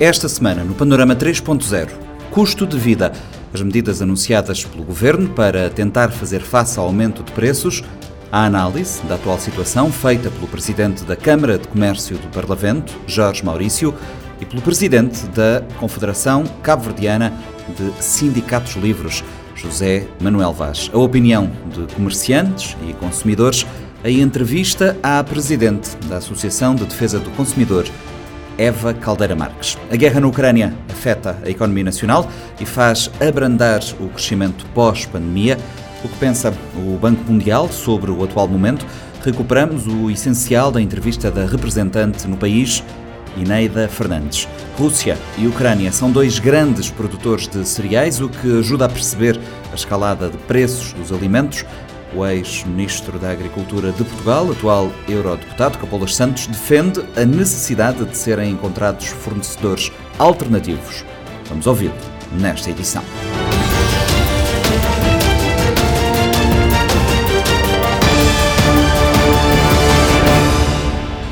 Esta 0.00 0.28
semana, 0.28 0.62
no 0.62 0.74
Panorama 0.74 1.16
3.0, 1.16 1.88
custo 2.30 2.64
de 2.64 2.78
vida. 2.78 3.12
As 3.52 3.60
medidas 3.60 4.00
anunciadas 4.00 4.64
pelo 4.64 4.84
governo 4.84 5.30
para 5.30 5.68
tentar 5.70 6.12
fazer 6.12 6.40
face 6.40 6.78
ao 6.78 6.86
aumento 6.86 7.24
de 7.24 7.32
preços, 7.32 7.82
a 8.30 8.44
análise 8.44 9.02
da 9.08 9.16
atual 9.16 9.40
situação 9.40 9.90
feita 9.90 10.30
pelo 10.30 10.46
presidente 10.46 11.02
da 11.02 11.16
Câmara 11.16 11.58
de 11.58 11.66
Comércio 11.66 12.16
do 12.16 12.28
Parlamento, 12.28 12.94
Jorge 13.08 13.44
Maurício, 13.44 13.92
e 14.40 14.46
pelo 14.46 14.62
presidente 14.62 15.26
da 15.30 15.64
Confederação 15.80 16.44
Cabo-Verdiana 16.62 17.32
de 17.76 17.90
Sindicatos 18.00 18.76
Livres, 18.76 19.24
José 19.56 20.06
Manuel 20.20 20.52
Vaz. 20.52 20.88
A 20.94 20.98
opinião 20.98 21.50
de 21.74 21.92
comerciantes 21.92 22.76
e 22.88 22.92
consumidores, 22.92 23.66
a 24.04 24.10
entrevista 24.10 24.96
à 25.02 25.24
presidente 25.24 25.96
da 26.08 26.18
Associação 26.18 26.76
de 26.76 26.84
Defesa 26.84 27.18
do 27.18 27.30
Consumidor, 27.30 27.84
Eva 28.58 28.92
Caldeira 28.92 29.36
Marques. 29.36 29.78
A 29.90 29.96
guerra 29.96 30.20
na 30.20 30.26
Ucrânia 30.26 30.74
afeta 30.90 31.38
a 31.44 31.48
economia 31.48 31.84
nacional 31.84 32.28
e 32.60 32.66
faz 32.66 33.08
abrandar 33.20 33.80
o 34.00 34.08
crescimento 34.08 34.66
pós-pandemia. 34.74 35.56
O 36.04 36.08
que 36.08 36.16
pensa 36.16 36.52
o 36.76 36.98
Banco 36.98 37.22
Mundial 37.30 37.68
sobre 37.70 38.10
o 38.10 38.24
atual 38.24 38.48
momento? 38.48 38.84
Recuperamos 39.24 39.86
o 39.86 40.10
essencial 40.10 40.72
da 40.72 40.82
entrevista 40.82 41.30
da 41.30 41.46
representante 41.46 42.26
no 42.26 42.36
país, 42.36 42.82
Ineida 43.36 43.88
Fernandes. 43.88 44.48
Rússia 44.76 45.16
e 45.36 45.46
Ucrânia 45.46 45.92
são 45.92 46.10
dois 46.10 46.38
grandes 46.38 46.90
produtores 46.90 47.46
de 47.46 47.66
cereais, 47.66 48.20
o 48.20 48.28
que 48.28 48.58
ajuda 48.58 48.86
a 48.86 48.88
perceber 48.88 49.38
a 49.72 49.74
escalada 49.74 50.28
de 50.28 50.38
preços 50.38 50.92
dos 50.92 51.12
alimentos 51.12 51.64
o 52.14 52.26
ex-ministro 52.26 53.18
da 53.18 53.30
Agricultura 53.30 53.92
de 53.92 54.04
Portugal, 54.04 54.50
atual 54.50 54.90
eurodeputado 55.08 55.78
Capolas 55.78 56.14
Santos, 56.14 56.46
defende 56.46 57.04
a 57.16 57.24
necessidade 57.24 58.04
de 58.04 58.16
serem 58.16 58.52
encontrados 58.52 59.06
fornecedores 59.06 59.92
alternativos. 60.18 61.04
Vamos 61.48 61.66
ouvi-lo 61.66 61.94
nesta 62.32 62.70
edição. 62.70 63.02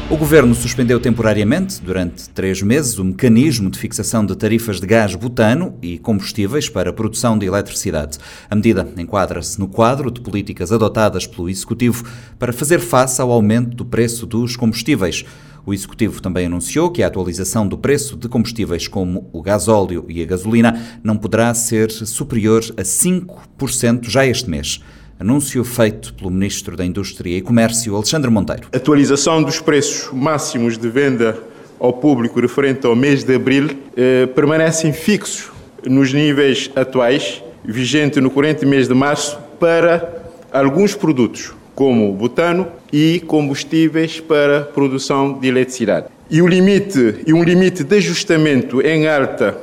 O 0.09 0.17
governo 0.17 0.55
suspendeu 0.55 1.01
temporariamente, 1.01 1.83
durante 1.83 2.29
três 2.29 2.63
meses, 2.63 2.97
o 2.97 3.05
mecanismo 3.05 3.69
de 3.69 3.77
fixação 3.77 4.25
de 4.25 4.37
tarifas 4.37 4.79
de 4.79 4.87
gás 4.87 5.17
butano 5.17 5.77
e 5.83 5.99
combustíveis 5.99 6.69
para 6.69 6.91
a 6.91 6.93
produção 6.93 7.37
de 7.37 7.45
eletricidade. 7.45 8.17
A 8.49 8.55
medida 8.55 8.89
enquadra-se 8.97 9.59
no 9.59 9.67
quadro 9.67 10.09
de 10.09 10.21
políticas 10.21 10.71
adotadas 10.71 11.27
pelo 11.27 11.51
Executivo 11.51 12.05
para 12.39 12.53
fazer 12.53 12.79
face 12.79 13.21
ao 13.21 13.33
aumento 13.33 13.75
do 13.75 13.85
preço 13.85 14.27
dos 14.27 14.55
combustíveis. 14.55 15.25
O 15.67 15.75
Executivo 15.75 16.23
também 16.23 16.47
anunciou 16.47 16.93
que 16.93 17.03
a 17.03 17.09
atualização 17.09 17.67
do 17.67 17.77
preço 17.77 18.17
de 18.17 18.29
combustíveis 18.29 18.87
como 18.87 19.29
o 19.33 19.43
gasóleo 19.43 20.05
e 20.09 20.23
a 20.23 20.25
gasolina 20.25 20.81
não 21.03 21.17
poderá 21.17 21.53
ser 21.53 21.91
superior 21.91 22.63
a 22.77 22.83
5% 22.83 24.09
já 24.09 24.25
este 24.25 24.49
mês. 24.49 24.81
Anúncio 25.19 25.65
feito 25.65 26.13
pelo 26.13 26.31
Ministro 26.31 26.77
da 26.77 26.85
Indústria 26.85 27.39
e 27.39 27.41
Comércio, 27.41 27.97
Alexandre 27.97 28.31
Monteiro. 28.31 28.69
Atualização 28.71 29.43
dos 29.43 29.59
preços 29.59 30.13
máximos 30.13 30.77
de 30.77 30.91
venda 30.91 31.39
ao 31.81 31.95
público 31.95 32.39
referente 32.39 32.87
ao 32.87 32.95
mês 32.95 33.25
de 33.25 33.35
abril 33.35 33.71
eh, 33.97 34.27
permanecem 34.27 34.93
fixos 34.93 35.51
nos 35.87 36.13
níveis 36.13 36.71
atuais, 36.77 37.43
vigente 37.65 38.21
no 38.21 38.31
corrente 38.31 38.67
mês 38.67 38.89
de 38.89 38.95
março, 38.95 39.39
para 39.59 40.23
alguns 40.53 40.95
produtos, 40.95 41.55
como 41.75 42.13
butano 42.13 42.69
e 42.93 43.21
combustíveis 43.27 44.21
para 44.21 44.65
produção 44.65 45.33
de 45.39 45.49
eletricidade. 45.49 46.09
E, 46.29 46.43
o 46.43 46.47
limite, 46.47 47.23
e 47.27 47.33
um 47.33 47.43
limite 47.43 47.85
de 47.85 47.97
ajustamento 47.97 48.83
em 48.83 49.09
alta 49.09 49.57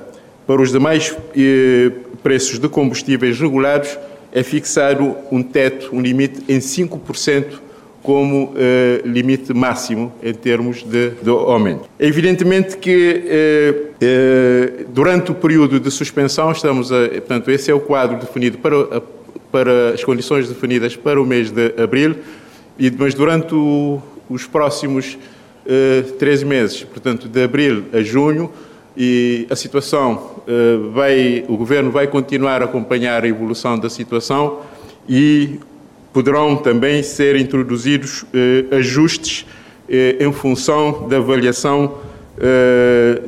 para 0.48 0.60
os 0.60 0.72
demais 0.72 1.16
eh, 1.38 1.92
preços 2.24 2.58
de 2.58 2.68
combustíveis 2.68 3.40
regulados 3.40 4.00
é 4.34 4.42
fixado 4.42 5.16
um 5.32 5.44
teto, 5.44 5.90
um 5.94 6.02
limite 6.02 6.44
em 6.52 6.58
5% 6.58 7.62
como 8.02 8.54
eh, 8.58 9.02
limite 9.06 9.54
máximo 9.54 10.12
em 10.22 10.34
termos 10.34 10.84
de, 10.84 11.12
de 11.12 11.30
aumento. 11.30 11.88
É 11.98 12.06
evidentemente 12.06 12.76
que 12.78 13.24
eh, 13.26 13.76
eh, 14.02 14.86
durante 14.90 15.32
o 15.32 15.36
período 15.36 15.80
de 15.80 15.90
suspensão 15.90 16.52
estamos 16.52 16.92
a, 16.92 17.08
portanto, 17.08 17.50
esse 17.50 17.72
é 17.72 17.74
o 17.74 17.80
quadro 17.80 18.20
definido 18.20 18.58
para, 18.58 19.02
para 19.50 19.94
as 19.94 20.04
condições 20.04 20.50
definidas 20.50 20.98
para 20.98 21.22
o 21.22 21.26
mês 21.26 21.50
de 21.50 21.74
abril, 21.82 22.18
e, 22.78 22.92
mas 22.92 23.14
durante 23.14 23.56
o, 23.56 24.02
os 24.30 24.46
próximos 24.46 25.18
três 26.20 26.44
meses, 26.44 26.84
portanto, 26.84 27.30
de 27.30 27.42
abril 27.42 27.86
a 27.94 28.02
junho, 28.02 28.52
e 28.96 29.48
a 29.50 29.56
situação 29.56 30.32
eh, 30.48 30.78
vai, 30.92 31.46
o 31.48 31.58
governo 31.58 31.92
vai 31.92 32.08
continuar 32.08 32.62
a 32.62 32.66
acompanhar 32.66 33.24
a 33.24 33.28
evolução 33.28 33.78
da 33.78 33.90
situação 33.90 34.60
e 35.10 35.60
poderão 36.12 36.56
também 36.56 37.02
ser 37.02 37.36
introduzidos 37.36 38.26
eh, 38.34 38.76
ajustes 38.76 39.46
eh, 39.90 40.18
em 40.20 40.32
função 40.32 41.08
da 41.08 41.18
avaliação 41.18 41.98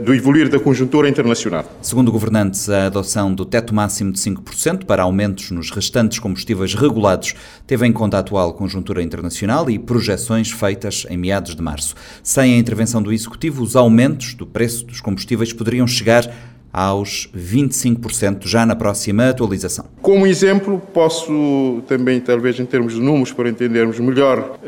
do 0.03 0.13
evoluir 0.13 0.49
da 0.49 0.59
conjuntura 0.59 1.07
internacional. 1.07 1.63
Segundo 1.81 2.09
o 2.09 2.11
governante, 2.11 2.71
a 2.71 2.87
adoção 2.87 3.33
do 3.33 3.45
teto 3.45 3.73
máximo 3.73 4.11
de 4.11 4.19
5% 4.19 4.85
para 4.85 5.03
aumentos 5.03 5.51
nos 5.51 5.69
restantes 5.69 6.19
combustíveis 6.19 6.73
regulados 6.73 7.35
teve 7.67 7.85
em 7.85 7.93
conta 7.93 8.17
a 8.17 8.19
atual 8.21 8.53
conjuntura 8.53 9.03
internacional 9.03 9.69
e 9.69 9.77
projeções 9.77 10.51
feitas 10.51 11.05
em 11.09 11.17
meados 11.17 11.55
de 11.55 11.61
março. 11.61 11.95
Sem 12.23 12.55
a 12.55 12.57
intervenção 12.57 13.01
do 13.01 13.13
Executivo, 13.13 13.61
os 13.61 13.75
aumentos 13.75 14.33
do 14.33 14.45
preço 14.45 14.85
dos 14.85 15.01
combustíveis 15.01 15.53
poderiam 15.53 15.85
chegar 15.85 16.27
aos 16.73 17.29
25% 17.33 18.47
já 18.47 18.65
na 18.65 18.75
próxima 18.75 19.29
atualização. 19.29 19.85
Como 20.01 20.27
exemplo, 20.27 20.81
posso 20.93 21.81
também, 21.87 22.19
talvez 22.19 22.59
em 22.59 22.65
termos 22.65 22.95
de 22.95 22.99
números, 22.99 23.31
para 23.31 23.47
entendermos 23.49 23.97
melhor 23.99 24.59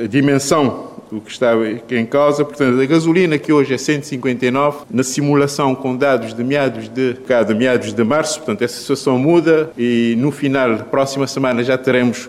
a 0.00 0.06
dimensão 0.06 0.93
o 1.16 1.20
que 1.20 1.30
está 1.30 1.52
em 1.90 2.06
causa. 2.06 2.44
Portanto, 2.44 2.80
a 2.80 2.86
gasolina 2.86 3.38
que 3.38 3.52
hoje 3.52 3.74
é 3.74 3.78
159, 3.78 4.84
na 4.90 5.02
simulação 5.02 5.74
com 5.74 5.96
dados 5.96 6.34
de 6.34 6.44
meados 6.44 6.88
de, 6.88 7.14
de 7.14 7.54
meados 7.54 7.92
de 7.92 8.04
março, 8.04 8.38
portanto, 8.38 8.62
essa 8.62 8.80
situação 8.80 9.18
muda 9.18 9.70
e 9.76 10.14
no 10.18 10.30
final 10.30 10.76
da 10.76 10.84
próxima 10.84 11.26
semana 11.26 11.62
já 11.62 11.78
teremos 11.78 12.28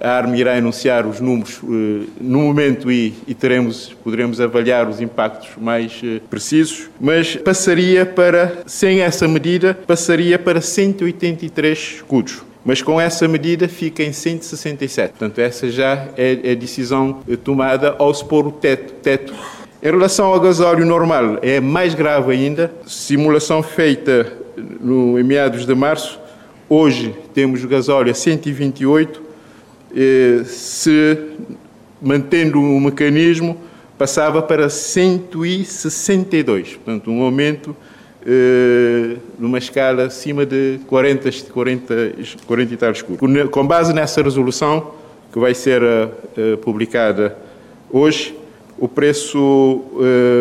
a 0.00 0.16
ARM 0.16 0.34
irá 0.34 0.56
anunciar 0.56 1.06
os 1.06 1.20
números 1.20 1.60
uh, 1.62 2.10
no 2.20 2.40
momento 2.40 2.90
e, 2.90 3.14
e, 3.26 3.34
teremos, 3.34 3.94
poderemos 4.02 4.40
avaliar 4.40 4.88
os 4.88 5.00
impactos 5.00 5.50
mais 5.56 6.02
uh, 6.02 6.20
precisos, 6.28 6.90
mas 7.00 7.36
passaria 7.36 8.04
para, 8.04 8.62
sem 8.66 9.00
essa 9.00 9.28
medida, 9.28 9.78
passaria 9.86 10.40
para 10.40 10.60
183 10.60 11.78
escudos 11.78 12.42
mas 12.64 12.80
com 12.80 13.00
essa 13.00 13.26
medida 13.26 13.68
fica 13.68 14.02
em 14.02 14.12
167. 14.12 15.10
Portanto, 15.10 15.38
essa 15.38 15.70
já 15.70 16.08
é 16.16 16.52
a 16.52 16.54
decisão 16.54 17.20
tomada 17.42 17.96
ao 17.98 18.14
se 18.14 18.24
pôr 18.24 18.46
o 18.46 18.52
teto. 18.52 18.94
teto. 19.02 19.34
Em 19.82 19.90
relação 19.90 20.26
ao 20.26 20.38
gasóleo 20.38 20.86
normal, 20.86 21.38
é 21.42 21.60
mais 21.60 21.94
grave 21.94 22.32
ainda. 22.32 22.72
Simulação 22.86 23.62
feita 23.62 24.32
no, 24.80 25.18
em 25.18 25.24
meados 25.24 25.66
de 25.66 25.74
março, 25.74 26.20
hoje 26.68 27.14
temos 27.34 27.64
o 27.64 27.68
gasóleo 27.68 28.12
a 28.12 28.14
128. 28.14 29.22
Eh, 29.94 30.44
se 30.46 31.18
mantendo 32.00 32.60
o 32.60 32.80
mecanismo, 32.80 33.58
passava 33.98 34.40
para 34.40 34.68
162. 34.68 36.76
Portanto, 36.76 37.10
um 37.10 37.22
aumento 37.22 37.74
eh, 37.74 37.91
numa 39.38 39.58
escala 39.58 40.04
acima 40.04 40.46
de 40.46 40.78
40, 40.86 41.30
40, 41.52 41.94
40 42.46 42.74
e 42.74 42.76
tal 42.76 42.92
escuros. 42.92 43.50
Com 43.50 43.66
base 43.66 43.92
nessa 43.92 44.22
resolução, 44.22 44.94
que 45.32 45.38
vai 45.38 45.54
ser 45.54 45.82
uh, 45.82 46.56
publicada 46.58 47.36
hoje, 47.90 48.34
o 48.78 48.88
preço 48.88 49.84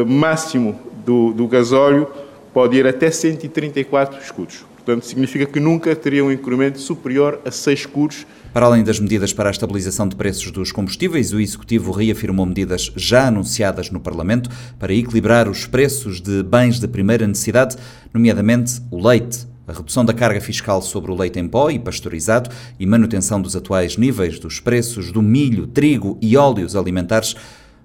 máximo 0.07 0.79
do, 1.05 1.31
do 1.33 1.47
gasóleo 1.47 2.07
pode 2.53 2.77
ir 2.77 2.87
até 2.87 3.09
134 3.11 4.21
escudos. 4.21 4.65
Portanto, 4.75 5.05
significa 5.05 5.45
que 5.45 5.59
nunca 5.59 5.95
teria 5.95 6.23
um 6.23 6.31
incremento 6.31 6.79
superior 6.79 7.39
a 7.45 7.51
6 7.51 7.79
escudos 7.81 8.25
para 8.53 8.65
além 8.65 8.83
das 8.83 8.99
medidas 8.99 9.31
para 9.31 9.49
a 9.49 9.51
estabilização 9.51 10.07
de 10.07 10.15
preços 10.15 10.51
dos 10.51 10.71
combustíveis, 10.71 11.31
o 11.31 11.39
Executivo 11.39 11.91
reafirmou 11.91 12.45
medidas 12.45 12.91
já 12.95 13.27
anunciadas 13.27 13.89
no 13.89 13.99
Parlamento 13.99 14.49
para 14.77 14.93
equilibrar 14.93 15.47
os 15.47 15.65
preços 15.65 16.19
de 16.19 16.43
bens 16.43 16.79
de 16.79 16.87
primeira 16.87 17.25
necessidade, 17.25 17.77
nomeadamente 18.13 18.81
o 18.91 19.05
leite. 19.05 19.47
A 19.65 19.71
redução 19.71 20.03
da 20.03 20.13
carga 20.13 20.41
fiscal 20.41 20.81
sobre 20.81 21.11
o 21.11 21.15
leite 21.15 21.39
em 21.39 21.47
pó 21.47 21.69
e 21.69 21.79
pasteurizado 21.79 22.49
e 22.77 22.85
manutenção 22.85 23.41
dos 23.41 23.55
atuais 23.55 23.95
níveis 23.95 24.37
dos 24.37 24.59
preços 24.59 25.13
do 25.13 25.21
milho, 25.21 25.65
trigo 25.65 26.17
e 26.21 26.35
óleos 26.35 26.75
alimentares 26.75 27.35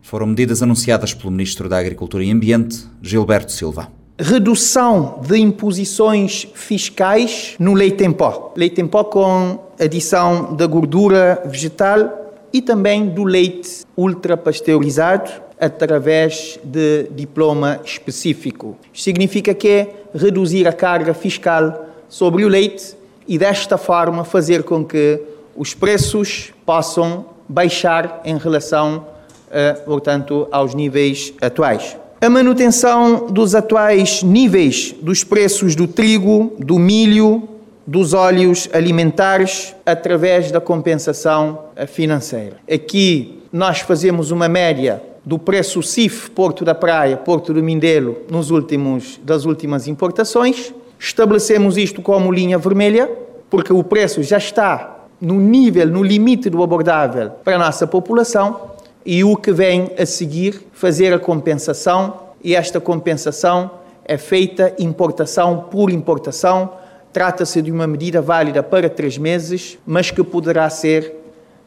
foram 0.03 0.27
medidas 0.27 0.63
anunciadas 0.63 1.15
pelo 1.15 1.31
Ministro 1.31 1.69
da 1.69 1.79
Agricultura 1.79 2.25
e 2.25 2.31
Ambiente, 2.31 2.85
Gilberto 3.01 3.53
Silva 3.53 3.96
redução 4.19 5.21
de 5.27 5.39
imposições 5.39 6.47
fiscais 6.55 7.55
no 7.59 7.75
leite 7.75 8.03
em 8.05 8.13
pó. 8.13 8.53
Leite 8.57 8.81
em 8.81 8.87
pó 8.87 9.05
com 9.05 9.59
adição 9.79 10.55
da 10.55 10.67
gordura 10.67 11.43
vegetal 11.45 12.33
e 12.53 12.63
também 12.63 13.07
do 13.09 13.25
leite 13.25 13.85
ultrapasteurizado 13.97 15.31
através 15.61 16.59
de 16.65 17.09
diploma 17.15 17.81
específico. 17.85 18.77
Significa 18.93 19.55
que 19.55 19.69
é 19.69 19.95
reduzir 20.15 20.67
a 20.67 20.73
carga 20.73 21.13
fiscal 21.13 21.87
sobre 22.09 22.45
o 22.45 22.49
leite 22.49 22.97
e 23.29 23.37
desta 23.37 23.77
forma 23.77 24.25
fazer 24.25 24.63
com 24.63 24.85
que 24.85 25.21
os 25.55 25.75
preços 25.75 26.53
possam 26.65 27.27
baixar 27.49 28.21
em 28.25 28.37
relação, 28.37 29.07
uh, 29.49 29.85
portanto, 29.85 30.49
aos 30.51 30.75
níveis 30.75 31.33
atuais. 31.41 31.97
A 32.19 32.31
manutenção 32.31 33.27
dos 33.27 33.55
atuais 33.55 34.23
níveis 34.23 34.95
dos 35.03 35.23
preços 35.23 35.77
do 35.77 35.87
trigo, 35.87 36.55
do 36.59 36.79
milho, 36.79 37.47
dos 37.87 38.15
óleos 38.15 38.71
alimentares 38.73 39.75
através 39.85 40.51
da 40.51 40.59
compensação 40.59 41.59
financeira. 41.87 42.57
Aqui 42.73 43.43
nós 43.53 43.81
fazemos 43.81 44.31
uma 44.31 44.49
média 44.49 45.03
do 45.27 45.39
preço 45.39 45.83
CIF 45.83 46.31
Porto 46.31 46.65
da 46.65 46.75
Praia, 46.75 47.19
Porto 47.19 47.53
do 47.53 47.63
Mindelo, 47.63 48.17
nos 48.31 48.51
últimos, 48.51 49.21
das 49.23 49.45
últimas 49.45 49.87
importações. 49.87 50.73
Estabelecemos 50.99 51.77
isto 51.77 52.01
como 52.01 52.33
linha 52.33 52.57
vermelha, 52.57 53.11
porque 53.51 53.75
o 53.75 53.85
preço 53.85 54.23
já 54.23 54.39
está 54.39 55.05
no 55.21 55.35
nível, 55.35 55.87
no 55.87 56.03
limite 56.03 56.49
do 56.49 56.63
abordável 56.63 57.33
para 57.45 57.57
a 57.57 57.59
nossa 57.59 57.87
população 57.87 58.75
e 59.07 59.23
o 59.23 59.37
que 59.37 59.53
vem 59.53 59.93
a 59.97 60.05
seguir 60.05 60.67
fazer 60.73 61.15
a 61.15 61.19
compensação 61.19 62.27
e 62.43 62.57
esta 62.57 62.81
compensação 62.81 63.71
é 64.05 64.19
feita 64.19 64.75
importação 64.81 65.69
por 65.71 65.93
importação. 65.93 66.73
Trata-se 67.13 67.63
de 67.63 67.71
uma 67.71 67.87
medida 67.87 68.21
válida 68.21 68.65
para 68.65 68.91
três 68.91 69.17
meses, 69.17 69.79
mas 69.87 70.11
que 70.11 70.25
poderá 70.25 70.69
ser 70.69 71.15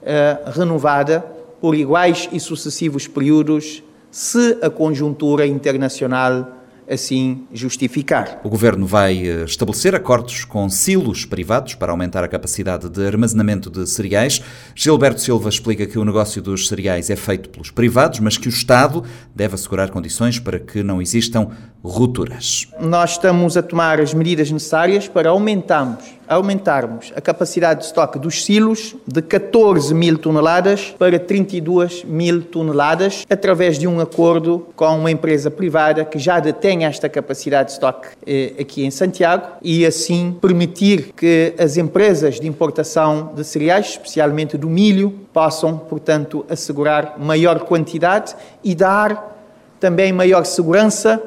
uh, 0.01 0.51
renovada 0.51 1.25
por 1.61 1.75
iguais 1.75 2.27
e 2.31 2.41
sucessivos 2.41 3.07
períodos 3.07 3.81
se 4.11 4.57
a 4.61 4.69
conjuntura 4.69 5.47
internacional 5.47 6.58
assim 6.89 7.45
justificar. 7.53 8.41
O 8.43 8.49
Governo 8.49 8.85
vai 8.85 9.27
eh, 9.27 9.43
estabelecer 9.43 9.93
acordos 9.93 10.43
com 10.43 10.67
silos 10.69 11.23
privados 11.23 11.75
para 11.75 11.91
aumentar 11.91 12.23
a 12.23 12.27
capacidade 12.27 12.89
de 12.89 13.05
armazenamento 13.05 13.69
de 13.69 13.87
cereais. 13.87 14.41
Gilberto 14.73 15.21
Silva 15.21 15.49
explica 15.49 15.85
que 15.85 15.99
o 15.99 16.03
negócio 16.03 16.41
dos 16.41 16.67
cereais 16.67 17.09
é 17.09 17.15
feito 17.15 17.49
pelos 17.49 17.69
privados, 17.69 18.19
mas 18.19 18.37
que 18.37 18.47
o 18.47 18.49
Estado 18.49 19.03
deve 19.35 19.53
assegurar 19.53 19.91
condições 19.91 20.39
para 20.39 20.59
que 20.59 20.81
não 20.81 21.01
existam 21.01 21.49
rupturas. 21.83 22.67
Nós 22.79 23.11
estamos 23.11 23.55
a 23.55 23.63
tomar 23.63 23.99
as 23.99 24.13
medidas 24.13 24.51
necessárias 24.51 25.07
para 25.07 25.29
aumentarmos 25.29 26.19
aumentarmos 26.29 27.11
a 27.15 27.19
capacidade 27.19 27.79
de 27.79 27.87
estoque 27.87 28.19
dos 28.19 28.45
silos 28.45 28.95
de 29.07 29.19
14 29.19 29.95
mil 29.95 30.15
toneladas 30.15 30.93
para 30.97 31.17
32 31.17 32.03
mil 32.03 32.43
toneladas, 32.43 33.25
através 33.27 33.79
de 33.79 33.87
um 33.87 33.99
acordo 33.99 34.67
com 34.75 34.95
uma 34.99 35.09
empresa 35.09 35.49
privada 35.49 36.05
que 36.05 36.19
já 36.19 36.39
detém 36.39 36.85
esta 36.85 37.09
capacidade 37.09 37.69
de 37.69 37.73
estoque 37.73 38.09
eh, 38.27 38.53
aqui 38.59 38.85
em 38.85 38.91
Santiago 38.91 39.47
e 39.59 39.83
assim 39.83 40.37
permitir 40.39 41.13
que 41.17 41.55
as 41.57 41.77
empresas 41.77 42.39
de 42.39 42.47
importação 42.47 43.33
de 43.35 43.43
cereais, 43.43 43.87
especialmente 43.87 44.55
do 44.55 44.69
milho, 44.69 45.11
possam, 45.33 45.79
portanto, 45.79 46.45
assegurar 46.47 47.15
maior 47.17 47.61
quantidade 47.61 48.35
e 48.63 48.75
dar 48.75 49.35
também 49.79 50.13
maior 50.13 50.45
segurança, 50.45 51.21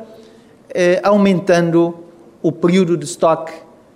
eh, 0.75 1.01
aumentando 1.03 1.95
o 2.43 2.51
período 2.51 2.97
de 2.97 3.05
estoque 3.05 3.53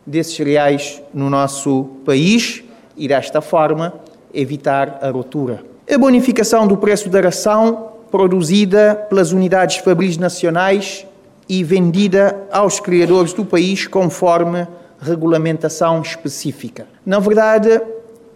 desses 0.06 0.34
cereais 0.34 1.02
no 1.12 1.28
nosso 1.28 1.84
país 2.04 2.62
e, 2.96 3.08
desta 3.08 3.40
forma, 3.40 3.94
evitar 4.32 4.98
a 5.02 5.10
rotura. 5.10 5.64
A 5.90 5.98
bonificação 5.98 6.66
do 6.66 6.76
preço 6.76 7.08
da 7.08 7.20
ração 7.20 7.92
produzida 8.10 8.94
pelas 9.08 9.32
unidades 9.32 9.78
fabris 9.78 10.16
nacionais 10.16 11.06
e 11.48 11.62
vendida 11.62 12.36
aos 12.50 12.80
criadores 12.80 13.32
do 13.32 13.44
país 13.44 13.86
conforme 13.86 14.66
regulamentação 15.00 16.00
específica. 16.00 16.86
Na 17.04 17.18
verdade, 17.18 17.80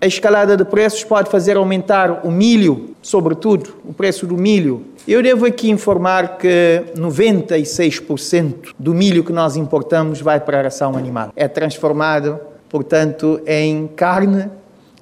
a 0.01 0.07
escalada 0.07 0.57
de 0.57 0.65
preços 0.65 1.05
pode 1.05 1.31
fazer 1.31 1.57
aumentar 1.57 2.25
o 2.25 2.31
milho, 2.31 2.95
sobretudo 3.03 3.77
o 3.85 3.93
preço 3.93 4.27
do 4.27 4.37
milho. 4.37 4.85
Eu 5.09 5.23
devo 5.23 5.47
aqui 5.47 5.71
informar 5.71 6.37
que 6.37 6.85
96% 6.95 8.75
do 8.79 8.95
milho 8.95 9.25
que 9.25 9.33
nós 9.33 9.57
importamos 9.57 10.21
vai 10.21 10.39
para 10.39 10.61
a 10.61 10.63
ração 10.63 10.97
animal. 10.97 11.33
É 11.35 11.49
transformado, 11.49 12.39
portanto, 12.69 13.41
em 13.47 13.87
carne, 13.87 14.51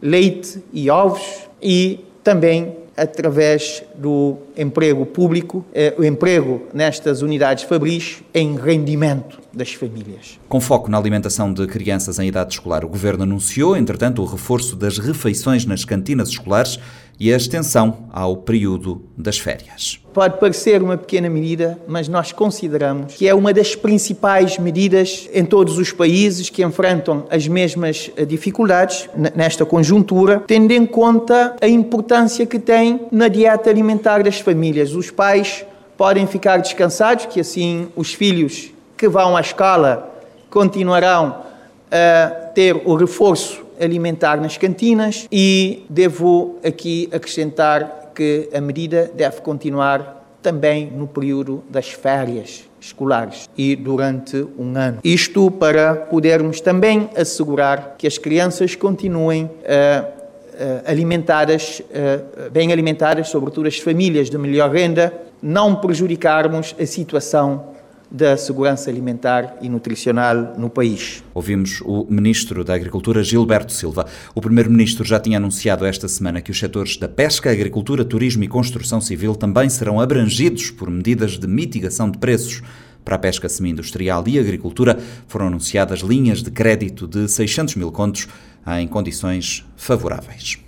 leite 0.00 0.62
e 0.72 0.88
ovos 0.88 1.48
e 1.60 2.04
também 2.22 2.76
através 2.96 3.84
do 3.94 4.36
emprego 4.56 5.06
público, 5.06 5.64
eh, 5.72 5.94
o 5.96 6.04
emprego 6.04 6.62
nestas 6.74 7.22
unidades 7.22 7.62
fabris 7.62 8.22
em 8.34 8.56
rendimento 8.56 9.38
das 9.58 9.74
famílias. 9.74 10.38
Com 10.48 10.60
foco 10.60 10.90
na 10.90 10.96
alimentação 10.96 11.52
de 11.52 11.66
crianças 11.66 12.18
em 12.18 12.28
idade 12.28 12.54
escolar, 12.54 12.84
o 12.84 12.88
Governo 12.88 13.24
anunciou, 13.24 13.76
entretanto, 13.76 14.22
o 14.22 14.24
reforço 14.24 14.74
das 14.74 14.98
refeições 14.98 15.66
nas 15.66 15.84
cantinas 15.84 16.30
escolares 16.30 16.78
e 17.20 17.32
a 17.32 17.36
extensão 17.36 18.08
ao 18.12 18.36
período 18.36 19.02
das 19.16 19.38
férias. 19.38 20.00
Pode 20.14 20.38
parecer 20.38 20.82
uma 20.82 20.96
pequena 20.96 21.28
medida, 21.28 21.78
mas 21.86 22.08
nós 22.08 22.32
consideramos 22.32 23.14
que 23.14 23.26
é 23.26 23.34
uma 23.34 23.52
das 23.52 23.74
principais 23.74 24.58
medidas 24.58 25.28
em 25.34 25.44
todos 25.44 25.78
os 25.78 25.92
países 25.92 26.48
que 26.48 26.62
enfrentam 26.62 27.26
as 27.28 27.48
mesmas 27.48 28.10
eh, 28.16 28.24
dificuldades 28.24 29.08
nesta 29.34 29.66
conjuntura, 29.66 30.42
tendo 30.46 30.72
em 30.72 30.86
conta 30.86 31.56
a 31.60 31.68
importância 31.68 32.46
que 32.46 32.58
tem 32.58 33.00
na 33.10 33.28
dieta 33.28 33.68
alimentar 33.68 34.22
das 34.22 34.38
famílias. 34.38 34.94
Os 34.94 35.10
pais 35.10 35.64
podem 35.96 36.26
ficar 36.26 36.58
descansados 36.58 37.26
que 37.26 37.40
assim 37.40 37.88
os 37.96 38.14
filhos 38.14 38.72
que 38.98 39.08
vão 39.08 39.36
à 39.36 39.40
escola 39.40 40.12
continuarão 40.50 41.36
a 41.90 42.50
ter 42.52 42.82
o 42.84 42.96
reforço 42.96 43.64
alimentar 43.80 44.40
nas 44.40 44.56
cantinas 44.56 45.28
e 45.30 45.84
devo 45.88 46.56
aqui 46.64 47.08
acrescentar 47.12 48.10
que 48.12 48.50
a 48.52 48.60
medida 48.60 49.08
deve 49.14 49.40
continuar 49.40 50.16
também 50.42 50.90
no 50.90 51.06
período 51.06 51.62
das 51.70 51.90
férias 51.90 52.64
escolares 52.80 53.48
e 53.56 53.76
durante 53.76 54.44
um 54.58 54.76
ano. 54.76 54.98
Isto 55.04 55.50
para 55.50 55.94
podermos 55.94 56.60
também 56.60 57.08
assegurar 57.16 57.94
que 57.96 58.06
as 58.06 58.18
crianças 58.18 58.74
continuem 58.74 59.44
uh, 59.44 59.48
uh, 59.48 60.82
alimentadas, 60.86 61.80
uh, 61.80 62.50
bem 62.50 62.72
alimentadas, 62.72 63.28
sobretudo 63.28 63.68
as 63.68 63.78
famílias 63.78 64.28
de 64.28 64.38
melhor 64.38 64.70
renda, 64.70 65.12
não 65.40 65.76
prejudicarmos 65.76 66.74
a 66.80 66.86
situação 66.86 67.77
da 68.10 68.36
segurança 68.36 68.90
alimentar 68.90 69.56
e 69.60 69.68
nutricional 69.68 70.54
no 70.56 70.70
país. 70.70 71.22
Ouvimos 71.34 71.80
o 71.82 72.06
Ministro 72.08 72.64
da 72.64 72.74
Agricultura, 72.74 73.22
Gilberto 73.22 73.72
Silva. 73.72 74.06
O 74.34 74.40
Primeiro-Ministro 74.40 75.04
já 75.04 75.20
tinha 75.20 75.36
anunciado 75.36 75.84
esta 75.84 76.08
semana 76.08 76.40
que 76.40 76.50
os 76.50 76.58
setores 76.58 76.96
da 76.96 77.08
pesca, 77.08 77.50
agricultura, 77.50 78.04
turismo 78.04 78.44
e 78.44 78.48
construção 78.48 79.00
civil 79.00 79.34
também 79.34 79.68
serão 79.68 80.00
abrangidos 80.00 80.70
por 80.70 80.90
medidas 80.90 81.38
de 81.38 81.46
mitigação 81.46 82.10
de 82.10 82.18
preços. 82.18 82.62
Para 83.04 83.16
a 83.16 83.18
pesca 83.18 83.48
semi-industrial 83.48 84.24
e 84.26 84.38
agricultura 84.38 84.98
foram 85.26 85.46
anunciadas 85.46 86.00
linhas 86.00 86.42
de 86.42 86.50
crédito 86.50 87.06
de 87.06 87.28
600 87.28 87.76
mil 87.76 87.90
contos 87.90 88.28
em 88.78 88.86
condições 88.86 89.64
favoráveis. 89.76 90.67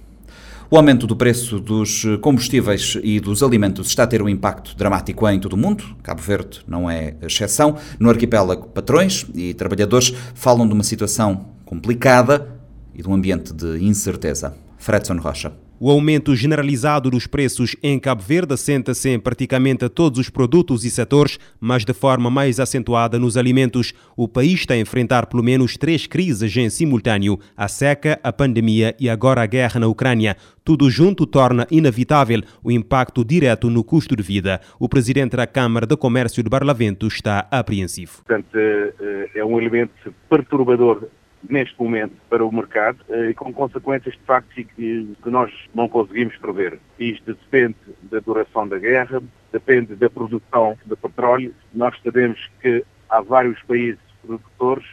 O 0.73 0.77
aumento 0.77 1.05
do 1.05 1.17
preço 1.17 1.59
dos 1.59 2.05
combustíveis 2.21 2.97
e 3.03 3.19
dos 3.19 3.43
alimentos 3.43 3.89
está 3.89 4.05
a 4.05 4.07
ter 4.07 4.23
um 4.23 4.29
impacto 4.29 4.77
dramático 4.77 5.29
em 5.29 5.41
todo 5.41 5.55
o 5.55 5.57
mundo. 5.57 5.97
Cabo 6.01 6.23
Verde 6.23 6.61
não 6.65 6.89
é 6.89 7.17
exceção. 7.23 7.77
No 7.99 8.09
arquipélago, 8.09 8.69
patrões 8.69 9.27
e 9.35 9.53
trabalhadores 9.53 10.15
falam 10.33 10.69
de 10.69 10.73
uma 10.73 10.85
situação 10.85 11.47
complicada 11.65 12.61
e 12.95 13.03
de 13.03 13.09
um 13.09 13.15
ambiente 13.15 13.53
de 13.53 13.85
incerteza. 13.85 14.55
Fredson 14.79 15.17
Rocha. 15.17 15.53
O 15.83 15.91
aumento 15.91 16.37
generalizado 16.37 17.11
dos 17.11 17.27
preços 17.27 17.75
em 17.83 17.99
Cabo 17.99 18.21
Verde 18.21 18.53
assenta-se 18.53 19.09
em 19.09 19.19
praticamente 19.19 19.89
todos 19.89 20.21
os 20.21 20.29
produtos 20.29 20.85
e 20.85 20.91
setores, 20.91 21.39
mas 21.59 21.87
de 21.87 21.95
forma 21.95 22.29
mais 22.29 22.61
acentuada 22.61 23.19
nos 23.19 23.39
alimentos. 23.39 23.95
O 24.15 24.29
país 24.29 24.61
está 24.61 24.75
a 24.75 24.79
enfrentar 24.79 25.25
pelo 25.25 25.43
menos 25.43 25.79
três 25.79 26.07
crises 26.07 26.55
em 26.55 26.69
simultâneo: 26.69 27.39
a 27.57 27.67
seca, 27.67 28.21
a 28.23 28.31
pandemia 28.31 28.95
e 29.01 29.09
agora 29.09 29.41
a 29.41 29.47
guerra 29.47 29.81
na 29.81 29.87
Ucrânia. 29.87 30.37
Tudo 30.63 30.91
junto 30.91 31.25
torna 31.25 31.67
inevitável 31.71 32.43
o 32.63 32.71
impacto 32.71 33.25
direto 33.25 33.71
no 33.71 33.83
custo 33.83 34.15
de 34.15 34.23
vida. 34.23 34.61
O 34.79 34.87
presidente 34.87 35.35
da 35.35 35.47
Câmara 35.47 35.87
de 35.87 35.97
Comércio 35.97 36.43
de 36.43 36.51
Barlavento 36.51 37.07
está 37.07 37.49
apreensivo. 37.51 38.23
Portanto, 38.27 38.55
eh, 38.55 39.31
é 39.35 39.43
um 39.43 39.59
elemento 39.59 40.15
perturbador 40.29 41.09
neste 41.49 41.81
momento 41.81 42.15
para 42.29 42.45
o 42.45 42.53
mercado 42.53 42.99
eh, 43.09 43.31
e 43.31 43.35
com 43.35 43.53
consequências 43.53 44.15
de 44.15 44.21
facto 44.21 44.53
que, 44.55 45.17
nós 45.25 45.53
não 45.75 45.89
conseguimos 45.89 46.37
prever. 46.37 46.79
Isto 46.99 47.35
depende 47.35 47.77
da 48.03 48.21
duração 48.21 48.69
da 48.69 48.79
guerra, 48.79 49.23
depende 49.53 49.95
da 49.95 50.11
produção 50.11 50.77
de 50.85 50.97
petróleo. 50.97 51.55
Nós 51.73 51.97
sabemos 52.03 52.39
que 52.61 52.85
há 53.09 53.21
vários 53.21 53.61
países 53.63 54.01
produtores, 54.27 54.87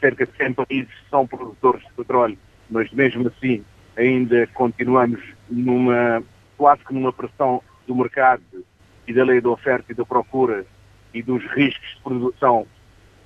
cerca 0.00 0.26
de 0.26 0.36
100 0.36 0.52
países 0.54 0.94
são 1.10 1.26
produtores 1.26 1.82
de 1.82 1.92
petróleo, 1.92 2.38
mas 2.70 2.90
mesmo 2.92 3.26
assim 3.28 3.64
ainda 3.96 4.46
continuamos 4.54 5.20
numa 5.50 6.22
quase 6.56 6.84
que 6.84 6.94
numa 6.94 7.12
pressão 7.12 7.62
do 7.86 7.94
mercado 7.94 8.42
e 9.06 9.12
da 9.12 9.24
lei 9.24 9.40
da 9.40 9.50
oferta 9.50 9.90
e 9.90 9.94
da 9.94 10.04
procura 10.04 10.64
e 11.12 11.22
dos 11.22 11.42
riscos 11.52 11.88
de 11.96 12.02
produção 12.02 12.66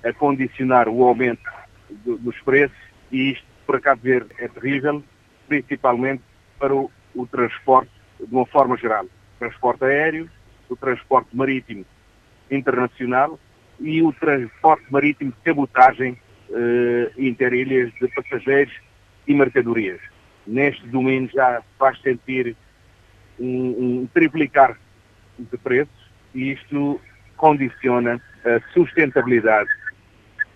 a 0.03 0.11
condicionar 0.13 0.87
o 0.87 1.03
aumento 1.03 1.43
do, 1.89 2.17
dos 2.17 2.39
preços 2.41 2.77
e 3.11 3.31
isto 3.31 3.45
para 3.65 3.79
Cabo 3.79 4.01
Verde 4.01 4.29
é 4.37 4.47
terrível, 4.47 5.03
principalmente 5.47 6.23
para 6.59 6.73
o, 6.73 6.91
o 7.15 7.25
transporte 7.27 7.91
de 8.19 8.33
uma 8.33 8.45
forma 8.45 8.77
geral. 8.77 9.05
O 9.05 9.39
transporte 9.39 9.83
aéreo, 9.83 10.29
o 10.69 10.75
transporte 10.75 11.35
marítimo 11.35 11.85
internacional 12.49 13.39
e 13.79 14.01
o 14.01 14.13
transporte 14.13 14.85
marítimo 14.89 15.31
de 15.31 15.37
cabotagem 15.43 16.17
eh, 16.51 17.11
interilhas 17.17 17.91
de 17.99 18.07
passageiros 18.09 18.73
e 19.27 19.33
mercadorias. 19.33 19.99
Neste 20.45 20.87
domingo 20.87 21.31
já 21.33 21.61
faz 21.77 21.99
sentir 22.01 22.55
um, 23.39 24.01
um 24.03 24.09
triplicar 24.13 24.77
de 25.37 25.57
preços 25.57 26.11
e 26.33 26.51
isto 26.51 27.01
condiciona 27.35 28.21
a 28.45 28.73
sustentabilidade 28.73 29.69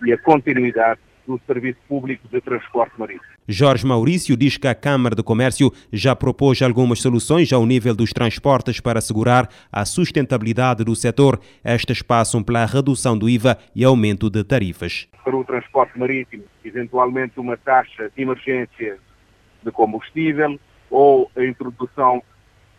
e 0.04 0.12
a 0.12 0.18
continuidade 0.18 1.00
do 1.30 1.40
serviço 1.46 1.78
público 1.88 2.26
de 2.28 2.40
transporte 2.40 2.92
marítimo. 2.98 3.30
Jorge 3.46 3.86
Maurício 3.86 4.36
diz 4.36 4.56
que 4.56 4.66
a 4.66 4.74
Câmara 4.74 5.14
de 5.14 5.22
Comércio 5.22 5.72
já 5.92 6.14
propôs 6.16 6.60
algumas 6.60 7.00
soluções 7.00 7.52
ao 7.52 7.64
nível 7.64 7.94
dos 7.94 8.10
transportes 8.10 8.80
para 8.80 8.98
assegurar 8.98 9.48
a 9.70 9.84
sustentabilidade 9.84 10.82
do 10.82 10.96
setor. 10.96 11.40
Estas 11.62 12.02
passam 12.02 12.42
pela 12.42 12.66
redução 12.66 13.16
do 13.16 13.28
IVA 13.28 13.58
e 13.74 13.84
aumento 13.84 14.28
de 14.28 14.42
tarifas. 14.42 15.08
Para 15.22 15.36
o 15.36 15.44
transporte 15.44 15.98
marítimo, 15.98 16.44
eventualmente 16.64 17.38
uma 17.38 17.56
taxa 17.56 18.10
de 18.14 18.22
emergência 18.22 18.98
de 19.62 19.70
combustível 19.70 20.58
ou 20.90 21.30
a 21.36 21.44
introdução 21.44 22.22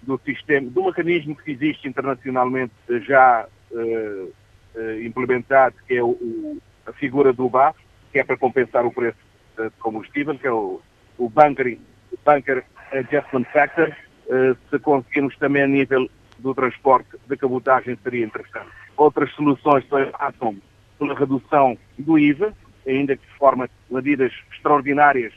do 0.02 0.20
sistema, 0.26 0.70
do 0.70 0.84
mecanismo 0.84 1.36
que 1.36 1.52
existe 1.52 1.88
internacionalmente 1.88 2.74
já 3.06 3.46
uh, 3.72 4.34
uh, 4.76 5.02
implementado, 5.04 5.76
que 5.88 5.96
é 5.96 6.04
o, 6.04 6.58
a 6.86 6.92
figura 6.94 7.32
do 7.32 7.48
BAF, 7.48 7.78
que 8.12 8.20
é 8.20 8.24
para 8.24 8.38
compensar 8.38 8.86
o 8.86 8.92
preço 8.92 9.18
de 9.58 9.70
combustível, 9.80 10.38
que 10.38 10.48
é 10.48 10.52
o, 10.52 10.82
o 11.18 11.30
Bunker, 11.30 11.78
Bunker 12.26 12.64
Adjustment 12.92 13.46
Factor. 13.54 13.96
Uh, 14.28 14.56
se 14.70 14.80
conseguirmos 14.80 15.38
também 15.38 15.64
a 15.64 15.68
nível 15.68 16.10
do 16.40 16.54
transporte 16.54 17.10
de 17.28 17.38
cabotagem 17.38 17.98
seria 18.04 18.26
interessante. 18.26 18.70
Outras 18.98 19.32
soluções 19.34 19.84
passam 19.86 20.58
pela 20.98 21.18
redução 21.18 21.78
do 21.98 22.18
IVA, 22.18 22.54
ainda 22.88 23.16
que 23.16 23.26
de 23.26 23.34
forma 23.38 23.70
medidas 23.90 24.32
extraordinárias 24.54 25.34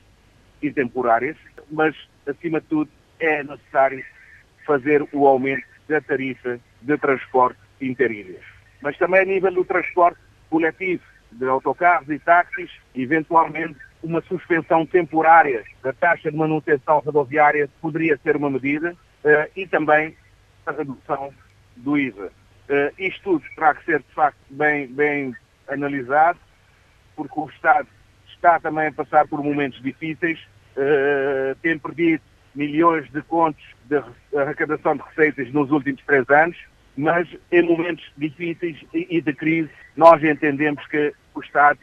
e 0.63 0.71
temporárias, 0.71 1.37
mas 1.71 1.95
acima 2.27 2.61
de 2.61 2.67
tudo 2.67 2.91
é 3.19 3.43
necessário 3.43 4.05
fazer 4.67 5.07
o 5.13 5.27
aumento 5.27 5.65
da 5.89 6.01
tarifa 6.01 6.59
de 6.83 6.99
transporte 6.99 7.59
interilhas. 7.81 8.43
Mas 8.83 8.97
também 8.97 9.21
a 9.21 9.25
nível 9.25 9.53
do 9.53 9.65
transporte 9.65 10.19
coletivo, 10.51 11.03
de 11.35 11.47
autocarros 11.47 12.09
e 12.09 12.19
táxis, 12.19 12.71
eventualmente 12.95 13.77
uma 14.03 14.21
suspensão 14.23 14.85
temporária 14.87 15.65
da 15.83 15.93
taxa 15.93 16.31
de 16.31 16.37
manutenção 16.37 16.99
rodoviária 16.99 17.69
poderia 17.81 18.19
ser 18.23 18.37
uma 18.37 18.51
medida 18.51 18.93
uh, 18.93 19.51
e 19.57 19.67
também 19.67 20.17
a 20.67 20.73
redução 20.73 21.33
do 21.77 21.99
IVA. 21.99 22.27
Uh, 22.69 22.93
isto 22.99 23.23
tudo 23.23 23.45
terá 23.55 23.75
que 23.75 23.85
ser, 23.85 24.01
de 24.01 24.15
facto, 24.15 24.39
bem, 24.51 24.87
bem 24.87 25.35
analisado, 25.69 26.39
porque 27.17 27.41
o 27.41 27.49
Estado 27.49 27.89
está 28.29 28.61
também 28.61 28.89
a 28.89 28.93
passar 28.93 29.27
por 29.27 29.43
momentos 29.43 29.81
difíceis, 29.83 30.39
uh, 30.77 31.55
tem 31.63 31.79
perdido 31.79 32.23
milhões 32.55 33.11
de 33.11 33.23
contos 33.23 33.65
de 33.87 34.03
arrecadação 34.37 34.97
de 34.97 35.03
receitas 35.03 35.53
nos 35.53 35.71
últimos 35.71 36.03
três 36.05 36.29
anos, 36.31 36.57
mas 36.97 37.29
em 37.51 37.63
momentos 37.63 38.05
difíceis 38.17 38.79
e 38.93 39.21
de 39.21 39.33
crise, 39.33 39.71
nós 39.97 40.23
entendemos 40.23 40.87
que 40.87 41.13
o 41.35 41.41
Estado 41.41 41.79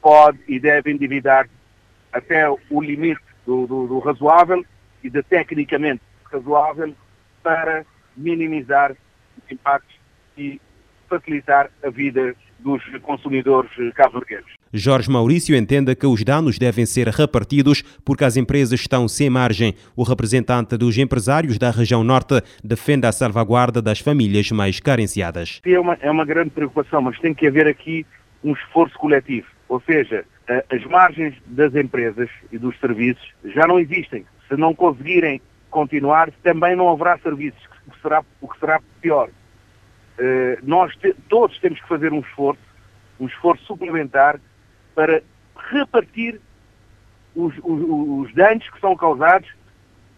pode 0.00 0.38
e 0.46 0.58
deve 0.58 0.90
endividar 0.90 1.48
até 2.12 2.48
o 2.50 2.80
limite 2.80 3.22
do, 3.46 3.66
do, 3.66 3.86
do 3.86 3.98
razoável 4.00 4.64
e 5.02 5.08
de 5.08 5.22
tecnicamente 5.22 6.02
razoável 6.30 6.94
para 7.42 7.84
minimizar 8.16 8.92
os 8.92 9.50
impactos 9.50 9.96
e 10.36 10.60
facilitar 11.08 11.70
a 11.82 11.90
vida 11.90 12.34
dos 12.62 12.82
consumidores 13.02 13.70
cabo-verdianos. 13.94 14.50
Jorge 14.72 15.10
Maurício 15.10 15.54
entende 15.54 15.94
que 15.94 16.06
os 16.06 16.24
danos 16.24 16.58
devem 16.58 16.86
ser 16.86 17.08
repartidos 17.08 17.82
porque 18.04 18.24
as 18.24 18.36
empresas 18.36 18.80
estão 18.80 19.06
sem 19.06 19.28
margem. 19.28 19.74
O 19.94 20.02
representante 20.02 20.76
dos 20.76 20.96
empresários 20.96 21.58
da 21.58 21.70
região 21.70 22.02
norte 22.02 22.40
defende 22.64 23.06
a 23.06 23.12
salvaguarda 23.12 23.82
das 23.82 24.00
famílias 24.00 24.50
mais 24.50 24.80
carenciadas. 24.80 25.60
É 25.64 25.78
uma, 25.78 25.98
é 26.00 26.10
uma 26.10 26.24
grande 26.24 26.50
preocupação, 26.50 27.02
mas 27.02 27.18
tem 27.18 27.34
que 27.34 27.46
haver 27.46 27.66
aqui 27.66 28.06
um 28.42 28.52
esforço 28.52 28.98
coletivo. 28.98 29.46
Ou 29.68 29.80
seja, 29.80 30.24
as 30.70 30.84
margens 30.86 31.34
das 31.46 31.74
empresas 31.74 32.28
e 32.50 32.58
dos 32.58 32.78
serviços 32.78 33.26
já 33.44 33.66
não 33.66 33.78
existem. 33.78 34.24
Se 34.48 34.56
não 34.56 34.74
conseguirem 34.74 35.40
continuar, 35.70 36.30
também 36.42 36.76
não 36.76 36.88
haverá 36.88 37.18
serviços, 37.18 37.62
o 37.86 37.90
que 37.90 38.02
será, 38.02 38.24
o 38.40 38.48
que 38.48 38.58
será 38.58 38.80
pior. 39.00 39.30
Eh, 40.18 40.58
nós 40.62 40.94
te, 40.96 41.14
todos 41.28 41.58
temos 41.58 41.80
que 41.80 41.88
fazer 41.88 42.12
um 42.12 42.20
esforço, 42.20 42.60
um 43.18 43.26
esforço 43.26 43.64
suplementar 43.64 44.38
para 44.94 45.22
repartir 45.70 46.40
os, 47.34 47.54
os, 47.62 48.26
os 48.28 48.34
danos 48.34 48.68
que 48.68 48.80
são 48.80 48.94
causados 48.94 49.48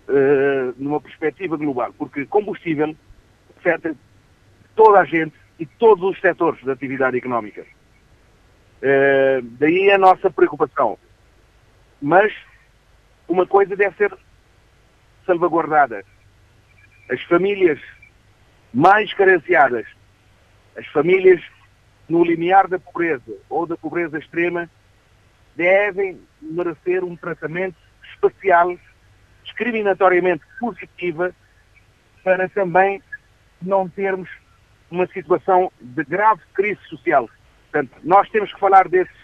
uh, 0.09 0.75
numa 0.77 1.01
perspectiva 1.01 1.57
global, 1.57 1.93
porque 1.97 2.27
combustível 2.27 2.95
afeta 3.57 3.95
toda 4.75 5.01
a 5.01 5.05
gente 5.05 5.35
e 5.59 5.67
todos 5.67 6.03
os 6.05 6.21
setores 6.21 6.63
da 6.65 6.73
atividade 6.73 7.17
económica. 7.17 7.63
Uh, 8.83 9.43
daí 9.59 9.91
a 9.93 9.99
nossa 9.99 10.29
preocupação. 10.29 10.99
Mas 12.03 12.33
uma 13.29 13.47
coisa 13.47 13.77
deve 13.77 13.97
ser 13.97 14.13
salvaguardada. 15.25 16.05
As 17.09 17.23
famílias 17.23 17.81
mais 18.75 19.15
carenciadas, 19.15 19.87
as 20.77 20.85
famílias 20.89 21.41
no 22.09 22.25
limiar 22.25 22.67
da 22.67 22.79
pobreza 22.79 23.33
ou 23.49 23.67
da 23.67 23.77
pobreza 23.77 24.19
extrema, 24.19 24.69
devem 25.55 26.21
merecer 26.43 27.05
um 27.05 27.17
tratamento 27.17 27.77
especial, 28.13 28.77
discriminatoriamente 29.45 30.43
positiva, 30.59 31.33
para 32.25 32.49
também 32.49 33.01
não 33.63 33.89
termos 33.89 34.29
uma 34.91 35.07
situação 35.07 35.71
de 35.81 36.05
grave 36.05 36.43
crise 36.53 36.81
social. 36.89 37.31
Portanto, 37.71 37.93
nós 38.03 38.29
temos 38.31 38.53
que 38.53 38.59
falar 38.59 38.89
desses 38.89 39.15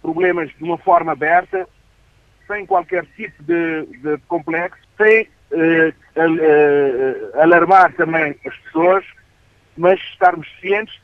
problemas 0.00 0.50
de 0.56 0.62
uma 0.62 0.78
forma 0.78 1.12
aberta, 1.12 1.68
sem 2.46 2.64
qualquer 2.64 3.04
tipo 3.16 3.42
de, 3.42 3.86
de 3.98 4.18
complexo, 4.28 4.80
sem 4.96 5.28
alarmar 7.34 7.92
também 7.94 8.36
as 8.46 8.56
pessoas, 8.56 9.04
mas 9.76 10.00
estarmos 10.12 10.48
cientes 10.60 11.00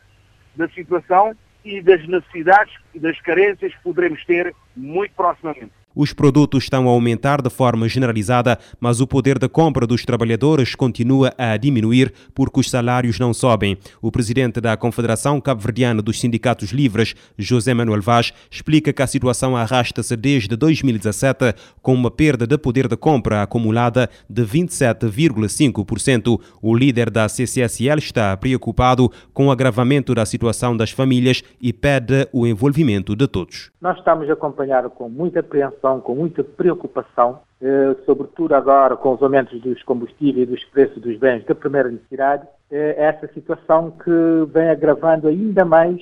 da 0.54 0.68
situação 0.68 1.36
e 1.64 1.82
das 1.82 2.06
necessidades 2.06 2.74
e 2.94 3.00
das 3.00 3.20
carências 3.20 3.74
que 3.74 3.82
poderemos 3.82 4.24
ter 4.24 4.54
muito 4.76 5.12
proximamente. 5.14 5.72
Os 5.98 6.12
produtos 6.12 6.64
estão 6.64 6.86
a 6.86 6.90
aumentar 6.90 7.40
de 7.40 7.48
forma 7.48 7.88
generalizada, 7.88 8.58
mas 8.78 9.00
o 9.00 9.06
poder 9.06 9.38
de 9.38 9.48
compra 9.48 9.86
dos 9.86 10.04
trabalhadores 10.04 10.74
continua 10.74 11.32
a 11.38 11.56
diminuir 11.56 12.12
porque 12.34 12.60
os 12.60 12.68
salários 12.68 13.18
não 13.18 13.32
sobem. 13.32 13.78
O 14.02 14.12
presidente 14.12 14.60
da 14.60 14.76
Confederação 14.76 15.40
Cabo-Verdiana 15.40 16.02
dos 16.02 16.20
Sindicatos 16.20 16.70
Livres, 16.70 17.14
José 17.38 17.72
Manuel 17.72 18.02
Vaz, 18.02 18.30
explica 18.50 18.92
que 18.92 19.00
a 19.00 19.06
situação 19.06 19.56
arrasta-se 19.56 20.14
desde 20.16 20.54
2017 20.54 21.54
com 21.80 21.94
uma 21.94 22.10
perda 22.10 22.46
de 22.46 22.58
poder 22.58 22.88
de 22.88 22.96
compra 22.98 23.40
acumulada 23.40 24.10
de 24.28 24.42
27,5%. 24.44 26.38
O 26.60 26.76
líder 26.76 27.08
da 27.08 27.26
CCSL 27.26 28.00
está 28.00 28.36
preocupado 28.36 29.10
com 29.32 29.46
o 29.46 29.50
agravamento 29.50 30.14
da 30.14 30.26
situação 30.26 30.76
das 30.76 30.90
famílias 30.90 31.42
e 31.58 31.72
pede 31.72 32.28
o 32.34 32.46
envolvimento 32.46 33.16
de 33.16 33.26
todos. 33.26 33.70
Nós 33.80 33.96
estamos 33.96 34.28
a 34.28 34.34
acompanhar 34.34 34.86
com 34.90 35.08
muita 35.08 35.40
apreensão 35.40 35.85
com 36.00 36.14
muita 36.14 36.42
preocupação, 36.42 37.40
eh, 37.60 37.96
sobretudo 38.04 38.54
agora 38.54 38.96
com 38.96 39.14
os 39.14 39.22
aumentos 39.22 39.60
dos 39.60 39.82
combustíveis 39.82 40.48
e 40.48 40.50
dos 40.50 40.64
preços 40.66 41.00
dos 41.00 41.16
bens 41.18 41.44
de 41.44 41.54
primeira 41.54 41.90
necessidade, 41.90 42.46
eh, 42.70 42.94
essa 42.98 43.26
situação 43.32 43.92
que 43.92 44.10
vem 44.52 44.68
agravando 44.68 45.28
ainda 45.28 45.64
mais 45.64 46.00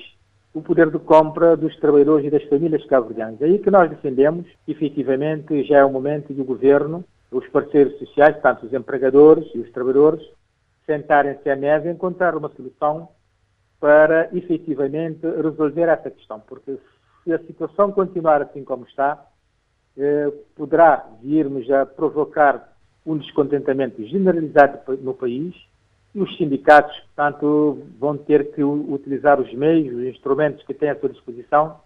o 0.54 0.62
poder 0.62 0.90
de 0.90 0.98
compra 0.98 1.56
dos 1.56 1.76
trabalhadores 1.76 2.26
e 2.26 2.30
das 2.30 2.44
famílias 2.44 2.84
cabo-verdianas. 2.86 3.42
É 3.42 3.44
aí 3.44 3.58
que 3.58 3.70
nós 3.70 3.90
defendemos, 3.90 4.46
efetivamente, 4.66 5.64
já 5.64 5.78
é 5.78 5.84
o 5.84 5.90
momento 5.90 6.32
do 6.32 6.44
governo, 6.44 7.04
os 7.30 7.46
parceiros 7.48 7.98
sociais, 7.98 8.40
tanto 8.40 8.66
os 8.66 8.72
empregadores 8.72 9.44
e 9.54 9.58
os 9.58 9.70
trabalhadores, 9.72 10.22
sentarem-se 10.86 11.50
à 11.50 11.56
mesa 11.56 11.88
e 11.88 11.92
encontrar 11.92 12.36
uma 12.36 12.48
solução 12.50 13.08
para 13.80 14.28
efetivamente 14.32 15.26
resolver 15.26 15.88
essa 15.88 16.10
questão, 16.10 16.40
porque 16.40 16.78
se 17.24 17.32
a 17.32 17.38
situação 17.40 17.90
continuar 17.90 18.40
assim 18.42 18.62
como 18.64 18.84
está, 18.84 19.26
eh, 19.96 20.32
poderá 20.56 21.06
virmos 21.22 21.70
a 21.70 21.86
provocar 21.86 22.72
um 23.06 23.16
descontentamento 23.16 24.04
generalizado 24.06 24.78
no 25.02 25.14
país 25.14 25.54
e 26.14 26.20
os 26.20 26.36
sindicatos, 26.36 26.96
portanto, 27.14 27.82
vão 27.98 28.16
ter 28.16 28.52
que 28.52 28.62
utilizar 28.62 29.40
os 29.40 29.52
meios, 29.52 29.94
os 29.94 30.04
instrumentos 30.04 30.64
que 30.64 30.72
têm 30.72 30.90
à 30.90 30.98
sua 30.98 31.08
disposição 31.08 31.76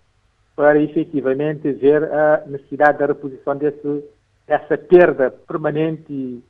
para 0.55 0.81
efetivamente 0.83 1.71
ver 1.73 2.05
a 2.05 2.45
necessidade 2.47 2.99
da 2.99 3.07
reposição 3.07 3.57
desse, 3.57 4.05
dessa 4.47 4.77
perda 4.77 5.31
permanente 5.31 6.13
e, 6.13 6.43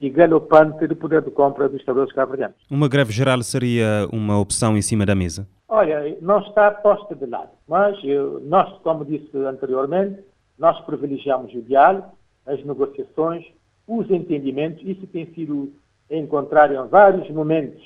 e 0.00 0.08
galopante 0.08 0.86
de 0.86 0.94
poder 0.94 1.22
de 1.22 1.30
compra 1.30 1.68
dos 1.68 1.84
trabalhadores 1.84 2.14
cabo 2.14 2.54
Uma 2.70 2.88
greve 2.88 3.12
geral 3.12 3.42
seria 3.42 4.08
uma 4.12 4.38
opção 4.38 4.76
em 4.76 4.82
cima 4.82 5.04
da 5.04 5.14
mesa? 5.14 5.46
Olha, 5.68 6.16
não 6.22 6.38
está 6.38 6.70
posta 6.70 7.14
de 7.14 7.26
lado, 7.26 7.50
mas 7.68 7.96
nós, 8.44 8.72
como 8.82 9.04
disse 9.04 9.36
anteriormente, 9.36 10.22
nós 10.58 10.80
privilegiamos 10.80 11.54
o 11.54 11.62
diálogo, 11.62 12.08
as 12.46 12.62
negociações, 12.64 13.46
os 13.86 14.10
entendimentos, 14.10 14.82
isso 14.86 15.06
tem 15.06 15.26
sido 15.32 15.72
encontrado 16.10 16.74
em 16.74 16.88
vários 16.88 17.30
momentos 17.30 17.82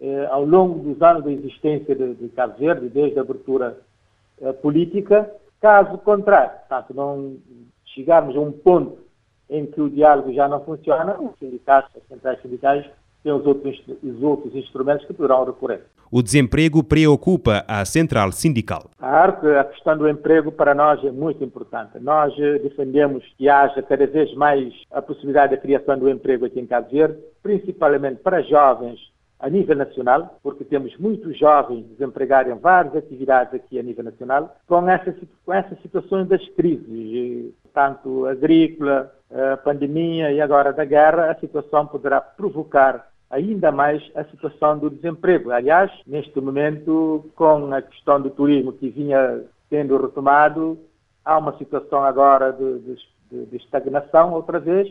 eh, 0.00 0.26
ao 0.30 0.44
longo 0.44 0.78
dos 0.80 1.00
anos 1.02 1.24
da 1.24 1.32
existência 1.32 1.94
de, 1.94 2.14
de 2.14 2.28
Cabo 2.28 2.58
Verde, 2.58 2.88
desde 2.88 3.18
a 3.18 3.22
abertura 3.22 3.78
eh, 4.40 4.52
política. 4.52 5.30
Caso 5.60 5.98
contrário, 5.98 6.58
portanto, 6.60 6.94
não 6.94 7.36
chegarmos 7.84 8.36
a 8.36 8.40
um 8.40 8.52
ponto 8.52 8.98
em 9.48 9.66
que 9.66 9.80
o 9.80 9.90
diálogo 9.90 10.32
já 10.32 10.48
não 10.48 10.64
funciona, 10.64 11.20
os 11.20 11.38
sindicatos, 11.38 11.90
as 11.96 12.08
centrais 12.08 12.40
sindicais, 12.42 12.86
têm 13.26 13.32
os 13.32 13.44
outros, 13.44 13.82
os 14.04 14.22
outros 14.22 14.54
instrumentos 14.54 15.04
que 15.04 15.12
poderão 15.12 15.44
recorrer. 15.44 15.82
O 16.10 16.22
desemprego 16.22 16.84
preocupa 16.84 17.64
a 17.66 17.84
central 17.84 18.30
sindical. 18.30 18.88
A 19.00 19.64
questão 19.64 19.98
do 19.98 20.08
emprego 20.08 20.52
para 20.52 20.72
nós 20.72 21.04
é 21.04 21.10
muito 21.10 21.42
importante. 21.42 21.98
Nós 21.98 22.32
eh, 22.38 22.60
defendemos 22.60 23.24
que 23.36 23.48
haja 23.48 23.82
cada 23.82 24.06
vez 24.06 24.32
mais 24.34 24.72
a 24.92 25.02
possibilidade 25.02 25.56
da 25.56 25.60
criação 25.60 25.98
do 25.98 26.08
emprego 26.08 26.46
aqui 26.46 26.60
em 26.60 26.66
Cabo 26.66 26.88
Verde, 26.88 27.18
principalmente 27.42 28.20
para 28.22 28.40
jovens 28.42 29.00
a 29.40 29.50
nível 29.50 29.76
nacional, 29.76 30.38
porque 30.42 30.64
temos 30.64 30.96
muitos 30.96 31.36
jovens 31.36 31.84
desempregados 31.88 32.52
em 32.52 32.58
várias 32.58 32.94
atividades 32.94 33.52
aqui 33.52 33.78
a 33.78 33.82
nível 33.82 34.04
nacional, 34.04 34.56
com 34.66 34.88
essas, 34.88 35.14
com 35.44 35.52
essas 35.52 35.78
situações 35.82 36.28
das 36.28 36.48
crises, 36.50 37.52
tanto 37.74 38.26
agrícola, 38.26 39.12
a 39.30 39.56
pandemia 39.56 40.32
e 40.32 40.40
agora 40.40 40.72
da 40.72 40.84
guerra, 40.84 41.30
a 41.30 41.34
situação 41.34 41.86
poderá 41.86 42.20
provocar 42.20 43.06
ainda 43.30 43.72
mais 43.72 44.02
a 44.14 44.24
situação 44.24 44.78
do 44.78 44.90
desemprego. 44.90 45.50
Aliás, 45.50 45.90
neste 46.06 46.40
momento, 46.40 47.30
com 47.34 47.72
a 47.72 47.82
questão 47.82 48.20
do 48.20 48.30
turismo 48.30 48.72
que 48.72 48.88
vinha 48.88 49.42
sendo 49.68 49.96
retomado, 49.96 50.78
há 51.24 51.38
uma 51.38 51.56
situação 51.58 52.04
agora 52.04 52.52
de, 52.52 52.78
de, 53.30 53.46
de 53.46 53.56
estagnação 53.56 54.32
outra 54.32 54.60
vez, 54.60 54.88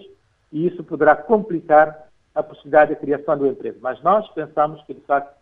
e 0.51 0.67
isso 0.67 0.83
poderá 0.83 1.15
complicar 1.15 2.07
a 2.33 2.43
possibilidade 2.43 2.93
da 2.93 2.99
criação 2.99 3.37
do 3.37 3.47
emprego. 3.47 3.79
Mas 3.81 4.01
nós 4.03 4.27
pensamos 4.33 4.83
que, 4.83 4.93
de 4.93 5.01
facto, 5.01 5.33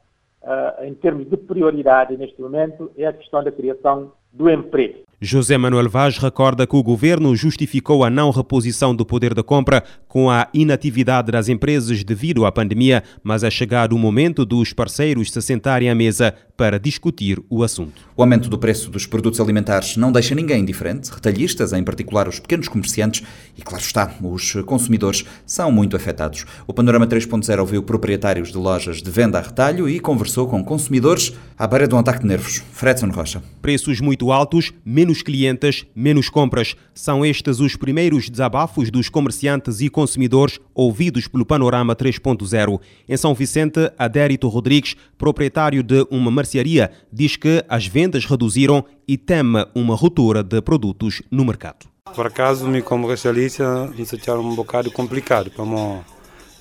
uh, 0.44 0.84
em 0.84 0.94
termos 0.94 1.28
de 1.28 1.36
prioridade 1.36 2.16
neste 2.16 2.40
momento, 2.40 2.92
é 2.96 3.08
a 3.08 3.14
questão 3.14 3.44
da 3.44 3.52
criação 3.52 4.12
do 4.32 4.50
emprego. 4.50 5.00
José 5.26 5.58
Manuel 5.58 5.90
Vaz 5.90 6.18
recorda 6.18 6.68
que 6.68 6.76
o 6.76 6.84
governo 6.84 7.34
justificou 7.34 8.04
a 8.04 8.10
não 8.10 8.30
reposição 8.30 8.94
do 8.94 9.06
poder 9.06 9.34
de 9.34 9.42
compra 9.42 9.82
com 10.06 10.30
a 10.30 10.50
inatividade 10.54 11.32
das 11.32 11.48
empresas 11.48 12.04
devido 12.04 12.46
à 12.46 12.52
pandemia, 12.52 13.02
mas 13.24 13.42
é 13.42 13.50
chegado 13.50 13.94
o 13.94 13.98
momento 13.98 14.46
dos 14.46 14.74
parceiros 14.74 15.32
se 15.32 15.42
sentarem 15.42 15.90
à 15.90 15.96
mesa 15.96 16.36
para 16.56 16.80
discutir 16.80 17.42
o 17.50 17.64
assunto. 17.64 18.02
O 18.16 18.22
aumento 18.22 18.48
do 18.48 18.58
preço 18.58 18.90
dos 18.90 19.06
produtos 19.06 19.40
alimentares 19.40 19.98
não 19.98 20.12
deixa 20.12 20.36
ninguém 20.36 20.62
indiferente. 20.62 21.10
Retalhistas, 21.10 21.74
em 21.74 21.84
particular 21.84 22.28
os 22.28 22.40
pequenos 22.40 22.68
comerciantes 22.68 23.24
e, 23.58 23.62
claro 23.62 23.84
está, 23.84 24.14
os 24.22 24.54
consumidores, 24.66 25.26
são 25.46 25.72
muito 25.72 25.96
afetados. 25.96 26.46
O 26.68 26.74
Panorama 26.74 27.08
3.0 27.08 27.60
ouviu 27.60 27.82
proprietários 27.82 28.52
de 28.52 28.58
lojas 28.58 29.02
de 29.02 29.10
venda 29.10 29.40
a 29.40 29.42
retalho 29.42 29.90
e 29.90 30.00
conversou 30.00 30.48
com 30.48 30.64
consumidores 30.64 31.34
à 31.58 31.66
beira 31.66 31.88
de 31.88 31.96
um 31.96 31.98
ataque 31.98 32.22
de 32.22 32.28
nervos. 32.28 32.64
Fredson 32.72 33.10
Rocha. 33.10 33.42
Preços 33.62 34.00
muito 34.00 34.32
altos, 34.32 34.72
menos 34.86 35.22
clientes, 35.22 35.86
menos 35.96 36.30
compras. 36.30 36.76
São 36.94 37.26
estes 37.26 37.60
os 37.60 37.76
primeiros 37.76 38.30
desabafos 38.30 38.92
dos 38.92 39.10
comerciantes 39.10 39.82
e 39.82 39.90
consumidores 39.90 40.60
ouvidos 40.74 41.28
pelo 41.28 41.46
Panorama 41.46 41.96
3.0. 41.96 42.80
Em 43.08 43.18
São 43.18 43.34
Vicente, 43.34 43.92
Adérito 43.98 44.48
Rodrigues, 44.48 44.96
proprietário 45.18 45.82
de 45.82 46.06
uma 46.12 46.30
mercearia, 46.44 46.92
diz 47.12 47.38
que 47.38 47.64
as 47.70 47.88
vendas 47.88 48.26
reduziram 48.26 48.86
e 49.08 49.18
teme 49.18 49.66
uma 49.74 49.96
ruptura 49.96 50.44
de 50.44 50.62
produtos 50.62 51.22
no 51.32 51.46
mercado. 51.46 51.88
Por 52.14 52.28
acaso, 52.28 52.68
me 52.68 52.82
como 52.82 53.08
retalhista, 53.08 53.88
me 53.88 54.04
achar 54.04 54.38
um 54.38 54.54
bocado 54.54 54.92
complicado 54.92 55.50
para 55.50 55.66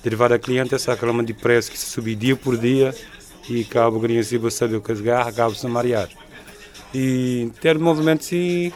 derivar 0.01 0.31
a 0.31 0.39
cliente 0.39 0.73
essa 0.73 0.93
reclama 0.93 1.23
de 1.23 1.33
preço 1.33 1.69
que 1.69 1.77
se 1.77 1.85
subir 1.85 2.15
dia 2.15 2.35
por 2.35 2.57
dia 2.57 2.95
e 3.49 3.63
cabo 3.65 3.99
queria 3.99 4.23
saber 4.49 4.77
o 4.77 4.81
que 4.81 4.91
as 4.91 5.01
garra, 5.01 5.29
acabo 5.29 5.53
se 5.53 5.67
marear. 5.67 6.09
E 6.93 7.51
ter 7.59 7.77
movimento 7.77 8.23
sim, 8.23 8.71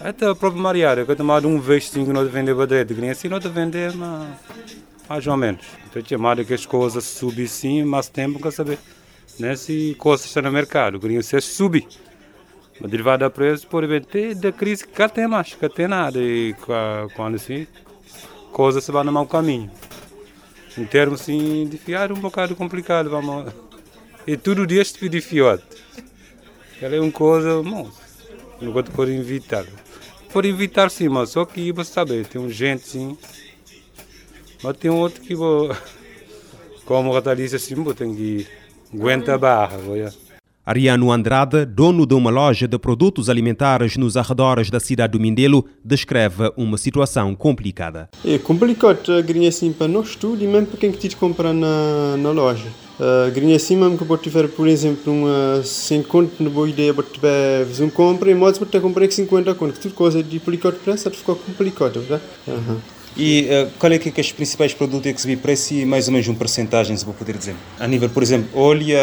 até 0.00 0.26
a 0.26 0.34
própria 0.34 0.60
Mariara, 0.60 1.04
que 1.04 1.10
eu 1.12 1.16
tomado 1.16 1.46
um 1.46 1.60
vez 1.60 1.88
que 1.88 1.98
não 1.98 2.26
vender 2.26 2.54
que 2.86 2.94
nem 3.00 3.10
assim 3.10 3.28
não 3.28 3.38
vender, 3.40 3.94
mas 3.94 4.28
mais 5.08 5.26
ou 5.26 5.36
menos. 5.36 5.64
Então 5.88 6.02
chamado 6.04 6.44
que 6.44 6.54
as 6.54 6.66
coisas 6.66 7.04
subem 7.04 7.46
sim, 7.46 7.84
mais 7.84 8.08
tempo 8.08 8.40
quer 8.40 8.52
saber. 8.52 8.78
Né? 9.38 9.56
Se 9.56 9.96
estão 10.26 10.42
no 10.42 10.52
mercado, 10.52 10.98
queria 10.98 11.22
ser 11.22 11.42
subir. 11.42 11.86
Mas 12.80 12.90
derivado 12.90 13.24
a 13.24 13.30
preço, 13.30 13.66
por 13.66 13.84
ter 14.00 14.34
da 14.34 14.52
crise 14.52 14.86
que 14.86 15.08
tem 15.08 15.26
mais, 15.26 15.54
que 15.54 15.68
tem 15.68 15.88
nada. 15.88 16.18
E 16.18 16.54
quando 17.14 17.36
assim, 17.36 17.66
coisas 18.52 18.84
se 18.84 18.92
vão 18.92 19.04
no 19.04 19.12
mau 19.12 19.26
caminho. 19.26 19.70
Em 20.76 20.84
termos 20.84 21.22
assim, 21.22 21.66
de 21.66 21.76
fiar 21.76 22.10
é 22.10 22.14
um 22.14 22.20
bocado 22.20 22.54
complicado, 22.54 23.10
vamos. 23.10 23.52
E 24.26 24.36
tudo 24.36 24.66
dia 24.66 24.82
este 24.82 25.08
de 25.08 25.20
fiote. 25.20 25.64
Ela 26.80 26.96
é 26.96 27.00
uma 27.00 27.10
coisa, 27.10 27.62
não, 27.62 27.90
não 28.60 28.72
pode 28.72 28.90
por 28.90 29.08
evitar. 29.08 29.64
Por 30.32 30.44
evitar 30.44 30.90
sim, 30.90 31.08
mas 31.08 31.30
só 31.30 31.44
que 31.44 31.72
você 31.72 31.92
sabe, 31.92 32.24
tem 32.24 32.40
um 32.40 32.50
gente 32.50 32.86
sim, 32.86 33.18
mas 34.62 34.76
tem 34.76 34.90
outro 34.90 35.20
que 35.22 35.34
vou, 35.34 35.74
como 36.84 37.16
a 37.16 37.34
disse 37.34 37.56
assim, 37.56 37.74
vou 37.74 37.94
ter 37.94 38.06
que 38.14 38.46
aguentar 38.92 39.34
a 39.34 39.38
barra. 39.38 39.78
Vou, 39.78 39.96
Ariano 40.68 41.10
Andrade, 41.10 41.64
dono 41.64 42.04
de 42.04 42.12
uma 42.14 42.28
loja 42.28 42.68
de 42.68 42.78
produtos 42.78 43.30
alimentares 43.30 43.96
nos 43.96 44.18
arredores 44.18 44.68
da 44.68 44.78
cidade 44.78 45.12
do 45.12 45.18
Mindelo, 45.18 45.64
descreve 45.82 46.52
uma 46.58 46.76
situação 46.76 47.34
complicada. 47.34 48.10
É 48.22 48.36
complicado, 48.36 49.00
a 49.12 49.48
assim 49.48 49.72
para 49.72 49.88
nós 49.88 50.14
tudo 50.14 50.44
e 50.44 50.46
mesmo 50.46 50.66
para 50.66 50.78
quem 50.78 50.92
que 50.92 51.08
te 51.08 51.16
comprar 51.16 51.54
na, 51.54 52.18
na 52.18 52.30
loja. 52.32 52.68
Uh, 53.00 53.32
Grinha 53.32 53.56
assim 53.56 53.76
mesmo 53.76 53.96
que 53.96 54.04
pode 54.04 54.20
tiver, 54.20 54.46
por 54.46 54.68
exemplo, 54.68 55.10
uma 55.10 55.62
50 55.64 56.44
na 56.44 56.50
boa 56.50 56.68
ideia, 56.68 56.92
pode 56.92 57.18
fazer 57.18 57.84
um 57.84 57.88
compra 57.88 58.30
e 58.30 58.34
modos 58.34 58.58
pode 58.58 58.78
comprar 58.78 59.10
50 59.10 59.54
conto, 59.54 59.72
que 59.72 59.80
tudo 59.80 59.94
coisa 59.94 60.22
de 60.22 60.38
complicado 60.38 60.74
para 60.84 60.92
essa 60.92 61.10
ficou 61.10 61.34
complicado, 61.34 62.00
verdade? 62.00 62.22
Uhum. 62.46 62.76
E 63.16 63.48
uh, 63.50 63.70
qual 63.78 63.92
é 63.92 63.98
que, 63.98 64.08
é 64.08 64.12
que 64.12 64.20
os 64.20 64.32
principais 64.32 64.72
produtos 64.74 65.10
que 65.12 65.20
se 65.20 65.36
preço 65.36 65.74
e 65.74 65.84
mais 65.84 66.06
ou 66.06 66.12
menos 66.12 66.28
uma 66.28 66.36
porcentagem, 66.36 66.96
se 66.96 67.04
vou 67.04 67.14
poder 67.14 67.36
dizer? 67.36 67.54
A 67.78 67.86
nível, 67.86 68.08
por 68.08 68.22
exemplo, 68.22 68.48
óleo... 68.58 68.96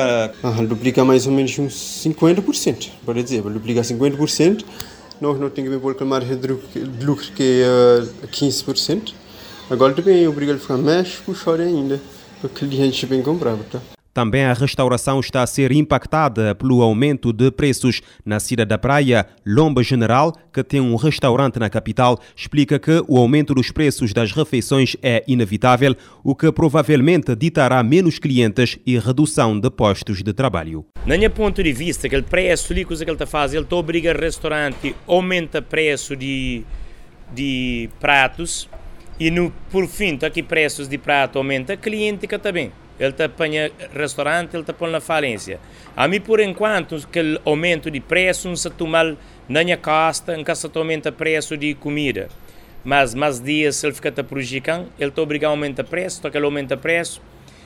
Ah, 0.44 0.62
duplica 0.62 1.04
mais 1.04 1.28
ou 1.28 1.34
menos 1.34 1.58
uns 1.60 1.74
50%, 2.04 2.90
pode 3.06 3.24
dizer, 3.24 3.42
duplica 3.42 3.82
50%. 3.82 4.64
Nós 5.20 5.40
não 5.40 5.50
temos 5.50 5.80
que 5.80 5.88
reclamar 5.88 6.24
de 6.24 6.48
lucro 7.06 7.26
que 7.36 7.64
é 7.64 8.26
uh, 8.26 8.28
15%. 8.28 9.14
Agora 9.70 9.94
também 9.94 10.24
é 10.24 10.30
obrigado 10.30 10.58
a 10.58 10.60
ficar 10.60 10.78
mais 10.78 11.16
puxado 11.16 11.62
ainda 11.62 12.00
o 12.46 12.50
cliente 12.50 13.06
bem 13.06 13.22
comprava. 13.22 13.64
Tá? 13.64 13.95
Também 14.16 14.46
a 14.46 14.54
restauração 14.54 15.20
está 15.20 15.44
a 15.44 15.46
ser 15.46 15.74
impactada 15.74 16.56
pelo 16.56 16.82
aumento 16.82 17.34
de 17.34 17.52
preços. 17.52 18.02
Na 18.26 18.40
cidade 18.40 18.70
da 18.70 18.78
Praia, 18.78 19.28
Lomba 19.46 19.84
General, 19.84 20.34
que 20.54 20.64
tem 20.64 20.80
um 20.80 20.96
restaurante 20.96 21.60
na 21.60 21.70
capital, 21.70 22.18
explica 22.34 22.80
que 22.80 23.04
o 23.10 23.18
aumento 23.18 23.54
dos 23.54 23.72
preços 23.72 24.14
das 24.14 24.32
refeições 24.32 24.96
é 25.04 25.22
inevitável, 25.28 25.94
o 26.24 26.34
que 26.34 26.50
provavelmente 26.50 27.36
ditará 27.36 27.84
menos 27.84 28.18
clientes 28.18 28.80
e 28.86 28.98
redução 28.98 29.60
de 29.60 29.70
postos 29.70 30.24
de 30.24 30.32
trabalho. 30.32 30.86
Na 31.06 31.18
minha 31.18 31.30
ponto 31.30 31.62
de 31.62 31.74
vista, 31.74 32.08
aquele 32.08 32.24
preço 32.24 32.72
ali 32.72 32.86
que 32.86 32.94
ele 32.94 33.12
está 33.12 33.26
fazendo, 33.26 33.58
ele 33.58 33.66
está 33.66 33.76
obriga 33.76 34.18
o 34.18 34.18
restaurante 34.18 34.96
aumenta 35.06 35.62
preço 35.62 36.16
de, 36.16 36.64
de 37.34 37.90
pratos 38.00 38.70
e 39.20 39.30
no, 39.30 39.52
por 39.70 39.86
fim, 39.90 40.16
tá 40.16 40.28
aqui 40.28 40.42
preços 40.42 40.88
de 40.88 40.98
prato 40.98 41.38
aumenta, 41.38 41.76
cliente 41.76 42.28
que 42.28 42.40
também. 42.40 42.72
Ele 43.00 43.10
está 43.10 43.26
apanha 43.26 43.72
restaurante, 43.94 44.54
ele 44.54 44.62
está 44.62 44.74
pondo 44.74 44.92
na 44.92 45.02
falência. 45.02 45.60
A 45.96 46.08
mim, 46.08 46.22
por 46.22 46.40
enquanto, 46.40 46.96
aquele 46.96 47.40
aumento 47.44 47.92
de 47.92 48.00
preço 48.00 48.48
não 48.48 48.56
se 48.56 48.70
toma 48.70 49.18
na 49.50 49.64
minha 49.64 49.78
costa, 49.78 50.42
que 50.42 50.56
se 50.56 50.70
aumenta 50.74 51.12
preço 51.12 51.58
de 51.58 51.74
comida. 51.74 52.30
Mas, 52.84 53.14
mais 53.14 53.40
dias, 53.42 53.84
ele 53.84 53.94
fica 53.94 54.12
prejudicando, 54.24 54.88
ele 55.00 55.10
está 55.10 55.22
obrigado 55.22 55.50
a 55.50 55.54
aumentar 55.54 55.84
preço, 55.84 56.20
então 56.20 56.32
ele 56.34 56.46
aumenta 56.46 56.78
preço, 56.78 57.22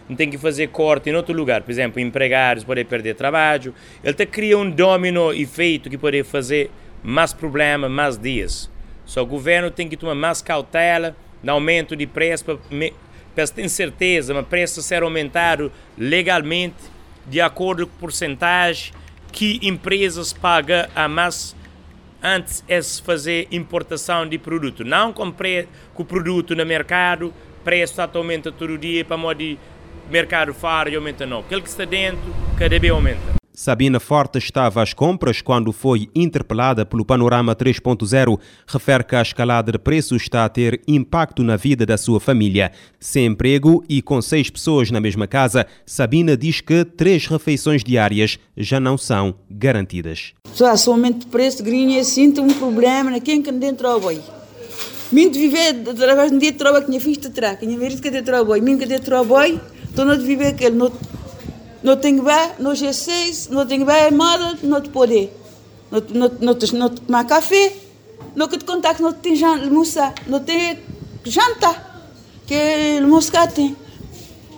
não 0.08 0.16
tem 0.16 0.30
que 0.30 0.38
fazer 0.38 0.68
corte 0.68 1.10
em 1.10 1.16
outro 1.16 1.36
lugar. 1.36 1.62
Por 1.62 1.70
exemplo, 1.70 2.00
empregados 2.00 2.64
podem 2.64 2.84
perder 2.84 3.14
trabalho. 3.14 3.76
Ele 4.04 4.12
está 4.12 4.26
cria 4.26 4.58
um 4.58 4.70
domino 4.70 5.32
efeito 5.32 5.90
que 5.90 5.98
pode 5.98 6.24
fazer 6.24 6.72
mais 7.04 7.34
problema, 7.34 7.88
mais 7.88 8.18
dias. 8.18 8.70
Só 9.06 9.22
o 9.22 9.26
governo 9.26 9.70
tem 9.70 9.88
que 9.88 9.96
tomar 9.96 10.16
mais 10.16 10.42
cautela, 10.42 11.16
no 11.44 11.54
aumento 11.54 11.96
de 11.96 12.06
preço 12.06 12.44
para 12.44 12.58
Peço 13.36 13.54
ter 13.54 13.70
certeza, 13.70 14.34
mas 14.34 14.46
preço 14.48 14.82
ser 14.82 15.04
aumentado 15.04 15.72
legalmente, 15.98 16.78
de 17.26 17.40
acordo 17.40 17.86
com 17.86 17.96
a 17.96 18.00
porcentagem 18.00 18.94
que 19.32 19.60
empresas 19.62 20.34
pagam 20.34 20.88
a 20.96 21.08
mais 21.08 21.56
antes 22.22 22.64
é 22.68 22.82
se 22.82 23.02
fazer 23.02 23.48
importação 23.52 24.28
de 24.28 24.38
produto. 24.38 24.84
Não 24.84 25.14
com, 25.14 25.32
com 25.32 26.04
o 26.04 26.06
produto 26.06 26.56
no 26.56 26.66
mercado, 26.66 27.34
preço 27.64 28.02
aumenta 28.02 28.52
todo 28.52 28.78
dia 28.78 29.06
para 29.06 29.18
modo 29.18 29.38
de 29.38 29.58
mercado 30.10 30.54
fora 30.54 30.90
e 30.90 30.96
aumenta 30.96 31.26
não. 31.26 31.40
Aquele 31.40 31.62
que 31.62 31.70
está 31.70 31.86
dentro, 31.86 32.34
cada 32.58 32.78
vez 32.80 32.92
aumenta. 32.92 33.39
Sabina 33.62 34.00
Forte 34.00 34.38
estava 34.38 34.82
às 34.82 34.94
compras 34.94 35.42
quando 35.42 35.74
foi 35.74 36.08
interpelada 36.16 36.86
pelo 36.86 37.04
Panorama 37.04 37.54
3.0. 37.54 38.40
Refere 38.66 39.04
que 39.04 39.18
a 39.18 39.22
escalada 39.22 39.70
de 39.70 39.78
preços 39.78 40.22
está 40.22 40.46
a 40.46 40.50
ter 40.50 40.80
impacto 40.88 41.44
na 41.44 41.58
vida 41.58 41.86
da 41.86 41.98
sua 41.98 42.22
família. 42.22 42.72
Sem 43.02 43.26
emprego 43.26 43.84
e 43.90 44.02
com 44.02 44.22
seis 44.22 44.50
pessoas 44.50 44.92
na 44.92 45.02
mesma 45.02 45.28
casa, 45.28 45.68
Sabina 45.86 46.38
diz 46.38 46.62
que 46.62 46.86
três 46.86 47.28
refeições 47.28 47.84
diárias 47.84 48.40
já 48.56 48.80
não 48.80 48.98
são 48.98 49.36
garantidas. 49.52 50.32
Só 50.54 50.74
somente 50.78 51.26
preço, 51.26 51.62
grinha, 51.62 52.02
sinto 52.06 52.42
um 52.42 52.54
problema 52.54 53.12
na 53.12 53.20
quem 53.20 53.42
que 53.42 53.52
dentro 53.52 53.90
trabalho. 53.90 54.24
Minto 55.12 55.38
viver 55.38 55.76
através 55.86 56.30
de 56.30 56.38
um 56.38 56.40
dia 56.40 56.54
de 56.54 56.58
trabalho 56.58 56.86
que 56.86 56.92
tinha 56.92 57.02
fiz 57.02 57.18
de 57.18 57.30
trás, 57.30 57.60
que 57.60 57.68
tinha 57.68 57.78
visto 57.78 58.02
que 58.02 58.10
de 58.10 58.22
trabalho, 58.22 58.64
minto 58.64 58.80
que 58.80 58.86
de 58.86 59.00
trabalho, 59.00 59.60
estou 59.84 60.06
não 60.06 60.18
de 60.18 60.24
viver 60.24 60.48
aquele, 60.48 60.78
não 61.82 61.96
bem, 62.24 62.52
não 62.60 62.76
já 62.76 62.92
sei, 62.92 63.34
não 63.50 63.66
tenho 63.66 63.86
bem 63.86 64.12
nada, 64.12 64.58
não 64.64 64.82
te 64.82 64.90
poder. 64.90 65.34
Não, 65.90 66.30
não, 66.40 66.56
te, 66.56 66.76
não 66.76 66.90
te 66.90 67.02
tomar 67.02 67.24
café, 67.26 67.74
não 68.36 68.48
que 68.48 68.58
te 68.58 68.66
contar 68.66 68.96
que 68.96 69.02
não 69.02 69.14
tem 69.14 69.42
almoçar, 69.44 70.14
não 70.28 70.40
tem 70.40 70.78
jantar, 71.24 72.06
que 72.46 72.54
cá 73.32 73.48
tem. 73.48 73.76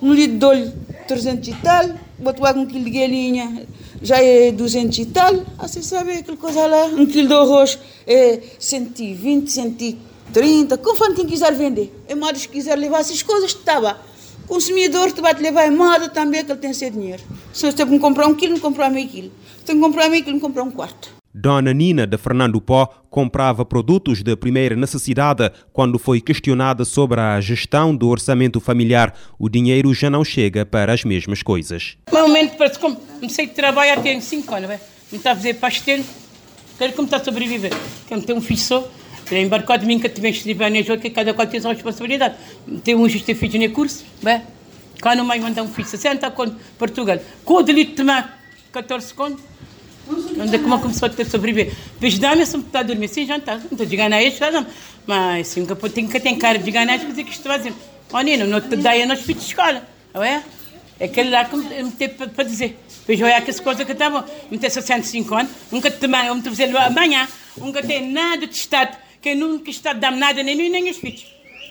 Um 0.02 0.14
litro 0.14 0.38
de 0.38 0.46
óleo, 0.46 0.74
300 1.08 1.48
e 1.48 1.54
tal, 1.62 1.90
boto 2.18 2.44
um 2.60 2.66
quilo 2.66 2.86
de 2.86 2.90
galinha, 2.90 3.68
já 4.02 4.18
é 4.18 4.52
200 4.52 4.98
e 4.98 5.06
tal. 5.06 5.46
Ah, 5.60 5.68
você 5.68 5.84
sabe 5.84 6.14
aquela 6.14 6.38
coisa 6.38 6.66
lá, 6.66 6.86
um 6.86 7.06
quilo 7.06 7.28
de 7.28 7.34
arroz 7.36 7.78
é 8.08 8.42
120, 8.58 9.52
130, 9.52 10.78
conforme 10.80 11.16
quem 11.16 11.28
quiser 11.28 11.54
vender. 11.54 11.94
É 12.08 12.16
mais 12.16 12.46
que 12.46 12.54
quiser 12.54 12.76
levar 12.78 13.02
essas 13.02 13.22
coisas, 13.22 13.54
tá 13.54 13.80
bom 13.80 14.11
consumidor 14.52 15.14
te 15.14 15.22
vai 15.22 15.34
te 15.34 15.42
levar 15.42 15.66
em 15.66 15.72
moda 15.72 16.10
também 16.10 16.44
que 16.44 16.52
ele 16.52 16.60
tem 16.60 16.74
seu 16.74 16.92
dinheiro. 16.92 17.24
Se 17.54 17.66
você 17.66 17.78
tem 17.78 17.88
que 17.88 18.00
comprar 18.00 18.28
um 18.28 18.36
quilo, 18.36 18.56
não 18.56 18.60
comprar 18.60 18.90
meio 18.90 19.08
quilo. 19.08 19.32
Se 19.60 19.64
tem 19.64 19.76
que 19.78 19.82
comprar 19.82 20.10
meio 20.10 20.22
quilo, 20.26 20.36
não 20.36 20.42
comprar 20.42 20.64
um 20.64 20.72
quarto. 20.72 21.10
Dona 21.34 21.74
Nina 21.74 22.06
de 22.06 22.18
Fernando 22.18 22.60
Pó 22.60 22.86
comprava 23.10 23.64
produtos 23.64 24.22
de 24.22 24.36
primeira 24.36 24.76
necessidade 24.76 25.50
quando 25.72 25.98
foi 25.98 26.20
questionada 26.20 26.84
sobre 26.84 27.22
a 27.22 27.40
gestão 27.40 27.96
do 27.96 28.10
orçamento 28.10 28.60
familiar. 28.60 29.16
O 29.40 29.48
dinheiro 29.48 29.94
já 29.94 30.10
não 30.10 30.26
chega 30.26 30.66
para 30.66 30.92
as 30.92 31.06
mesmas 31.06 31.42
coisas. 31.42 31.96
No 32.12 32.20
momento, 32.20 32.58
comecei 33.18 33.46
a 33.46 33.48
trabalhar 33.48 34.02
tem 34.04 34.20
5 34.20 34.54
anos, 34.54 34.70
me 35.10 35.18
está 35.18 35.32
a 35.32 35.36
fazer 35.36 35.54
pastel, 35.54 36.04
quero 36.78 36.92
como 36.92 37.06
está 37.06 37.16
a 37.16 37.24
sobreviver. 37.24 37.72
Quero 38.06 38.22
ter 38.22 38.34
um 38.34 38.42
filho 38.42 38.60
só, 38.60 38.86
tem 39.32 39.44
embarcado 39.44 39.86
mim 39.86 39.98
que 39.98 40.10
tivemos 40.10 40.36
escrivânias 40.36 40.86
que 41.00 41.10
cada 41.10 41.34
qual 41.34 41.48
tem 41.48 41.62
sua 41.62 41.72
responsabilidade. 41.72 42.36
Tem 42.84 42.96
um 42.96 43.08
justo 43.08 43.34
filho 43.34 43.62
no 43.62 43.74
curso, 43.74 44.04
bem, 44.22 44.42
cá 45.02 45.16
no 45.16 45.24
meio 45.24 45.42
mandar 45.42 45.64
um 45.64 45.70
filho 45.70 45.88
60 45.88 46.30
com 46.32 46.50
Portugal. 46.78 47.18
Com 47.46 47.54
o 47.54 47.64
delito 47.64 47.92
de 47.92 47.96
tomar 47.96 48.44
14 48.74 49.14
contos, 49.14 49.42
onde 50.38 50.54
é 50.54 50.60
que 50.60 50.66
começou 50.66 51.06
a 51.06 51.10
ter 51.10 51.26
sobreviver? 51.26 51.74
Vejo 51.98 52.20
dá-me 52.20 52.46
se 52.46 52.58
está 52.58 52.82
a 52.82 52.84
dormir 52.84 53.08
sem 53.08 53.26
jantar, 53.26 53.58
não 53.60 53.68
estou 53.72 53.86
de 53.86 53.96
ganhar 53.96 54.22
isso, 54.22 54.44
mas 55.08 55.48
sim, 55.48 55.66
tem 55.66 56.08
que 56.10 56.20
ter 56.20 56.36
cara 56.36 56.60
de 56.60 56.70
ganhar 56.70 56.94
isso, 56.98 57.06
que 57.06 57.22
estou 57.22 57.54
fazendo. 57.54 57.78
Olha, 58.12 58.46
não 58.46 58.60
te 58.60 58.76
dá 58.76 58.94
nos 59.06 59.22
filhos 59.22 59.44
de 59.44 59.48
escola, 59.48 59.88
não 60.14 60.22
é? 60.22 60.44
É 61.00 61.06
aquele 61.06 61.30
lá 61.30 61.46
que 61.46 61.56
me 61.56 61.92
tem 61.92 62.10
para 62.10 62.44
dizer. 62.44 62.78
Vejo 63.08 63.24
que 63.46 63.50
as 63.50 63.62
coisas 63.62 63.86
que 63.86 63.94
estavam, 63.94 64.26
me 64.52 64.58
tem 64.58 64.70
65 64.70 65.34
anos, 65.36 65.52
nunca 65.72 65.90
te 65.90 66.00
tomar, 66.00 66.26
eu 66.26 66.36
me 66.36 66.42
fazer 66.42 66.76
amanhã, 66.76 67.30
nunca 67.56 67.82
tem 67.82 68.12
nada 68.12 68.46
de 68.46 68.54
Estado 68.54 68.98
que 69.22 69.36
nunca 69.36 69.70
está 69.70 69.94
damnada 69.94 70.42
nem 70.42 70.56
mim 70.56 70.70
nem 70.70 70.92
filhos. 70.94 71.26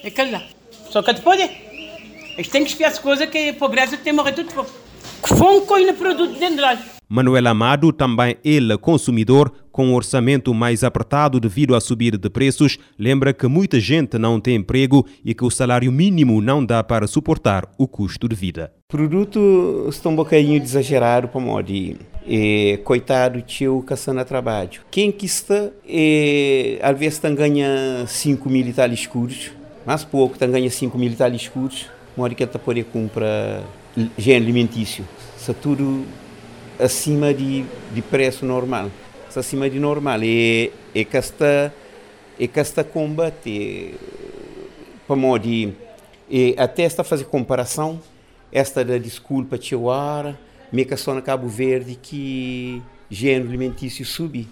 É 0.04 0.08
aquele 0.08 0.30
lá. 0.30 0.42
Só 0.90 1.02
que 1.02 1.12
depois 1.12 1.40
eles 2.36 2.48
têm 2.48 2.64
que 2.64 2.70
espiar 2.70 2.90
as 2.90 2.98
coisas 2.98 3.28
que 3.28 3.50
a 3.50 3.54
pobreza 3.54 3.96
tem 3.96 4.12
morrido 4.12 4.44
tudo. 4.44 4.66
Que 5.22 5.34
vão 5.34 5.66
coisa 5.66 5.92
produto 5.92 6.38
dentro 6.38 6.56
de 6.56 6.62
lá. 6.62 6.78
Manuel 7.08 7.48
Amado, 7.48 7.92
também 7.92 8.36
ele 8.44 8.78
consumidor, 8.78 9.52
com 9.80 9.86
um 9.86 9.94
orçamento 9.94 10.52
mais 10.52 10.84
apertado 10.84 11.40
devido 11.40 11.74
à 11.74 11.80
subida 11.80 12.18
de 12.18 12.28
preços, 12.28 12.78
lembra 12.98 13.32
que 13.32 13.46
muita 13.46 13.80
gente 13.80 14.18
não 14.18 14.38
tem 14.38 14.56
emprego 14.56 15.06
e 15.24 15.32
que 15.32 15.42
o 15.42 15.48
salário 15.48 15.90
mínimo 15.90 16.42
não 16.42 16.62
dá 16.62 16.84
para 16.84 17.06
suportar 17.06 17.66
o 17.78 17.88
custo 17.88 18.28
de 18.28 18.36
vida. 18.36 18.70
O 18.90 18.92
produto 18.92 19.86
está 19.88 20.10
um 20.10 20.16
bocadinho 20.16 20.62
exagerado 20.62 21.28
para 21.28 21.40
modo 21.40 21.72
e, 21.72 22.78
coitado 22.84 23.40
tio 23.40 23.82
caçando 23.86 24.22
trabalho. 24.22 24.82
Quem 24.90 25.10
que 25.10 25.24
está, 25.24 25.70
e, 25.88 26.78
às 26.82 26.98
vezes 26.98 27.14
está 27.14 27.30
ganha 27.30 28.04
5 28.06 28.50
mil 28.50 28.70
tal 28.74 28.92
escuros, 28.92 29.50
mas 29.86 30.04
pouco, 30.04 30.34
está 30.34 30.46
ganha 30.46 30.68
5 30.68 30.98
mil 30.98 31.16
tal 31.16 31.32
escuros, 31.32 31.86
mora 32.14 32.34
que 32.34 32.44
está 32.44 32.58
poder 32.58 32.84
comprar 32.84 33.62
gênero 34.18 34.44
alimentício. 34.44 35.08
Está 35.38 35.54
tudo 35.54 36.04
acima 36.78 37.32
de, 37.32 37.64
de 37.94 38.02
preço 38.02 38.44
normal. 38.44 38.90
Acima 39.38 39.70
de 39.70 39.78
normal. 39.78 40.22
E, 40.22 40.72
e 40.94 41.04
que 41.04 41.16
está, 41.16 41.72
e 42.38 42.48
que 42.48 42.60
está 42.60 42.82
combate, 42.82 43.94
para 45.06 45.16
modo 45.16 45.46
e 46.30 46.54
até 46.56 46.84
está 46.84 47.02
fazer 47.02 47.24
comparação, 47.24 48.00
esta 48.52 48.84
da 48.84 48.96
desculpa, 48.98 49.58
tio 49.58 49.90
Ara, 49.90 50.38
meca 50.72 50.96
só 50.96 51.12
na 51.12 51.20
Cabo 51.20 51.48
Verde 51.48 51.98
que 52.00 52.80
gênero 53.10 53.48
alimentício 53.48 54.04
sube. 54.04 54.46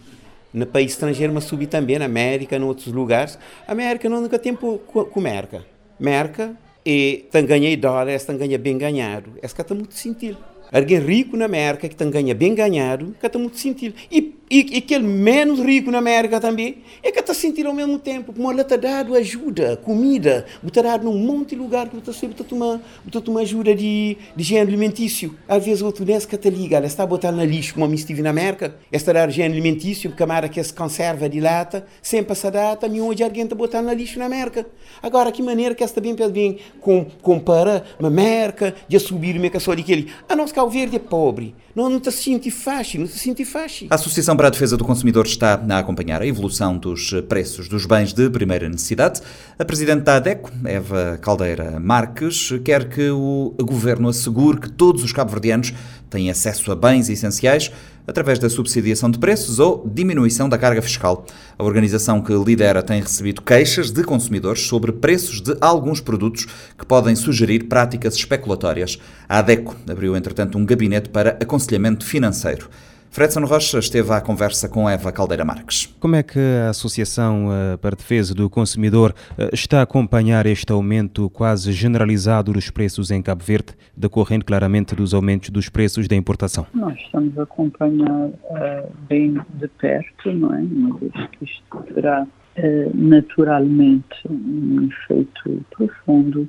No 0.52 0.66
país 0.66 0.92
estrangeiro, 0.92 1.32
mas 1.32 1.44
sube 1.44 1.66
também 1.66 1.98
na 1.98 2.06
América, 2.06 2.56
em 2.56 2.62
outros 2.62 2.88
lugares. 2.88 3.38
A 3.66 3.72
América 3.72 4.08
não 4.08 4.20
nunca 4.20 4.38
tempo 4.38 4.78
com 4.78 5.20
merca. 5.20 5.64
Merca 6.00 6.56
e 6.84 7.26
tem 7.30 7.46
ganha 7.46 7.76
dólares, 7.76 8.24
tem 8.24 8.36
ganha 8.36 8.58
bem 8.58 8.76
ganhado. 8.76 9.32
Essa 9.40 9.62
está 9.62 9.74
muito 9.74 9.94
sentir. 9.94 10.36
Alguém 10.72 10.98
rico 10.98 11.36
na 11.36 11.44
América 11.44 11.88
que 11.88 11.94
tem 11.94 12.10
ganha 12.10 12.34
bem 12.34 12.54
ganhado, 12.54 13.14
que 13.20 13.26
está 13.26 13.38
muito 13.38 13.58
sentir. 13.58 13.94
E 14.10 14.37
e, 14.50 14.74
e 14.74 14.78
aquele 14.78 15.04
menos 15.04 15.60
rico 15.60 15.90
na 15.90 15.98
América 15.98 16.40
também, 16.40 16.78
é 17.02 17.12
que 17.12 17.20
está 17.20 17.34
sentindo 17.34 17.68
ao 17.68 17.74
mesmo 17.74 17.98
tempo, 17.98 18.32
como 18.32 18.50
ela 18.50 18.62
está 18.62 18.76
dado 18.76 19.14
ajuda, 19.14 19.76
comida, 19.76 20.46
está 20.66 20.82
dado 20.82 21.04
num 21.04 21.18
monte 21.18 21.50
de 21.50 21.56
lugar 21.56 21.88
que 21.88 21.96
está 21.98 22.12
sempre 22.12 22.42
tomar, 22.44 22.80
está 23.06 23.20
tomar 23.20 23.40
ajuda 23.40 23.74
de, 23.74 24.16
de 24.34 24.44
gênero 24.44 24.68
alimentício. 24.68 25.36
Às 25.46 25.64
vezes 25.64 25.82
outro 25.82 26.04
desse 26.04 26.26
que 26.26 26.34
está 26.34 26.48
liga, 26.48 26.76
ela 26.76 26.86
está 26.86 27.02
a 27.02 27.06
botar 27.06 27.32
na 27.32 27.44
lixo, 27.44 27.74
como 27.74 27.86
a 27.86 27.94
estive 27.94 28.22
na 28.22 28.30
América, 28.30 28.74
está 28.90 29.10
a 29.10 29.14
dar 29.14 29.30
gênero 29.30 29.54
alimentício, 29.54 30.12
camada 30.12 30.48
que 30.48 30.62
se 30.62 30.72
conserva 30.72 31.28
de 31.28 31.40
lata, 31.40 31.86
sem 32.02 32.22
passar 32.22 32.50
data, 32.50 32.88
nenhum 32.88 33.12
de 33.12 33.22
alguém 33.22 33.44
está 33.44 33.54
a 33.54 33.58
botar 33.58 33.82
na 33.82 33.92
lixo 33.92 34.18
na 34.18 34.26
América. 34.26 34.66
Agora, 35.02 35.30
que 35.30 35.42
maneira 35.42 35.74
que 35.74 35.84
esta 35.84 36.00
bem 36.00 36.14
bem 36.30 36.58
com, 36.80 37.04
compara 37.22 37.84
a 38.00 38.06
América 38.06 38.74
de 38.88 38.98
subir 38.98 39.36
o 39.36 39.40
mercado 39.40 39.76
daquele. 39.76 40.10
A 40.28 40.34
nossa 40.34 40.54
Cabo 40.54 40.70
Verde 40.70 40.96
é 40.96 40.98
pobre, 40.98 41.54
não, 41.78 41.88
não 41.88 41.98
está 41.98 42.10
se 42.10 42.24
sente 42.24 42.50
fácil, 42.50 43.00
não 43.00 43.06
se 43.06 43.18
sente 43.18 43.44
fácil. 43.44 43.86
A 43.88 43.94
Associação 43.94 44.36
para 44.36 44.48
a 44.48 44.50
Defesa 44.50 44.76
do 44.76 44.84
Consumidor 44.84 45.26
está 45.26 45.54
a 45.54 45.78
acompanhar 45.78 46.20
a 46.20 46.26
evolução 46.26 46.76
dos 46.76 47.12
preços 47.28 47.68
dos 47.68 47.86
bens 47.86 48.12
de 48.12 48.28
primeira 48.28 48.68
necessidade. 48.68 49.20
A 49.56 49.64
Presidente 49.64 50.02
da 50.02 50.16
ADECO, 50.16 50.50
Eva 50.64 51.18
Caldeira 51.22 51.78
Marques, 51.78 52.50
quer 52.64 52.88
que 52.88 53.08
o 53.10 53.54
Governo 53.60 54.08
assegure 54.08 54.58
que 54.58 54.70
todos 54.70 55.04
os 55.04 55.12
cabo-verdianos 55.12 55.72
têm 56.10 56.30
acesso 56.30 56.72
a 56.72 56.76
bens 56.76 57.08
essenciais 57.08 57.70
através 58.08 58.38
da 58.38 58.48
subsidiação 58.48 59.10
de 59.10 59.18
preços 59.18 59.58
ou 59.58 59.86
diminuição 59.86 60.48
da 60.48 60.56
carga 60.56 60.80
fiscal. 60.80 61.26
A 61.58 61.62
organização 61.62 62.22
que 62.22 62.32
lidera 62.32 62.82
tem 62.82 63.02
recebido 63.02 63.42
queixas 63.42 63.90
de 63.90 64.02
consumidores 64.02 64.62
sobre 64.62 64.90
preços 64.90 65.42
de 65.42 65.54
alguns 65.60 66.00
produtos 66.00 66.46
que 66.76 66.86
podem 66.86 67.14
sugerir 67.14 67.64
práticas 67.64 68.14
especulatórias. 68.14 68.98
A 69.28 69.40
ADECO 69.40 69.76
abriu, 69.88 70.16
entretanto, 70.16 70.56
um 70.56 70.64
gabinete 70.64 71.10
para 71.10 71.36
aconselhamento 71.40 72.06
financeiro. 72.06 72.70
Fredson 73.10 73.44
Rocha 73.44 73.78
esteve 73.78 74.12
à 74.12 74.20
conversa 74.20 74.68
com 74.68 74.88
Eva 74.88 75.10
Caldeira 75.10 75.44
Marques. 75.44 75.86
Como 75.98 76.14
é 76.14 76.22
que 76.22 76.38
a 76.38 76.70
Associação 76.70 77.48
eh, 77.52 77.76
para 77.78 77.94
a 77.94 77.96
Defesa 77.96 78.34
do 78.34 78.48
Consumidor 78.50 79.14
eh, 79.36 79.50
está 79.52 79.80
a 79.80 79.82
acompanhar 79.82 80.46
este 80.46 80.70
aumento 80.72 81.28
quase 81.30 81.72
generalizado 81.72 82.52
dos 82.52 82.70
preços 82.70 83.10
em 83.10 83.22
Cabo 83.22 83.42
Verde, 83.42 83.74
decorrente 83.96 84.44
claramente 84.44 84.94
dos 84.94 85.14
aumentos 85.14 85.50
dos 85.50 85.68
preços 85.68 86.06
da 86.06 86.14
importação? 86.14 86.66
Nós 86.74 86.96
estamos 86.98 87.36
a 87.38 87.42
acompanhar 87.42 88.26
uh, 88.26 88.92
bem 89.08 89.40
de 89.54 89.68
perto, 89.68 90.32
não 90.32 90.54
é? 90.54 90.58
Uma 90.58 90.96
vez 90.98 91.12
que 91.32 91.44
isto 91.44 91.82
terá 91.94 92.22
uh, 92.22 92.90
naturalmente 92.94 94.16
um 94.28 94.86
efeito 94.86 95.64
profundo 95.70 96.48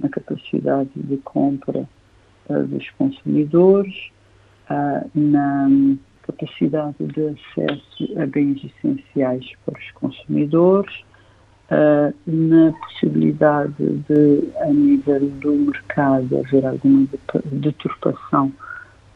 na 0.00 0.08
capacidade 0.08 0.90
de 0.94 1.16
compra 1.18 1.88
uh, 2.48 2.62
dos 2.66 2.88
consumidores 2.98 4.13
uh, 4.70 5.10
na 5.14 5.68
capacidade 6.22 6.96
de 6.98 7.28
acesso 7.28 8.20
a 8.20 8.26
bens 8.26 8.62
essenciais 8.64 9.44
para 9.64 9.78
os 9.78 9.90
consumidores, 9.92 10.94
uh, 11.70 12.14
na 12.26 12.72
possibilidade 12.72 13.74
de, 13.78 14.48
a 14.60 14.66
nível 14.66 15.20
do 15.40 15.52
mercado, 15.52 16.38
haver 16.38 16.64
alguma 16.66 17.06
deturpação 17.44 18.52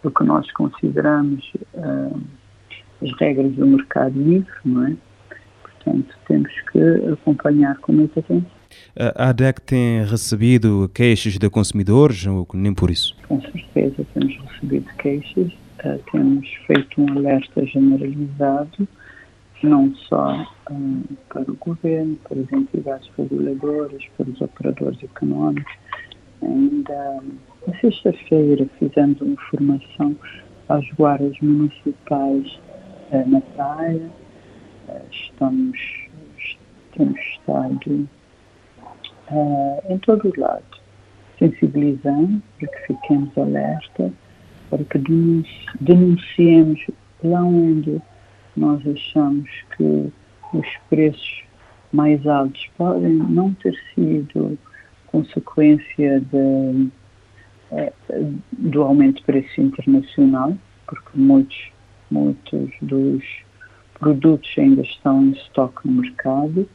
do 0.03 0.11
que 0.11 0.25
nós 0.25 0.51
consideramos 0.53 1.51
uh, 1.75 2.21
as 3.03 3.13
regras 3.19 3.53
do 3.53 3.67
mercado 3.67 4.21
livre, 4.21 4.53
não 4.65 4.87
é? 4.87 4.97
Portanto, 5.63 6.15
temos 6.27 6.53
que 6.73 6.81
acompanhar 7.13 7.79
com 7.79 7.93
muita 7.93 8.21
atenção. 8.21 8.58
A 8.97 9.29
ADEC 9.29 9.61
tem 9.61 10.05
recebido 10.05 10.91
queixas 10.93 11.39
de 11.39 11.51
consumidores 11.51 12.27
ou 12.27 12.47
nem 12.55 12.75
por 12.75 12.91
isso? 12.91 13.17
Com 13.29 13.41
certeza 13.41 14.05
temos 14.15 14.37
recebido 14.37 14.87
queixas, 14.99 15.53
uh, 15.85 16.01
temos 16.11 16.49
feito 16.67 17.01
um 17.01 17.19
alerta 17.19 17.65
generalizado, 17.67 18.89
não 19.63 19.95
só 19.95 20.53
um, 20.71 21.03
para 21.29 21.51
o 21.51 21.55
governo, 21.57 22.17
para 22.29 22.41
as 22.41 22.53
entidades 22.53 23.09
reguladoras, 23.17 24.03
para 24.17 24.29
os 24.31 24.41
operadores 24.41 25.03
económicos. 25.03 25.73
Ainda 26.43 27.23
na 27.67 27.81
sexta-feira 27.81 28.69
fizemos 28.79 29.21
uma 29.21 29.37
formação 29.51 30.17
às 30.69 30.89
guardas 30.93 31.37
municipais 31.41 32.59
uh, 33.13 33.29
na 33.29 33.41
praia. 33.41 34.11
Uh, 34.89 35.01
estamos, 35.11 35.79
temos 36.97 37.21
estado 37.21 38.09
uh, 39.31 39.83
em 39.89 39.99
todo 39.99 40.29
o 40.29 40.41
lado, 40.41 40.65
sensibilizando 41.39 42.43
para 42.59 42.69
que 42.69 42.87
fiquemos 42.87 43.37
alerta, 43.39 44.13
para 44.71 44.85
que 44.85 44.99
denunciemos 45.81 46.87
lá 47.23 47.43
onde 47.43 48.01
nós 48.57 48.81
achamos 48.87 49.49
que 49.77 50.13
os 50.53 50.67
preços 50.89 51.45
mais 51.93 52.27
altos 52.27 52.69
podem 52.77 53.15
não 53.15 53.55
ter 53.55 53.75
sido 53.95 54.59
consequência 55.07 56.21
de, 56.21 56.89
eh, 57.73 57.93
do 58.53 58.83
aumento 58.83 59.17
de 59.17 59.23
preço 59.25 59.61
internacional, 59.61 60.57
porque 60.87 61.09
muitos, 61.15 61.71
muitos 62.11 62.71
dos 62.83 63.25
produtos 63.99 64.51
ainda 64.59 64.83
estão 64.83 65.25
em 65.25 65.31
estoque 65.33 65.89
no 65.89 66.03
mercado, 66.03 66.69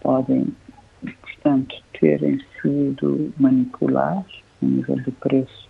podem, 0.00 0.48
portanto, 1.00 1.76
terem 1.98 2.40
sido 2.60 3.32
manipulados 3.38 4.42
a 4.62 4.66
nível 4.66 4.96
de 4.96 5.10
preço. 5.12 5.68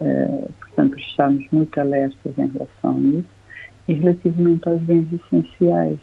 Uh, 0.00 0.52
portanto, 0.60 0.98
estamos 0.98 1.46
muito 1.52 1.78
alertas 1.78 2.38
em 2.38 2.46
relação 2.48 2.96
a 2.96 3.18
isso. 3.18 3.42
E 3.88 3.94
relativamente 3.94 4.68
aos 4.68 4.80
bens 4.82 5.06
essenciais, 5.12 5.98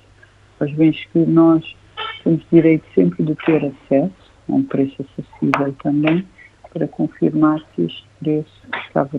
aos 0.60 0.72
bens 0.74 1.06
que 1.12 1.19
nós 1.19 1.76
temos 2.24 2.45
direito 2.52 2.86
sempre 2.93 3.24
de 3.24 3.36
ter 3.36 3.65
acesso, 3.65 4.32
a 4.50 4.54
um 4.54 4.63
preço 4.63 4.95
acessível 5.02 5.74
também, 5.82 6.26
para 6.74 6.88
confirmar 6.88 7.60
que 7.74 7.84
estes 7.84 8.06
preços, 8.19 8.62
os 8.65 8.93
cabo 8.93 9.17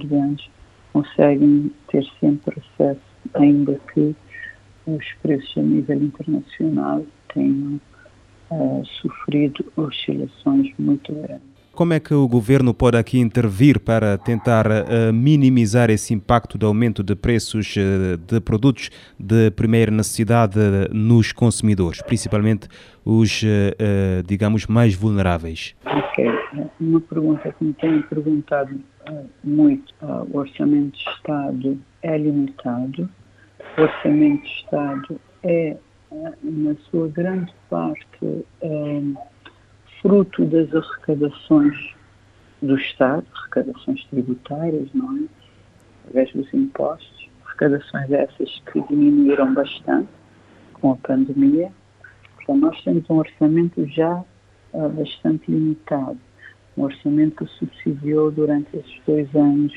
conseguem 0.93 1.73
ter 1.89 2.05
sempre 2.21 2.61
acesso, 2.61 3.01
ainda 3.35 3.81
que 3.93 4.15
os 4.87 5.05
preços 5.23 5.57
a 5.57 5.63
nível 5.63 6.03
internacional 6.03 7.05
tenham 7.33 7.81
uh, 8.51 8.83
sofrido 9.01 9.65
oscilações 9.77 10.73
muito 10.79 11.13
grandes. 11.13 11.51
Como 11.73 11.95
é 11.95 12.01
que 12.01 12.13
o 12.13 12.29
governo 12.29 12.75
pode 12.75 12.99
aqui 12.99 13.19
intervir 13.19 13.81
para 13.81 14.19
tentar 14.19 14.67
uh, 14.67 15.13
minimizar 15.13 15.89
esse 15.89 16.13
impacto 16.13 16.59
do 16.59 16.67
aumento 16.67 17.03
de 17.03 17.15
preços 17.15 17.75
uh, 17.77 18.19
de 18.19 18.41
produtos 18.41 18.91
de 19.19 19.51
primeira 19.53 19.91
necessidade 19.91 20.59
nos 20.93 21.33
consumidores, 21.33 22.03
principalmente 22.03 22.69
os, 23.05 23.43
digamos, 24.27 24.67
mais 24.67 24.95
vulneráveis? 24.95 25.75
Ok, 25.87 26.31
uma 26.79 27.01
pergunta 27.01 27.51
que 27.51 27.65
me 27.65 27.73
têm 27.73 28.03
perguntado 28.03 28.79
muito. 29.43 29.95
o 30.03 30.39
orçamento 30.39 30.99
de 30.99 31.11
Estado 31.11 31.79
é 32.03 32.19
limitado, 32.19 33.09
o 33.79 33.81
orçamento 33.81 34.43
de 34.43 34.49
Estado 34.49 35.21
é 35.43 35.77
na 36.11 36.75
sua 36.91 37.09
grande 37.09 37.53
parte, 37.69 38.45
é, 38.63 39.03
fruto 40.03 40.45
das 40.45 40.75
arrecadações 40.75 41.95
do 42.61 42.77
Estado, 42.77 43.25
arrecadações 43.35 44.05
tributárias, 44.07 44.89
não 44.93 45.17
é? 45.19 45.25
Através 46.05 46.33
dos 46.33 46.53
impostos, 46.53 47.29
arrecadações 47.45 48.11
essas 48.11 48.63
que 48.73 48.81
diminuíram 48.89 49.55
bastante 49.55 50.09
com 50.75 50.93
a 50.93 50.97
pandemia. 50.97 51.71
Então, 52.43 52.57
nós 52.57 52.83
temos 52.83 53.09
um 53.09 53.19
orçamento 53.19 53.87
já 53.87 54.25
uh, 54.73 54.89
bastante 54.89 55.51
limitado, 55.51 56.19
um 56.77 56.83
orçamento 56.83 57.45
que 57.45 57.53
subsidiou 57.53 58.31
durante 58.31 58.77
esses 58.77 59.01
dois 59.07 59.33
anos 59.35 59.73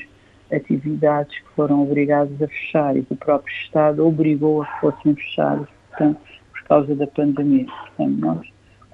atividades 0.52 1.38
que 1.38 1.48
foram 1.54 1.82
obrigadas 1.82 2.40
a 2.42 2.48
fechar 2.48 2.96
e 2.96 3.02
que 3.02 3.12
o 3.12 3.16
próprio 3.16 3.52
Estado 3.54 4.06
obrigou 4.06 4.62
a 4.62 4.66
que 4.66 4.80
fossem 4.80 5.14
fechadas 5.14 5.73
portanto, 5.96 6.20
por 6.52 6.62
causa 6.64 6.94
da 6.94 7.06
pandemia. 7.06 7.66
Portanto, 7.66 8.18
nós 8.18 8.46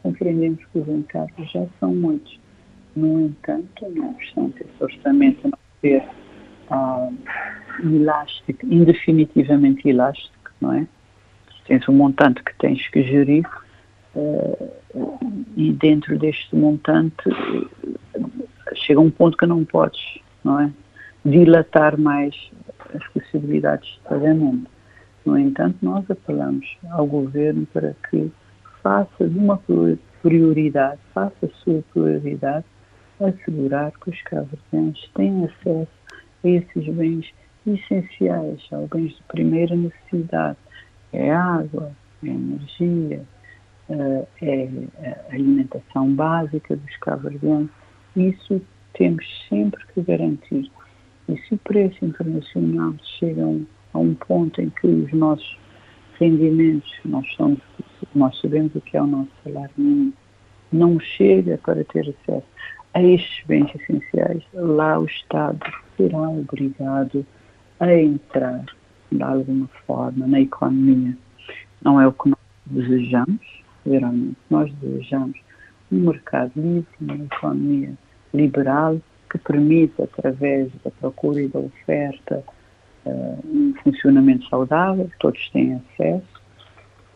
compreendemos 0.02 0.64
que 0.66 0.78
os 0.78 0.88
encargos 0.88 1.50
já 1.50 1.66
são 1.78 1.94
muitos. 1.94 2.38
No 2.96 3.20
entanto, 3.20 3.88
não 3.94 4.10
obstante 4.10 4.62
esse 4.62 4.82
orçamento 4.84 5.48
não 5.48 5.58
ser 5.80 6.04
ah, 6.70 7.08
elástico, 7.82 8.66
indefinitivamente 8.66 9.88
elástico, 9.88 10.50
não 10.60 10.72
é? 10.72 10.86
Tens 11.66 11.88
um 11.88 11.92
montante 11.92 12.42
que 12.42 12.52
tens 12.58 12.88
que 12.88 13.02
gerir 13.04 13.46
uh, 14.16 14.70
e 15.56 15.72
dentro 15.72 16.18
deste 16.18 16.56
montante 16.56 17.22
chega 18.74 18.98
um 18.98 19.10
ponto 19.10 19.36
que 19.36 19.46
não 19.46 19.64
podes, 19.64 20.00
não 20.42 20.60
é? 20.60 20.72
Dilatar 21.24 21.96
mais 21.98 22.34
as 22.92 23.06
possibilidades 23.08 23.88
de 23.88 24.00
pagamento. 24.00 24.68
No 25.24 25.38
entanto, 25.38 25.76
nós 25.82 26.10
apelamos 26.10 26.78
ao 26.90 27.06
governo 27.06 27.66
para 27.66 27.94
que 28.08 28.30
faça 28.82 29.28
de 29.28 29.38
uma 29.38 29.60
prioridade, 30.22 31.00
faça 31.12 31.46
a 31.46 31.48
sua 31.62 31.82
prioridade 31.92 32.64
assegurar 33.20 33.92
que 33.92 34.10
os 34.10 34.22
cabo-verdianos 34.22 35.10
têm 35.14 35.44
acesso 35.44 35.90
a 36.42 36.48
esses 36.48 36.94
bens 36.94 37.32
essenciais, 37.66 38.60
aos 38.72 38.88
bens 38.88 39.14
de 39.14 39.22
primeira 39.24 39.76
necessidade. 39.76 40.56
É 41.12 41.30
água, 41.30 41.92
é 42.24 42.28
energia, 42.28 43.22
eh, 43.90 44.26
é 44.40 44.68
alimentação 45.30 46.14
básica 46.14 46.76
dos 46.76 46.96
cabo-verdianos. 46.98 47.70
Isso 48.16 48.60
temos 48.94 49.24
sempre 49.48 49.84
que 49.92 50.02
garantir. 50.02 50.70
E 51.28 51.36
se 51.42 51.54
o 51.54 51.58
preço 51.58 52.04
internacional 52.04 52.94
chega 53.18 53.42
a 53.42 53.46
um 53.46 53.66
a 53.92 53.98
um 53.98 54.14
ponto 54.14 54.60
em 54.60 54.70
que 54.70 54.86
os 54.86 55.12
nossos 55.12 55.58
rendimentos, 56.18 56.92
nós, 57.04 57.26
somos, 57.34 57.58
nós 58.14 58.38
sabemos 58.40 58.74
o 58.74 58.80
que 58.80 58.96
é 58.96 59.02
o 59.02 59.06
nosso 59.06 59.30
salário 59.42 59.70
mínimo, 59.76 60.12
não 60.72 61.00
chega 61.00 61.58
para 61.58 61.84
ter 61.84 62.00
acesso 62.08 62.46
a 62.94 63.02
estes 63.02 63.46
bens 63.46 63.70
essenciais, 63.74 64.42
lá 64.52 64.98
o 64.98 65.04
Estado 65.04 65.60
será 65.96 66.28
obrigado 66.28 67.24
a 67.78 67.92
entrar 67.94 68.64
de 69.10 69.22
alguma 69.22 69.68
forma 69.86 70.26
na 70.26 70.40
economia. 70.40 71.16
Não 71.82 72.00
é 72.00 72.06
o 72.06 72.12
que 72.12 72.28
nós 72.28 72.38
desejamos, 72.66 73.40
geralmente. 73.86 74.36
Nós 74.50 74.72
desejamos 74.74 75.38
um 75.90 76.00
mercado 76.00 76.52
livre, 76.56 76.86
uma 77.00 77.16
economia 77.16 77.92
liberal 78.34 79.00
que 79.30 79.38
permita, 79.38 80.04
através 80.04 80.70
da 80.84 80.90
procura 80.90 81.40
e 81.40 81.48
da 81.48 81.58
oferta, 81.58 82.44
um 83.44 83.49
funcionamento 83.82 84.48
saudável, 84.48 85.10
todos 85.18 85.48
têm 85.50 85.74
acesso, 85.74 86.40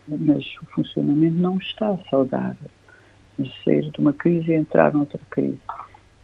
mas 0.07 0.45
o 0.61 0.65
funcionamento 0.67 1.35
não 1.35 1.57
está 1.57 1.97
saudável. 2.09 2.69
De 3.37 3.51
sair 3.63 3.91
de 3.91 3.99
uma 3.99 4.13
crise 4.13 4.51
e 4.51 4.55
entrar 4.55 4.93
noutra 4.93 5.19
crise. 5.29 5.59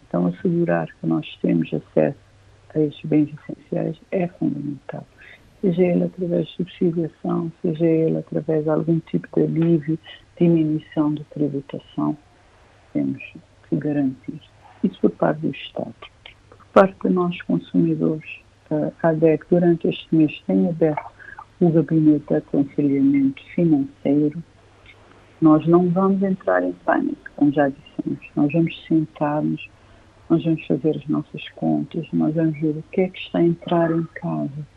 Então, 0.08 0.28
assegurar 0.28 0.88
que 0.88 1.06
nós 1.06 1.28
temos 1.42 1.74
acesso 1.74 2.18
a 2.74 2.80
estes 2.80 3.10
bens 3.10 3.30
essenciais 3.34 3.98
é 4.12 4.28
fundamental. 4.28 5.06
Seja 5.62 5.84
ele 5.84 6.06
através 6.06 6.48
de 6.48 6.56
subsidiação, 6.56 7.52
seja 7.62 7.86
ele 7.86 8.18
através 8.18 8.64
de 8.64 8.70
algum 8.70 9.00
tipo 9.00 9.28
de 9.36 9.44
alívio, 9.44 10.00
diminuição 10.40 11.14
de 11.14 11.24
tributação, 11.26 12.18
temos 12.94 13.22
que 13.70 13.76
garantir. 13.76 14.42
Isso 14.84 15.00
por 15.02 15.12
parte 15.12 15.42
do 15.42 15.52
Estado. 15.52 15.94
Por 16.50 16.66
parte 16.74 16.96
de 17.04 17.10
nós, 17.14 17.42
consumidores, 17.44 18.42
a 18.72 19.10
ADEC, 19.10 19.46
durante 19.50 19.88
este 19.88 20.16
mês, 20.16 20.42
tem 20.48 20.68
aberto 20.68 21.12
o 21.60 21.70
gabinete 21.70 22.26
de 22.28 22.36
aconselhamento 22.36 23.42
financeiro. 23.54 24.44
Nós 25.42 25.66
não 25.68 25.90
vamos 25.90 26.22
entrar 26.24 26.64
em 26.64 26.74
pânico, 26.86 27.30
como 27.36 27.52
já 27.52 27.70
dissemos. 27.70 28.26
Nós 28.36 28.52
vamos 28.52 28.86
sentar-nos, 28.88 29.70
nós 30.30 30.44
vamos 30.44 30.66
fazer 30.66 30.98
as 30.98 31.08
nossas 31.08 31.50
contas, 31.56 32.08
nós 32.14 32.34
vamos 32.34 32.60
ver 32.60 32.78
o 32.78 32.84
que 32.92 33.02
é 33.02 33.10
que 33.10 33.20
está 33.20 33.40
a 33.40 33.44
entrar 33.44 33.92
em 33.92 34.04
casa, 34.16 34.68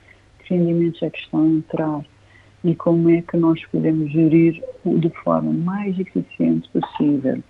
que 0.40 0.54
rendimentos 0.54 1.02
é 1.02 1.11
que 1.11 1.18
estão 1.18 1.42
a 1.42 1.46
entrar 1.46 2.04
e 2.64 2.74
como 2.74 3.11
é 3.11 3.20
que 3.22 3.37
nós 3.37 3.64
podemos 3.66 4.11
gerir 4.11 4.62
de 4.85 5.11
forma 5.22 5.52
mais 5.52 5.98
eficiente 5.98 6.68
possível. 6.70 7.42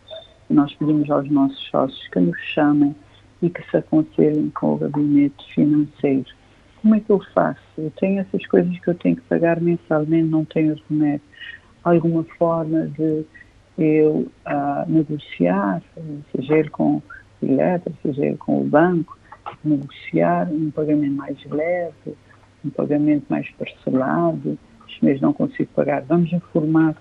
Nós 0.51 0.75
pedimos 0.75 1.11
aos 1.11 1.31
nossos 1.31 1.59
sócios 1.71 2.09
que 2.09 2.21
nos 2.21 2.39
chamem 2.53 2.95
e 3.45 3.51
que 3.51 3.63
se 3.71 3.77
aconselhem 3.77 4.49
com 4.51 4.73
o 4.73 4.79
gabinete 4.79 5.55
financeiro. 5.55 6.25
Como 6.81 6.95
é 6.95 7.01
que 7.01 7.11
eu 7.11 7.21
faço? 7.35 7.61
Eu 7.77 7.91
tenho 8.01 8.21
essas 8.21 8.47
coisas 8.47 8.79
que 8.79 8.89
eu 8.89 8.95
tenho 8.95 9.17
que 9.17 9.23
pagar 9.23 9.61
mensalmente, 9.61 10.29
não 10.29 10.47
tenho 10.47 10.81
remédio. 10.89 11.21
Alguma 11.83 12.25
forma 12.39 12.87
de 12.87 13.25
eu 13.77 14.31
uh, 14.47 14.91
negociar, 14.91 15.83
seja 16.35 16.57
ele 16.57 16.71
com 16.71 16.97
o 16.97 17.03
Eletra, 17.43 17.93
seja 18.03 18.25
ele 18.25 18.39
com 18.39 18.63
o 18.63 18.65
banco, 18.65 19.19
negociar 19.63 20.49
um 20.51 20.71
pagamento 20.71 21.17
mais 21.17 21.45
leve, 21.45 22.17
um 22.65 22.71
pagamento 22.71 23.27
mais 23.29 23.51
parcelado, 23.51 24.59
este 24.89 25.05
mês 25.05 25.21
não 25.21 25.35
consigo 25.35 25.69
pagar, 25.75 26.03
vamos 26.03 26.33
informar 26.33 26.93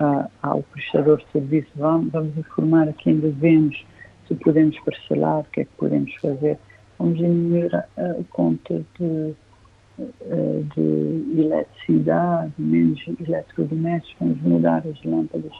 uh, 0.00 0.28
ao 0.42 0.62
prestador 0.64 1.18
de 1.18 1.26
serviço, 1.30 1.70
vamos, 1.76 2.10
vamos 2.10 2.36
informar 2.36 2.88
a 2.88 2.92
quem 2.92 3.16
devemos 3.20 3.84
se 4.26 4.34
podemos 4.36 4.78
parcelar, 4.80 5.40
o 5.40 5.44
que 5.44 5.60
é 5.60 5.64
que 5.64 5.72
podemos 5.76 6.14
fazer. 6.16 6.58
Vamos 6.98 7.18
diminuir 7.18 7.74
a, 7.74 7.86
a 7.96 8.24
conta 8.30 8.84
de, 8.98 9.34
de 10.74 11.40
eletricidade, 11.40 12.52
menos 12.58 13.00
eletrodomésticos, 13.26 14.16
vamos 14.20 14.42
mudar 14.42 14.84
as 14.86 15.02
lâmpadas 15.04 15.52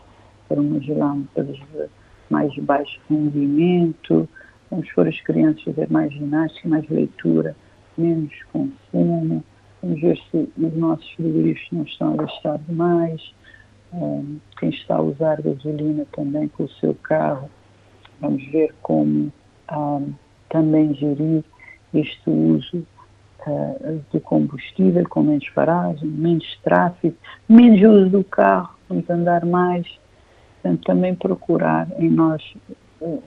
para 0.48 0.60
umas 0.60 0.86
lâmpadas 0.86 1.56
de 1.56 1.88
mais 2.30 2.54
baixo 2.58 3.00
rendimento, 3.08 4.28
vamos 4.70 4.90
pôr 4.92 5.08
as 5.08 5.20
crianças 5.20 5.68
a 5.68 5.72
fazer 5.72 5.90
mais 5.90 6.12
ginástica, 6.12 6.68
mais 6.68 6.88
leitura, 6.88 7.56
menos 7.96 8.32
consumo, 8.52 9.44
vamos 9.82 10.00
ver 10.00 10.18
se 10.30 10.48
os 10.56 10.76
nossos 10.76 11.08
frigoríficos 11.12 11.72
não 11.72 11.84
estão 11.84 12.14
a 12.14 12.16
gastar 12.16 12.58
demais, 12.58 13.34
um, 13.92 14.38
quem 14.58 14.70
está 14.70 14.96
a 14.96 15.02
usar 15.02 15.40
gasolina 15.40 16.04
também 16.12 16.48
com 16.48 16.64
o 16.64 16.68
seu 16.68 16.94
carro, 16.94 17.48
vamos 18.24 18.44
ver 18.46 18.74
como 18.82 19.30
um, 19.70 20.14
também 20.48 20.94
gerir 20.94 21.44
este 21.92 22.30
uso 22.30 22.86
uh, 23.46 24.00
de 24.12 24.20
combustível 24.20 25.06
com 25.08 25.22
menos 25.22 25.48
paragem, 25.50 26.08
menos 26.08 26.58
tráfego, 26.62 27.16
menos 27.48 27.82
uso 27.82 28.10
do 28.10 28.24
carro, 28.24 28.74
vamos 28.88 29.08
andar 29.10 29.44
mais, 29.44 29.86
portanto 30.62 30.84
também 30.84 31.14
procurar 31.14 31.86
em 31.98 32.08
nós, 32.08 32.42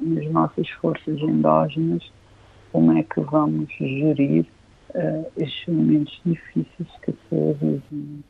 nas 0.01 0.31
nossas 0.31 0.67
forças 0.81 1.19
endógenas, 1.19 2.03
como 2.71 2.97
é 2.97 3.03
que 3.03 3.21
vamos 3.21 3.69
gerir 3.77 4.45
uh, 4.95 5.25
estes 5.37 5.67
momentos 5.67 6.19
difíceis 6.25 6.89
que 7.03 7.11
se 7.11 7.35
avisam. 7.35 8.23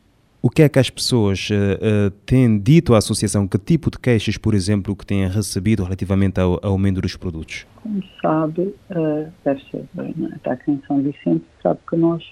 O 0.48 0.50
que 0.50 0.62
é 0.62 0.70
que 0.70 0.80
as 0.80 0.90
pessoas 0.90 1.50
uh, 1.50 2.08
uh, 2.08 2.12
têm 2.26 2.58
dito 2.58 2.96
à 2.96 3.00
associação? 3.00 3.46
Que 3.46 3.58
tipo 3.58 3.92
de 3.92 4.00
queixas, 4.00 4.38
por 4.38 4.54
exemplo, 4.54 4.96
que 4.96 5.06
têm 5.06 5.28
recebido 5.28 5.84
relativamente 5.84 6.40
ao, 6.40 6.54
ao 6.64 6.72
aumento 6.72 7.02
dos 7.02 7.18
produtos? 7.18 7.68
Como 7.84 8.02
sabe, 8.22 8.74
uh, 8.90 9.30
deve 9.44 9.62
ser, 9.70 9.84
está 10.38 10.54
aqui 10.54 10.72
em 10.72 10.82
São 10.88 11.04
Vicente, 11.04 11.44
sabe 11.62 11.82
que 11.90 11.98
nós, 11.98 12.24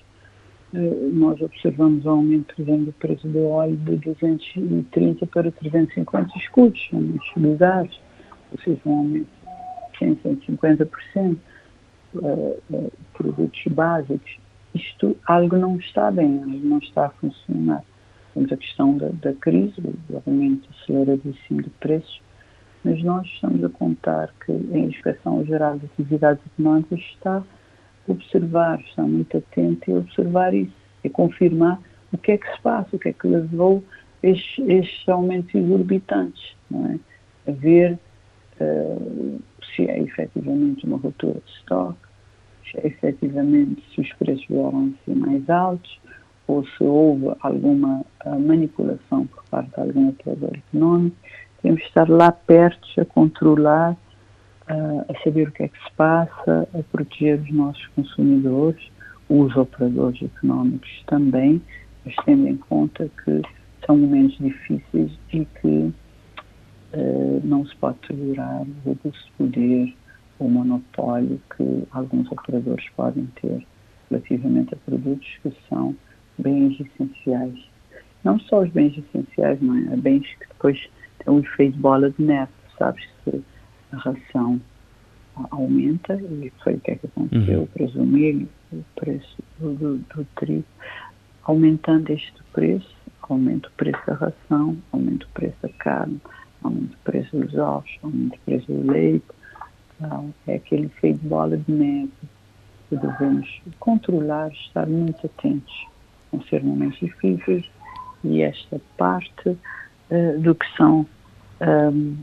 nós 0.71 1.41
observamos 1.41 2.05
o 2.05 2.09
aumento, 2.09 2.55
por 2.55 2.61
exemplo, 2.61 2.85
do 2.85 2.93
preço 2.93 3.27
do 3.27 3.47
óleo 3.49 3.75
de 3.75 3.97
230 3.97 5.27
para 5.27 5.51
350 5.51 6.37
escudos, 6.37 6.89
aumentos 6.93 7.31
bizarros, 7.35 8.01
ou 8.53 8.59
seja, 8.63 8.79
um 8.85 8.97
aumento 8.99 9.27
de 9.99 10.05
150% 10.05 11.37
produtos 13.11 13.61
básicos, 13.73 14.37
isto 14.73 15.17
algo 15.27 15.57
não 15.57 15.75
está 15.75 16.09
bem, 16.11 16.41
algo 16.41 16.65
não 16.65 16.77
está 16.77 17.07
a 17.07 17.09
funcionar. 17.09 17.83
Temos 18.35 18.51
a 18.51 18.57
questão 18.57 18.97
da, 18.97 19.07
da 19.21 19.33
crise, 19.33 19.73
aumento 20.25 20.69
aceleradíssimo 20.69 21.63
de 21.63 21.69
preços, 21.79 22.21
mas 22.83 23.01
nós 23.01 23.25
estamos 23.27 23.63
a 23.63 23.69
contar 23.69 24.31
que 24.45 24.51
a 24.51 24.77
Inspeção 24.77 25.43
Geral 25.45 25.79
de 25.79 25.85
Atividades 25.85 26.43
Económicas 26.53 26.99
está 26.99 27.37
a 27.37 28.11
observar, 28.11 28.81
está 28.81 29.03
muito 29.03 29.37
atenta 29.37 29.89
a 29.89 29.95
observar 29.95 30.53
isso 30.53 30.75
e 31.01 31.09
confirmar 31.09 31.79
o 32.11 32.17
que 32.17 32.33
é 32.33 32.37
que 32.37 32.51
se 32.53 32.61
passa, 32.61 32.93
o 32.93 32.99
que 32.99 33.09
é 33.09 33.13
que 33.13 33.25
levou 33.25 33.81
estes, 34.21 34.59
estes 34.67 35.07
aumentos 35.07 35.55
exorbitantes, 35.55 36.55
não 36.69 36.87
é? 36.87 36.99
A 37.49 37.53
ver 37.53 37.97
uh, 38.59 39.41
se 39.73 39.89
é 39.89 40.01
efetivamente 40.01 40.85
uma 40.85 40.97
ruptura 40.97 41.39
de 41.39 41.51
estoque, 41.51 42.05
efetivamente 42.83 43.81
se 43.93 44.01
os 44.01 44.11
preços 44.13 44.45
vieram 44.47 44.93
a 44.93 45.05
ser 45.05 45.15
mais 45.15 45.49
altos 45.49 45.99
ou 46.47 46.65
se 46.65 46.83
houve 46.83 47.35
alguma 47.41 48.01
uh, 48.25 48.39
manipulação 48.39 49.25
por 49.27 49.43
parte 49.45 49.71
de 49.71 49.79
algum 49.79 50.09
operador 50.09 50.51
económico. 50.53 51.15
Temos 51.61 51.79
de 51.81 51.87
estar 51.87 52.09
lá 52.09 52.31
perto 52.31 52.87
a 52.99 53.05
controlar, 53.05 53.93
uh, 53.93 55.05
a 55.09 55.23
saber 55.23 55.47
o 55.47 55.51
que 55.51 55.63
é 55.63 55.67
que 55.67 55.77
se 55.77 55.91
passa, 55.95 56.67
a 56.73 56.83
proteger 56.91 57.39
os 57.39 57.51
nossos 57.51 57.85
consumidores, 57.87 58.91
os 59.29 59.55
operadores 59.55 60.21
económicos 60.21 61.03
também, 61.07 61.61
mas 62.05 62.15
tendo 62.25 62.47
em 62.47 62.57
conta 62.57 63.09
que 63.23 63.41
são 63.85 63.97
momentos 63.97 64.37
difíceis 64.37 65.11
e 65.33 65.45
que 65.45 65.93
uh, 66.93 67.41
não 67.43 67.65
se 67.65 67.75
pode 67.77 67.97
segurar 68.05 68.61
o 68.85 68.91
abuso 68.91 69.25
de 69.25 69.31
poder 69.37 69.95
o 70.39 70.49
monopólio 70.49 71.39
que 71.55 71.83
alguns 71.91 72.29
operadores 72.31 72.85
podem 72.95 73.25
ter 73.41 73.65
relativamente 74.09 74.73
a 74.73 74.77
produtos 74.77 75.27
que 75.41 75.53
são 75.69 75.95
bens 76.37 76.79
essenciais. 76.79 77.59
Não 78.23 78.39
só 78.39 78.61
os 78.61 78.69
bens 78.69 78.97
essenciais, 78.97 79.61
não 79.61 79.75
é? 79.75 79.95
Bens 79.97 80.27
que 80.39 80.47
depois 80.47 80.89
têm 81.19 81.33
um 81.33 81.39
efeito 81.39 81.77
bola 81.77 82.09
de 82.09 82.21
neve, 82.21 82.51
sabes 82.77 83.05
que 83.23 83.41
a 83.91 83.97
ração 83.97 84.59
aumenta 85.51 86.15
e 86.15 86.51
foi 86.63 86.75
o 86.75 86.79
que 86.79 86.91
é 86.91 86.95
que 86.95 87.07
aconteceu, 87.07 87.59
uhum. 87.59 87.63
o 87.63 87.67
preço 87.67 87.97
do 87.97 88.05
milho, 88.05 88.47
o 88.71 88.83
preço 88.95 89.37
do, 89.59 89.73
do, 89.75 89.97
do 89.97 90.25
trigo, 90.35 90.65
aumentando 91.43 92.09
este 92.11 92.41
preço, 92.53 92.95
aumenta 93.21 93.67
o 93.67 93.71
preço 93.71 93.99
da 94.07 94.13
ração, 94.13 94.77
aumenta 94.91 95.25
o 95.25 95.29
preço 95.29 95.55
da 95.61 95.69
carne, 95.69 96.19
aumenta 96.63 96.93
o 96.93 97.11
preço 97.11 97.37
dos 97.37 97.53
ovos, 97.55 97.99
aumenta 98.01 98.35
o 98.35 98.39
preço 98.39 98.71
do 98.71 98.91
leite, 98.91 99.25
não, 99.99 100.33
é 100.47 100.55
aquele 100.55 100.85
efeito 100.85 101.19
bola 101.25 101.57
de 101.57 101.71
neve 101.71 102.11
que 102.89 102.95
devemos 102.95 103.61
controlar, 103.79 104.51
estar 104.51 104.85
muito 104.85 105.25
atentos. 105.25 105.87
Vão 106.35 106.43
ser 106.47 106.63
momentos 106.63 106.99
difíceis 106.99 107.65
e 108.25 108.41
esta 108.41 108.81
parte 108.97 109.49
uh, 109.49 110.39
do 110.39 110.53
que 110.53 110.65
são 110.75 111.05
um, 111.61 112.17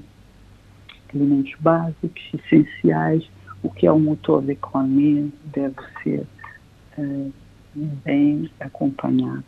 alimentos 1.14 1.54
básicos, 1.60 2.22
essenciais, 2.34 3.26
o 3.62 3.70
que 3.70 3.86
é 3.86 3.92
o 3.92 3.98
motor 3.98 4.42
da 4.42 4.52
economia 4.52 5.26
deve 5.46 5.76
ser 6.02 6.26
uh, 6.98 7.32
bem 7.74 8.50
acompanhado 8.60 9.44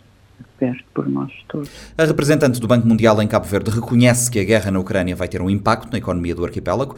perto 0.59 0.85
por 0.95 1.09
nós 1.09 1.31
todos. 1.49 1.69
A 1.97 2.05
representante 2.05 2.61
do 2.61 2.67
Banco 2.67 2.87
Mundial 2.87 3.21
em 3.21 3.27
Cabo 3.27 3.47
Verde 3.47 3.71
reconhece 3.71 4.31
que 4.31 4.39
a 4.39 4.45
guerra 4.45 4.71
na 4.71 4.79
Ucrânia 4.79 5.15
vai 5.17 5.29
ter 5.29 5.41
um 5.43 5.51
impacto 5.51 5.91
na 5.93 5.99
economia 5.99 6.35
do 6.35 6.45
arquipélago. 6.45 6.97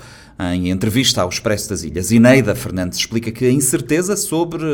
Em 0.54 0.70
entrevista 0.70 1.22
ao 1.22 1.28
Expresso 1.28 1.70
das 1.70 1.82
Ilhas, 1.82 2.10
Ineida 2.10 2.54
Fernandes 2.54 2.98
explica 2.98 3.30
que 3.30 3.44
a 3.44 3.50
incerteza 3.50 4.16
sobre 4.16 4.64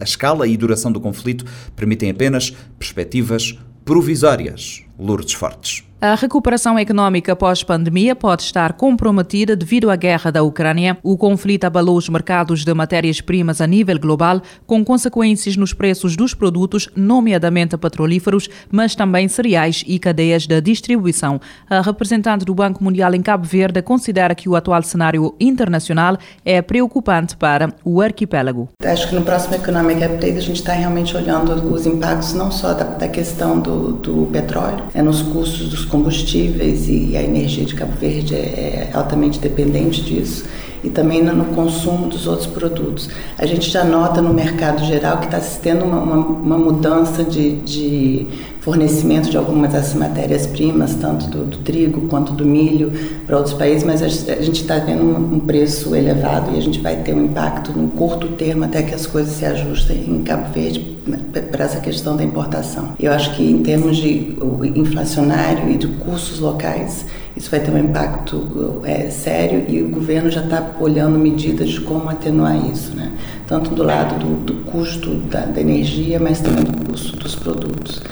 a 0.00 0.04
escala 0.04 0.46
e 0.46 0.56
duração 0.56 0.90
do 0.92 1.00
conflito 1.00 1.44
permitem 1.76 2.10
apenas 2.10 2.50
perspectivas 2.78 3.58
provisórias. 3.84 4.84
Lourdes 4.98 5.34
Fortes. 5.34 5.84
A 6.04 6.16
recuperação 6.16 6.76
económica 6.76 7.36
pós-pandemia 7.36 8.16
pode 8.16 8.42
estar 8.42 8.72
comprometida 8.72 9.54
devido 9.54 9.88
à 9.88 9.94
guerra 9.94 10.32
da 10.32 10.42
Ucrânia. 10.42 10.98
O 11.00 11.16
conflito 11.16 11.64
abalou 11.64 11.96
os 11.96 12.08
mercados 12.08 12.64
de 12.64 12.74
matérias-primas 12.74 13.60
a 13.60 13.68
nível 13.68 14.00
global, 14.00 14.42
com 14.66 14.84
consequências 14.84 15.56
nos 15.56 15.72
preços 15.72 16.16
dos 16.16 16.34
produtos, 16.34 16.88
nomeadamente 16.96 17.76
petrolíferos, 17.76 18.48
mas 18.68 18.96
também 18.96 19.28
cereais 19.28 19.84
e 19.86 19.96
cadeias 20.00 20.44
de 20.44 20.60
distribuição. 20.60 21.40
A 21.70 21.80
representante 21.80 22.44
do 22.44 22.52
Banco 22.52 22.82
Mundial 22.82 23.14
em 23.14 23.22
Cabo 23.22 23.46
Verde 23.46 23.80
considera 23.80 24.34
que 24.34 24.48
o 24.48 24.56
atual 24.56 24.82
cenário 24.82 25.36
internacional 25.38 26.18
é 26.44 26.60
preocupante 26.60 27.36
para 27.36 27.72
o 27.84 28.00
arquipélago. 28.00 28.68
Acho 28.84 29.08
que 29.08 29.14
no 29.14 29.22
próximo 29.22 29.54
Economic 29.54 30.02
Update 30.02 30.36
a 30.36 30.40
gente 30.40 30.56
está 30.56 30.72
realmente 30.72 31.16
olhando 31.16 31.52
os 31.72 31.86
impactos 31.86 32.34
não 32.34 32.50
só 32.50 32.74
da, 32.74 32.82
da 32.82 33.06
questão 33.06 33.60
do, 33.60 33.92
do 33.92 34.26
petróleo, 34.32 34.81
é 34.94 35.02
nos 35.02 35.22
custos 35.22 35.68
dos 35.68 35.84
combustíveis 35.84 36.88
e 36.88 37.16
a 37.16 37.22
energia 37.22 37.64
de 37.64 37.74
Cabo 37.74 37.92
Verde 37.98 38.34
é, 38.34 38.38
é 38.38 38.90
altamente 38.92 39.38
dependente 39.38 40.02
disso. 40.02 40.44
E 40.82 40.90
também 40.90 41.22
no 41.22 41.44
consumo 41.46 42.08
dos 42.08 42.26
outros 42.26 42.46
produtos. 42.46 43.08
A 43.38 43.46
gente 43.46 43.70
já 43.70 43.84
nota 43.84 44.20
no 44.20 44.34
mercado 44.34 44.84
geral 44.84 45.18
que 45.18 45.26
está 45.26 45.40
se 45.40 45.58
tendo 45.60 45.84
uma, 45.84 45.98
uma, 45.98 46.16
uma 46.16 46.58
mudança 46.58 47.22
de, 47.22 47.56
de 47.58 48.26
fornecimento 48.60 49.28
de 49.28 49.36
algumas 49.36 49.72
dessas 49.72 49.94
matérias-primas, 49.94 50.94
tanto 50.94 51.26
do, 51.26 51.44
do, 51.44 51.58
trigo 51.58 52.02
quanto 52.08 52.32
do 52.32 52.44
milho, 52.44 52.92
para 53.26 53.36
outros 53.36 53.54
países, 53.54 53.82
mas 53.82 54.02
a 54.02 54.08
gente 54.08 54.62
está 54.62 54.78
vendo 54.78 55.02
um, 55.02 55.34
um, 55.34 55.40
preço 55.40 55.94
elevado 55.96 56.54
e 56.54 56.58
a 56.58 56.60
gente 56.60 56.80
vai 56.80 56.96
ter 56.96 57.12
um 57.12 57.24
impacto 57.24 57.72
no 57.72 57.88
curto 57.88 58.28
termo 58.28 58.64
até 58.64 58.82
que 58.82 58.94
as 58.94 59.04
coisas 59.04 59.34
se 59.34 59.44
ajustem 59.44 60.04
em 60.08 60.22
Cabo 60.22 60.52
Verde 60.52 60.96
né, 61.06 61.18
para 61.50 61.64
essa 61.64 61.80
questão 61.80 62.16
da 62.16 62.22
importação. 62.22 62.94
Eu 63.00 63.12
acho 63.12 63.34
que 63.34 63.42
em 63.42 63.62
termos 63.64 63.96
de 63.96 64.36
inflacionário 64.76 65.68
e 65.68 65.76
de 65.76 65.88
custos 65.88 66.38
locais, 66.38 67.04
isso 67.36 67.50
vai 67.50 67.60
ter 67.60 67.70
um 67.70 67.78
impacto 67.78 68.82
é, 68.84 69.08
sério 69.10 69.64
e 69.68 69.82
o 69.82 69.88
governo 69.88 70.30
já 70.30 70.42
está 70.42 70.72
olhando 70.78 71.18
medidas 71.18 71.70
de 71.70 71.80
como 71.80 72.08
atenuar 72.08 72.56
isso, 72.70 72.94
né? 72.94 73.12
tanto 73.46 73.74
do 73.74 73.82
lado 73.82 74.18
do, 74.18 74.36
do 74.44 74.54
custo 74.70 75.14
da, 75.14 75.40
da 75.40 75.60
energia, 75.60 76.18
mas 76.18 76.40
também 76.40 76.64
do 76.64 76.86
custo 76.86 77.16
dos 77.16 77.34
produtos. 77.34 78.02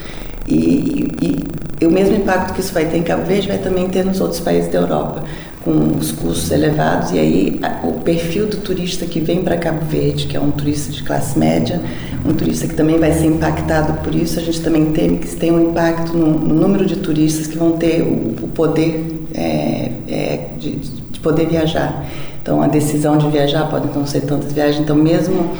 E, 0.46 1.08
e, 1.22 1.44
e, 1.80 1.86
o 1.86 1.90
mesmo 1.90 2.16
impacto 2.16 2.54
que 2.54 2.60
isso 2.60 2.74
vai 2.74 2.86
ter 2.86 2.98
em 2.98 3.02
Cabo 3.02 3.24
Verde 3.24 3.48
vai 3.48 3.58
também 3.58 3.88
ter 3.88 4.04
nos 4.04 4.20
outros 4.20 4.40
países 4.40 4.70
da 4.70 4.78
Europa, 4.80 5.22
com 5.64 5.98
os 5.98 6.12
custos 6.12 6.50
elevados. 6.50 7.12
E 7.12 7.18
aí 7.18 7.60
o 7.84 7.92
perfil 8.00 8.46
do 8.46 8.56
turista 8.58 9.06
que 9.06 9.20
vem 9.20 9.42
para 9.42 9.56
Cabo 9.56 9.84
Verde, 9.84 10.26
que 10.26 10.36
é 10.36 10.40
um 10.40 10.50
turista 10.50 10.92
de 10.92 11.02
classe 11.02 11.38
média, 11.38 11.80
um 12.24 12.32
turista 12.32 12.66
que 12.66 12.74
também 12.74 12.98
vai 12.98 13.12
ser 13.12 13.26
impactado 13.26 14.00
por 14.02 14.14
isso, 14.14 14.38
a 14.38 14.42
gente 14.42 14.60
também 14.60 14.86
teme 14.92 15.18
que 15.18 15.28
tenha 15.36 15.52
um 15.52 15.70
impacto 15.70 16.16
no, 16.16 16.38
no 16.38 16.54
número 16.54 16.86
de 16.86 16.96
turistas 16.96 17.46
que 17.46 17.56
vão 17.56 17.72
ter 17.72 18.02
o, 18.02 18.44
o 18.44 18.48
poder 18.48 19.26
é, 19.34 19.92
é, 20.08 20.46
de, 20.58 20.76
de, 20.76 21.20
poder 21.20 21.46
viajar. 21.46 22.06
Então 22.42 22.62
a 22.62 22.66
decisão 22.66 23.18
de 23.18 23.28
viajar 23.28 23.68
pode 23.68 23.94
não 23.94 24.06
ser 24.06 24.22
tantas 24.22 24.52
viagens. 24.52 24.80
Então 24.80 24.96
mesmo 24.96 25.50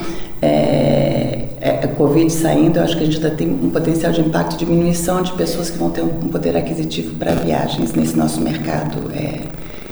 é, 0.41 1.45
é, 1.61 1.71
a 1.85 1.89
Covid 1.89 2.33
saindo, 2.33 2.79
eu 2.79 2.85
acho 2.85 2.97
que 2.97 3.03
a 3.03 3.07
gente 3.07 3.17
ainda 3.17 3.31
tem 3.31 3.47
um 3.47 3.69
potencial 3.69 4.11
de 4.11 4.23
impacto, 4.23 4.57
diminuição 4.57 5.23
de 5.23 5.33
pessoas 5.33 5.69
que 5.69 5.77
vão 5.77 5.91
ter 5.91 6.01
um 6.01 6.29
poder 6.29 6.57
aquisitivo 6.57 7.17
para 7.17 7.33
viagens 7.33 7.93
nesse 7.93 8.17
nosso 8.17 8.41
mercado. 8.41 8.99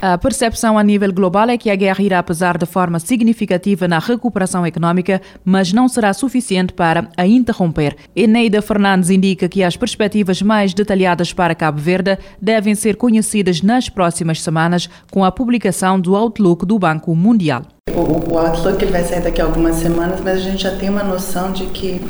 É. 0.00 0.08
A 0.12 0.18
percepção 0.18 0.78
a 0.78 0.82
nível 0.82 1.12
global 1.12 1.48
é 1.48 1.58
que 1.58 1.70
a 1.70 1.76
guerra 1.76 2.02
irá 2.02 2.22
pesar 2.22 2.56
de 2.56 2.66
forma 2.66 2.98
significativa 2.98 3.88
na 3.88 3.98
recuperação 3.98 4.66
econômica, 4.66 5.20
mas 5.44 5.72
não 5.72 5.88
será 5.88 6.12
suficiente 6.12 6.72
para 6.72 7.08
a 7.16 7.26
interromper. 7.26 7.96
Eneida 8.14 8.62
Fernandes 8.62 9.10
indica 9.10 9.48
que 9.48 9.62
as 9.62 9.76
perspectivas 9.76 10.40
mais 10.40 10.72
detalhadas 10.72 11.32
para 11.32 11.54
Cabo 11.54 11.80
Verde 11.80 12.18
devem 12.40 12.74
ser 12.74 12.96
conhecidas 12.96 13.62
nas 13.62 13.88
próximas 13.88 14.40
semanas 14.40 14.88
com 15.10 15.24
a 15.24 15.32
publicação 15.32 16.00
do 16.00 16.14
Outlook 16.16 16.64
do 16.64 16.78
Banco 16.78 17.14
Mundial. 17.14 17.62
O, 17.94 18.38
Outlook 18.38 18.84
vai 18.86 19.02
sair 19.02 19.22
daqui 19.22 19.40
a 19.40 19.44
algumas 19.44 19.76
semanas, 19.76 20.20
mas 20.20 20.38
a 20.38 20.40
gente 20.40 20.62
já 20.62 20.76
tem 20.76 20.88
uma 20.88 21.02
noção 21.02 21.50
de 21.50 21.66
que 21.66 22.00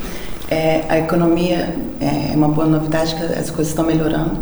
é, 0.49 0.83
a 0.89 0.99
economia 0.99 1.75
é 1.99 2.35
uma 2.35 2.49
boa 2.49 2.67
novidade, 2.67 3.15
que 3.15 3.23
as 3.23 3.49
coisas 3.49 3.69
estão 3.69 3.85
melhorando. 3.85 4.37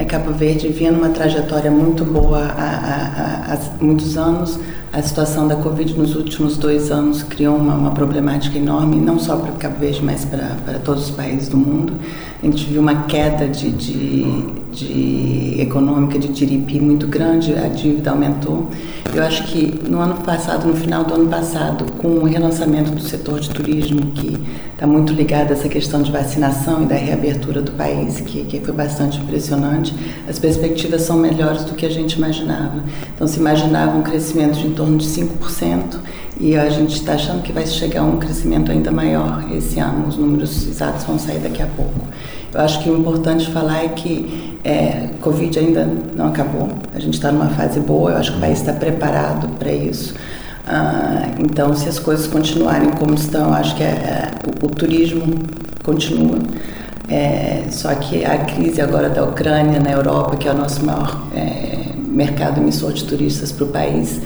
É, 0.00 0.04
Cabo 0.06 0.32
Verde 0.32 0.68
vinha 0.68 0.90
numa 0.90 1.10
trajetória 1.10 1.70
muito 1.70 2.06
boa 2.06 2.38
há, 2.38 3.52
há, 3.52 3.52
há, 3.52 3.84
muitos 3.84 4.16
anos. 4.16 4.58
A 4.92 5.00
situação 5.02 5.46
da 5.46 5.54
Covid 5.54 5.96
nos 5.96 6.16
últimos 6.16 6.56
dois 6.56 6.90
anos 6.90 7.22
criou 7.22 7.54
uma, 7.54 7.74
uma 7.74 7.92
problemática 7.92 8.58
enorme, 8.58 8.96
não 8.96 9.20
só 9.20 9.36
para 9.36 9.52
Cabo 9.52 9.78
Verde, 9.78 10.04
mas 10.04 10.24
para, 10.24 10.80
todos 10.84 11.04
os 11.04 11.10
países 11.12 11.48
do 11.48 11.56
mundo. 11.56 11.92
A 12.42 12.46
gente 12.46 12.64
viu 12.64 12.80
uma 12.80 13.04
queda 13.04 13.46
de, 13.46 13.70
de, 13.70 14.46
de 14.72 15.60
econômica 15.60 16.18
de 16.18 16.26
GDP 16.28 16.80
muito 16.80 17.06
grande, 17.06 17.54
a 17.54 17.68
dívida 17.68 18.10
aumentou. 18.10 18.68
Eu 19.14 19.22
acho 19.22 19.44
que 19.44 19.78
no 19.88 20.00
ano 20.00 20.14
passado, 20.24 20.66
no 20.66 20.74
final 20.74 21.04
do 21.04 21.14
ano 21.14 21.28
passado, 21.28 21.84
com 21.98 22.08
o 22.08 22.24
relançamento 22.24 22.90
do 22.90 23.00
setor 23.00 23.38
de 23.38 23.50
turismo, 23.50 24.00
que 24.12 24.40
está 24.72 24.86
muito 24.86 25.12
ligado 25.12 25.50
a 25.50 25.52
essa 25.52 25.68
questão 25.68 26.00
de 26.00 26.10
vacinação 26.10 26.82
e 26.82 26.86
da 26.86 26.94
reabertura 26.94 27.60
do 27.60 27.72
país, 27.72 28.20
que, 28.20 28.44
que 28.44 28.60
foi 28.60 28.72
bastante 28.72 29.18
impressionante, 29.18 29.94
as 30.26 30.38
perspectivas 30.38 31.02
são 31.02 31.18
melhores 31.18 31.64
do 31.64 31.74
que 31.74 31.84
a 31.84 31.90
gente 31.90 32.14
imaginava. 32.14 32.82
Então, 33.14 33.26
se 33.26 33.38
imaginava 33.38 33.98
um 33.98 34.02
crescimento 34.02 34.58
de 34.58 34.68
torno 34.80 34.96
de 34.96 35.06
5%, 35.06 35.98
e 36.40 36.56
a 36.56 36.70
gente 36.70 36.94
está 36.94 37.12
achando 37.12 37.42
que 37.42 37.52
vai 37.52 37.66
chegar 37.66 38.00
a 38.00 38.04
um 38.04 38.18
crescimento 38.18 38.72
ainda 38.72 38.90
maior 38.90 39.44
esse 39.54 39.78
ano. 39.78 40.08
Os 40.08 40.16
números 40.16 40.66
exatos 40.66 41.04
vão 41.04 41.18
sair 41.18 41.38
daqui 41.38 41.62
a 41.62 41.66
pouco. 41.66 42.00
Eu 42.54 42.60
acho 42.60 42.82
que 42.82 42.88
o 42.88 42.98
importante 42.98 43.50
falar 43.50 43.84
é 43.84 43.88
que 43.88 44.58
é, 44.64 45.10
Covid 45.20 45.58
ainda 45.58 45.86
não 46.16 46.28
acabou. 46.28 46.70
A 46.94 46.98
gente 46.98 47.14
está 47.14 47.30
numa 47.30 47.50
fase 47.50 47.78
boa. 47.78 48.12
Eu 48.12 48.16
acho 48.16 48.32
que 48.32 48.38
o 48.38 48.40
país 48.40 48.58
está 48.58 48.72
preparado 48.72 49.48
para 49.58 49.70
isso. 49.70 50.14
Ah, 50.66 51.26
então, 51.38 51.74
se 51.74 51.86
as 51.86 51.98
coisas 51.98 52.26
continuarem 52.26 52.90
como 52.92 53.12
estão, 53.14 53.48
eu 53.48 53.54
acho 53.54 53.76
que 53.76 53.82
é, 53.82 53.86
é, 53.86 54.30
o, 54.46 54.66
o, 54.66 54.68
turismo 54.70 55.26
continua. 55.84 56.38
É, 57.06 57.64
só 57.70 57.94
que 57.94 58.24
a 58.24 58.38
crise 58.38 58.80
agora 58.80 59.10
da 59.10 59.24
Ucrânia 59.24 59.78
na 59.78 59.90
Europa, 59.90 60.36
que 60.36 60.48
é 60.48 60.52
o 60.52 60.56
nosso 60.56 60.82
maior 60.86 61.22
é, 61.34 61.80
mercado 62.08 62.60
emissor 62.60 62.92
de 62.94 63.04
turistas 63.04 63.52
para 63.52 63.64
o 63.64 63.68
país, 63.68 64.20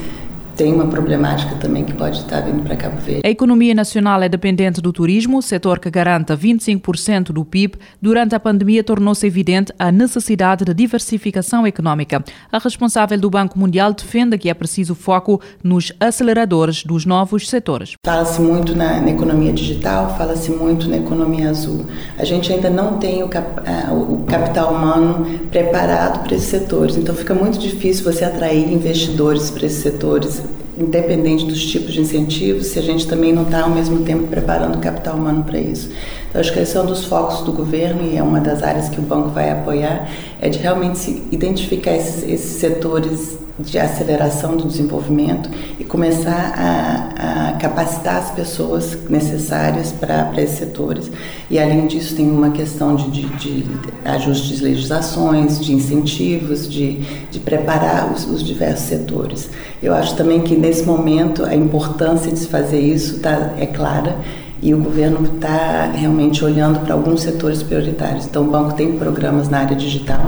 tem 0.56 0.72
uma 0.72 0.86
problemática 0.86 1.56
também 1.56 1.84
que 1.84 1.92
pode 1.92 2.18
estar 2.18 2.40
vindo 2.40 2.62
para 2.62 2.76
Cabo 2.76 3.00
Verde. 3.00 3.22
A 3.24 3.30
economia 3.30 3.74
nacional 3.74 4.22
é 4.22 4.28
dependente 4.28 4.80
do 4.80 4.92
turismo, 4.92 5.42
setor 5.42 5.78
que 5.78 5.90
garanta 5.90 6.36
25% 6.36 7.32
do 7.32 7.44
PIB. 7.44 7.76
Durante 8.00 8.34
a 8.34 8.40
pandemia 8.40 8.84
tornou-se 8.84 9.26
evidente 9.26 9.72
a 9.78 9.90
necessidade 9.90 10.64
de 10.64 10.72
diversificação 10.72 11.66
econômica. 11.66 12.22
A 12.52 12.58
responsável 12.58 13.18
do 13.18 13.28
Banco 13.28 13.58
Mundial 13.58 13.92
defende 13.92 14.38
que 14.38 14.48
é 14.48 14.54
preciso 14.54 14.94
foco 14.94 15.40
nos 15.62 15.92
aceleradores 15.98 16.84
dos 16.84 17.04
novos 17.04 17.48
setores. 17.48 17.94
Fala-se 18.04 18.40
muito 18.40 18.76
na, 18.76 19.00
na, 19.00 19.10
economia 19.10 19.52
digital, 19.52 20.16
fala-se 20.16 20.50
muito 20.50 20.88
na 20.88 20.98
economia 20.98 21.50
azul. 21.50 21.86
A 22.18 22.24
gente 22.24 22.52
ainda 22.52 22.70
não 22.70 22.98
tem 22.98 23.22
o, 23.22 23.28
cap, 23.28 23.62
o 23.92 24.24
capital 24.26 24.72
humano 24.72 25.26
preparado 25.50 26.24
para 26.24 26.34
esses 26.34 26.48
setores, 26.48 26.96
então 26.96 27.14
fica 27.14 27.34
muito 27.34 27.58
difícil 27.58 28.04
você 28.04 28.24
atrair 28.24 28.72
investidores 28.72 29.50
para 29.50 29.66
esses 29.66 29.82
setores 29.82 30.43
independente 30.76 31.44
dos 31.44 31.64
tipos 31.64 31.92
de 31.92 32.00
incentivos, 32.00 32.66
se 32.66 32.78
a 32.78 32.82
gente 32.82 33.06
também 33.06 33.32
não 33.32 33.42
está 33.42 33.62
ao 33.62 33.70
mesmo 33.70 34.04
tempo 34.04 34.26
preparando 34.26 34.76
o 34.76 34.80
capital 34.80 35.16
humano 35.16 35.44
para 35.44 35.58
isso. 35.58 35.90
Então, 36.28 36.40
acho 36.40 36.52
que 36.52 36.58
esse 36.58 36.76
é 36.76 36.80
um 36.80 36.86
dos 36.86 37.04
focos 37.04 37.42
do 37.42 37.52
governo 37.52 38.02
e 38.02 38.16
é 38.16 38.22
uma 38.22 38.40
das 38.40 38.62
áreas 38.62 38.88
que 38.88 38.98
o 38.98 39.02
banco 39.02 39.28
vai 39.28 39.50
apoiar, 39.50 40.10
é 40.40 40.48
de 40.48 40.58
realmente 40.58 41.22
identificar 41.30 41.94
esses, 41.94 42.28
esses 42.28 42.58
setores 42.58 43.43
de 43.58 43.78
aceleração 43.78 44.56
do 44.56 44.66
desenvolvimento 44.66 45.48
e 45.78 45.84
começar 45.84 46.52
a, 46.56 47.50
a 47.50 47.52
capacitar 47.52 48.16
as 48.16 48.30
pessoas 48.32 48.98
necessárias 49.08 49.92
para 49.92 50.32
esses 50.42 50.58
setores. 50.58 51.10
E 51.48 51.58
além 51.58 51.86
disso, 51.86 52.16
tem 52.16 52.28
uma 52.28 52.50
questão 52.50 52.96
de, 52.96 53.10
de, 53.10 53.28
de 53.28 53.62
ajustes 54.04 54.58
de 54.58 54.64
legislações, 54.64 55.60
de 55.60 55.72
incentivos, 55.72 56.68
de, 56.68 57.00
de 57.30 57.38
preparar 57.38 58.12
os, 58.12 58.26
os, 58.26 58.42
diversos 58.42 58.88
setores. 58.88 59.48
Eu 59.82 59.94
acho 59.94 60.16
também 60.16 60.40
que 60.40 60.56
nesse 60.56 60.82
momento 60.82 61.44
a 61.44 61.54
importância 61.54 62.32
de 62.32 62.38
se 62.38 62.48
fazer 62.48 62.80
isso 62.80 63.20
tá, 63.20 63.52
é 63.56 63.66
clara 63.66 64.16
e 64.64 64.72
o 64.72 64.78
governo 64.78 65.26
está 65.26 65.92
realmente 65.94 66.42
olhando 66.42 66.80
para 66.80 66.94
alguns 66.94 67.20
setores 67.20 67.62
prioritários. 67.62 68.24
Então, 68.24 68.44
o 68.44 68.50
banco 68.50 68.72
tem 68.72 68.96
programas 68.96 69.50
na 69.50 69.58
área 69.58 69.76
digital, 69.76 70.24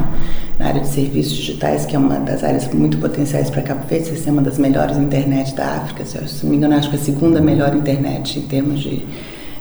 na 0.58 0.66
área 0.66 0.82
de 0.82 0.88
serviços 0.88 1.32
digitais, 1.32 1.86
que 1.86 1.96
é 1.96 1.98
uma 1.98 2.18
das 2.20 2.44
áreas 2.44 2.70
muito 2.74 2.98
potenciais 2.98 3.48
para 3.48 3.62
Cabo 3.62 3.86
Verde, 3.88 4.12
é 4.26 4.30
uma 4.30 4.42
das 4.42 4.58
melhores 4.58 4.98
internet 4.98 5.54
da 5.54 5.64
África, 5.76 6.04
se 6.04 6.44
não 6.44 6.50
me 6.50 6.58
engano, 6.58 6.74
acho 6.74 6.90
que 6.90 6.96
a 6.96 6.98
segunda 6.98 7.40
melhor 7.40 7.74
internet 7.74 8.38
em 8.38 8.42
termos 8.42 8.80
de, 8.80 9.06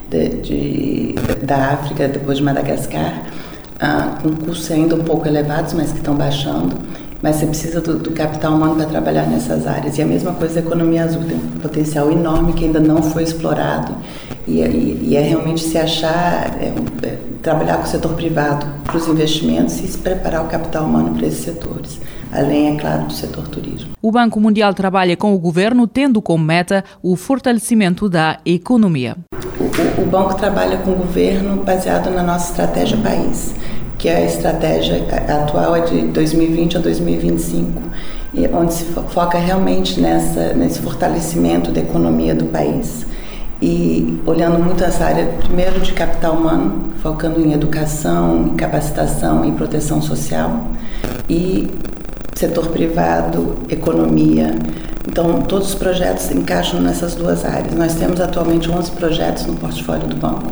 de, 0.10 0.30
de 0.42 1.16
da 1.46 1.72
África, 1.72 2.10
depois 2.10 2.40
de 2.40 2.44
Madagascar, 2.44 3.24
ah, 3.80 4.18
com 4.22 4.36
custos 4.36 4.70
ainda 4.72 4.96
um 4.96 5.06
pouco 5.06 5.26
elevados, 5.26 5.72
mas 5.72 5.94
que 5.94 6.00
estão 6.00 6.16
baixando 6.16 6.76
mas 7.22 7.38
você 7.38 7.48
precisa 7.48 7.82
do, 7.82 7.98
do 7.98 8.12
capital 8.12 8.54
humano 8.54 8.76
para 8.76 8.86
trabalhar 8.86 9.26
nessas 9.26 9.66
áreas. 9.66 9.98
E 9.98 10.02
a 10.04 10.06
mesma 10.06 10.34
coisa 10.34 10.60
a 10.60 10.62
economia 10.62 11.06
azul, 11.06 11.24
tem 11.24 11.36
um 11.36 11.60
potencial 11.60 12.12
enorme 12.12 12.54
que 12.54 12.66
ainda 12.66 12.80
não 12.80 13.02
foi 13.02 13.24
explorado. 13.24 13.96
E, 14.48 14.62
e, 14.62 15.00
e 15.10 15.16
é 15.16 15.22
realmente 15.22 15.62
se 15.62 15.78
achar, 15.78 16.58
é, 16.62 16.74
é, 17.04 17.18
trabalhar 17.42 17.78
com 17.78 17.84
o 17.84 17.88
setor 17.88 18.14
privado 18.14 18.66
para 18.84 18.98
os 18.98 19.08
investimentos 19.08 19.80
e 19.80 19.88
se 19.88 19.98
preparar 19.98 20.44
o 20.44 20.48
capital 20.48 20.86
humano 20.86 21.16
para 21.16 21.28
esses 21.28 21.44
setores 21.44 22.00
além, 22.32 22.76
é 22.76 22.80
claro, 22.80 23.06
do 23.06 23.14
setor 23.14 23.48
turismo. 23.48 23.92
O 24.02 24.12
Banco 24.12 24.40
Mundial 24.40 24.74
trabalha 24.74 25.16
com 25.16 25.34
o 25.34 25.40
governo, 25.40 25.88
tendo 25.88 26.22
como 26.22 26.44
meta 26.44 26.84
o 27.02 27.16
fortalecimento 27.16 28.10
da 28.10 28.40
economia. 28.46 29.16
O, 29.58 30.02
o 30.02 30.06
banco 30.06 30.36
trabalha 30.36 30.78
com 30.78 30.92
o 30.92 30.96
governo 30.96 31.64
baseado 31.64 32.10
na 32.10 32.22
nossa 32.22 32.52
estratégia 32.52 32.98
país 32.98 33.56
que 33.98 34.10
a 34.10 34.22
estratégia 34.22 35.06
atual 35.30 35.76
é 35.76 35.82
de 35.82 36.02
2020 36.08 36.78
a 36.78 36.80
2025, 36.82 37.82
onde 38.54 38.74
se 38.74 38.84
foca 38.84 39.38
realmente 39.38 40.00
nessa, 40.02 40.54
nesse 40.54 40.80
fortalecimento 40.80 41.72
da 41.72 41.80
economia 41.80 42.36
do 42.36 42.46
país. 42.46 43.06
E 43.62 44.22
olhando 44.26 44.60
muito 44.60 44.84
essa 44.84 45.06
área, 45.06 45.26
primeiro 45.40 45.80
de 45.80 45.94
capital 45.94 46.34
humano, 46.34 46.90
focando 47.02 47.40
em 47.40 47.54
educação, 47.54 48.48
em 48.48 48.56
capacitação 48.56 49.46
e 49.46 49.52
proteção 49.54 50.02
social, 50.02 50.68
e 51.30 51.70
setor 52.36 52.68
privado, 52.68 53.58
economia. 53.70 54.54
Então, 55.08 55.42
todos 55.44 55.70
os 55.70 55.76
projetos 55.76 56.30
encaixam 56.32 56.82
nessas 56.82 57.16
duas 57.16 57.46
áreas. 57.46 57.74
Nós 57.74 57.96
temos 57.96 58.20
atualmente 58.20 58.70
11 58.70 58.92
projetos 58.92 59.46
no 59.46 59.56
portfólio 59.56 60.08
do 60.08 60.16
banco. 60.16 60.48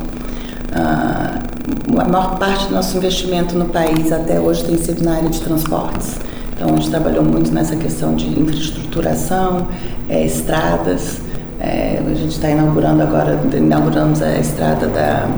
Uh, 0.71 1.99
a 1.99 2.05
maior 2.05 2.37
parte 2.39 2.67
do 2.67 2.73
nosso 2.73 2.97
investimento 2.97 3.55
no 3.55 3.65
país 3.65 4.11
até 4.11 4.39
hoje 4.39 4.63
tem 4.63 4.77
sido 4.77 5.03
na 5.03 5.15
área 5.15 5.29
de 5.29 5.41
transportes. 5.41 6.17
Então, 6.55 6.69
a 6.69 6.75
gente 6.77 6.89
trabalhou 6.89 7.23
muito 7.23 7.51
nessa 7.51 7.75
questão 7.75 8.15
de 8.15 8.27
infraestruturação, 8.39 9.67
é, 10.07 10.25
estradas. 10.25 11.19
É, 11.63 11.97
a 12.05 12.13
gente 12.13 12.33
está 12.33 12.49
inaugurando 12.49 13.01
agora, 13.01 13.39
inauguramos 13.55 14.21
a 14.21 14.37
estrada 14.37 14.85
da 14.87 15.29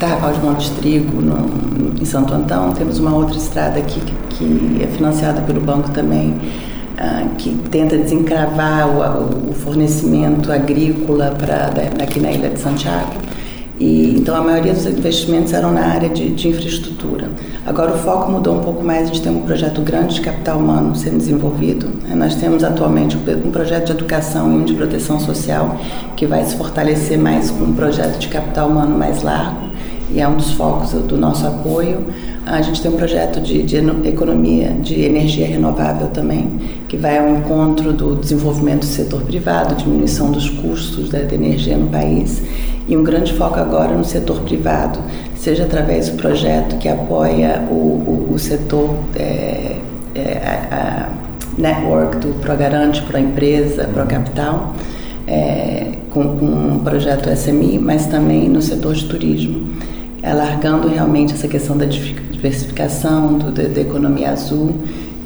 Carnaval 0.00 0.32
de 0.32 0.40
Monte 0.40 0.70
Trigo 0.72 1.22
no, 1.22 1.94
em 2.00 2.04
Santo 2.04 2.34
Antão. 2.34 2.72
Temos 2.72 2.98
uma 2.98 3.14
outra 3.14 3.36
estrada 3.36 3.78
aqui 3.78 4.00
que, 4.00 4.14
que 4.30 4.82
é 4.82 4.88
financiada 4.88 5.40
pelo 5.42 5.60
banco 5.60 5.90
também, 5.90 6.30
uh, 6.30 7.28
que 7.36 7.54
tenta 7.70 7.96
desencravar 7.96 8.88
o, 8.88 9.50
o 9.50 9.54
fornecimento 9.54 10.50
agrícola 10.50 11.32
para 11.38 11.70
aqui 12.02 12.18
na 12.18 12.32
Ilha 12.32 12.50
de 12.50 12.58
Santiago. 12.58 13.27
E, 13.78 14.16
então 14.18 14.34
a 14.34 14.40
maioria 14.40 14.72
dos 14.72 14.86
investimentos 14.86 15.52
eram 15.52 15.72
na 15.72 15.86
área 15.86 16.08
de, 16.08 16.30
de, 16.30 16.48
infraestrutura. 16.48 17.28
Agora 17.64 17.92
o 17.92 17.98
foco 17.98 18.30
mudou 18.30 18.56
um 18.56 18.60
pouco 18.60 18.82
mais, 18.82 19.04
a 19.04 19.06
gente 19.06 19.22
tem 19.22 19.32
um 19.32 19.42
projeto 19.42 19.80
grande 19.82 20.16
de 20.16 20.20
capital 20.20 20.58
humano 20.58 20.96
sendo 20.96 21.18
desenvolvido. 21.18 21.86
Né? 22.02 22.14
Nós 22.14 22.34
temos 22.34 22.64
atualmente 22.64 23.16
um 23.16 23.50
projeto 23.50 23.86
de 23.86 23.92
educação 23.92 24.52
e 24.52 24.56
um 24.56 24.64
de 24.64 24.74
proteção 24.74 25.20
social 25.20 25.80
que 26.16 26.26
vai 26.26 26.44
se 26.44 26.56
fortalecer 26.56 27.18
mais 27.18 27.50
com 27.50 27.64
um 27.64 27.72
projeto 27.72 28.18
de 28.18 28.28
capital 28.28 28.68
humano 28.68 28.98
mais 28.98 29.22
largo 29.22 29.67
e 30.10 30.20
é 30.20 30.28
um 30.28 30.36
dos 30.36 30.52
focos 30.52 30.92
do 30.92 31.16
nosso 31.16 31.46
apoio. 31.46 32.06
A 32.46 32.62
gente 32.62 32.80
tem 32.80 32.90
um 32.90 32.96
projeto 32.96 33.40
de, 33.40 33.62
de, 33.62 33.76
economia, 34.06 34.70
de 34.80 35.02
energia 35.02 35.46
renovável 35.46 36.08
também, 36.08 36.50
que 36.88 36.96
vai 36.96 37.18
ao 37.18 37.28
encontro 37.28 37.92
do 37.92 38.16
desenvolvimento 38.16 38.80
do 38.80 38.86
setor 38.86 39.20
privado, 39.22 39.74
diminuição 39.74 40.32
dos 40.32 40.48
custos 40.48 41.10
da, 41.10 41.18
da 41.18 41.34
energia 41.34 41.76
no 41.76 41.88
país, 41.88 42.42
e 42.88 42.96
um 42.96 43.04
grande 43.04 43.34
foco 43.34 43.58
agora 43.60 43.94
no 43.94 44.04
setor 44.04 44.40
privado, 44.40 44.98
seja 45.36 45.64
através 45.64 46.08
do 46.08 46.16
projeto 46.16 46.78
que 46.78 46.88
apoia 46.88 47.66
o, 47.70 47.74
o, 47.74 48.30
o 48.32 48.38
setor 48.38 48.94
é, 49.14 49.76
é, 50.14 50.68
a, 50.70 51.10
a 51.10 51.60
network 51.60 52.16
do 52.16 52.40
ProGarante 52.40 53.02
para 53.02 53.18
a 53.18 53.20
empresa, 53.20 53.84
para 53.84 54.04
o 54.04 54.06
capital, 54.06 54.74
é, 55.26 55.92
com, 56.08 56.38
com 56.38 56.46
um 56.46 56.78
projeto 56.78 57.28
SMI, 57.28 57.78
mas 57.78 58.06
também 58.06 58.48
no 58.48 58.62
setor 58.62 58.94
de 58.94 59.04
turismo 59.04 59.67
alargando 60.22 60.88
realmente 60.88 61.34
essa 61.34 61.48
questão 61.48 61.76
da 61.76 61.84
diversificação, 61.84 63.38
do, 63.38 63.50
da, 63.50 63.64
da 63.64 63.80
economia 63.80 64.30
azul 64.30 64.74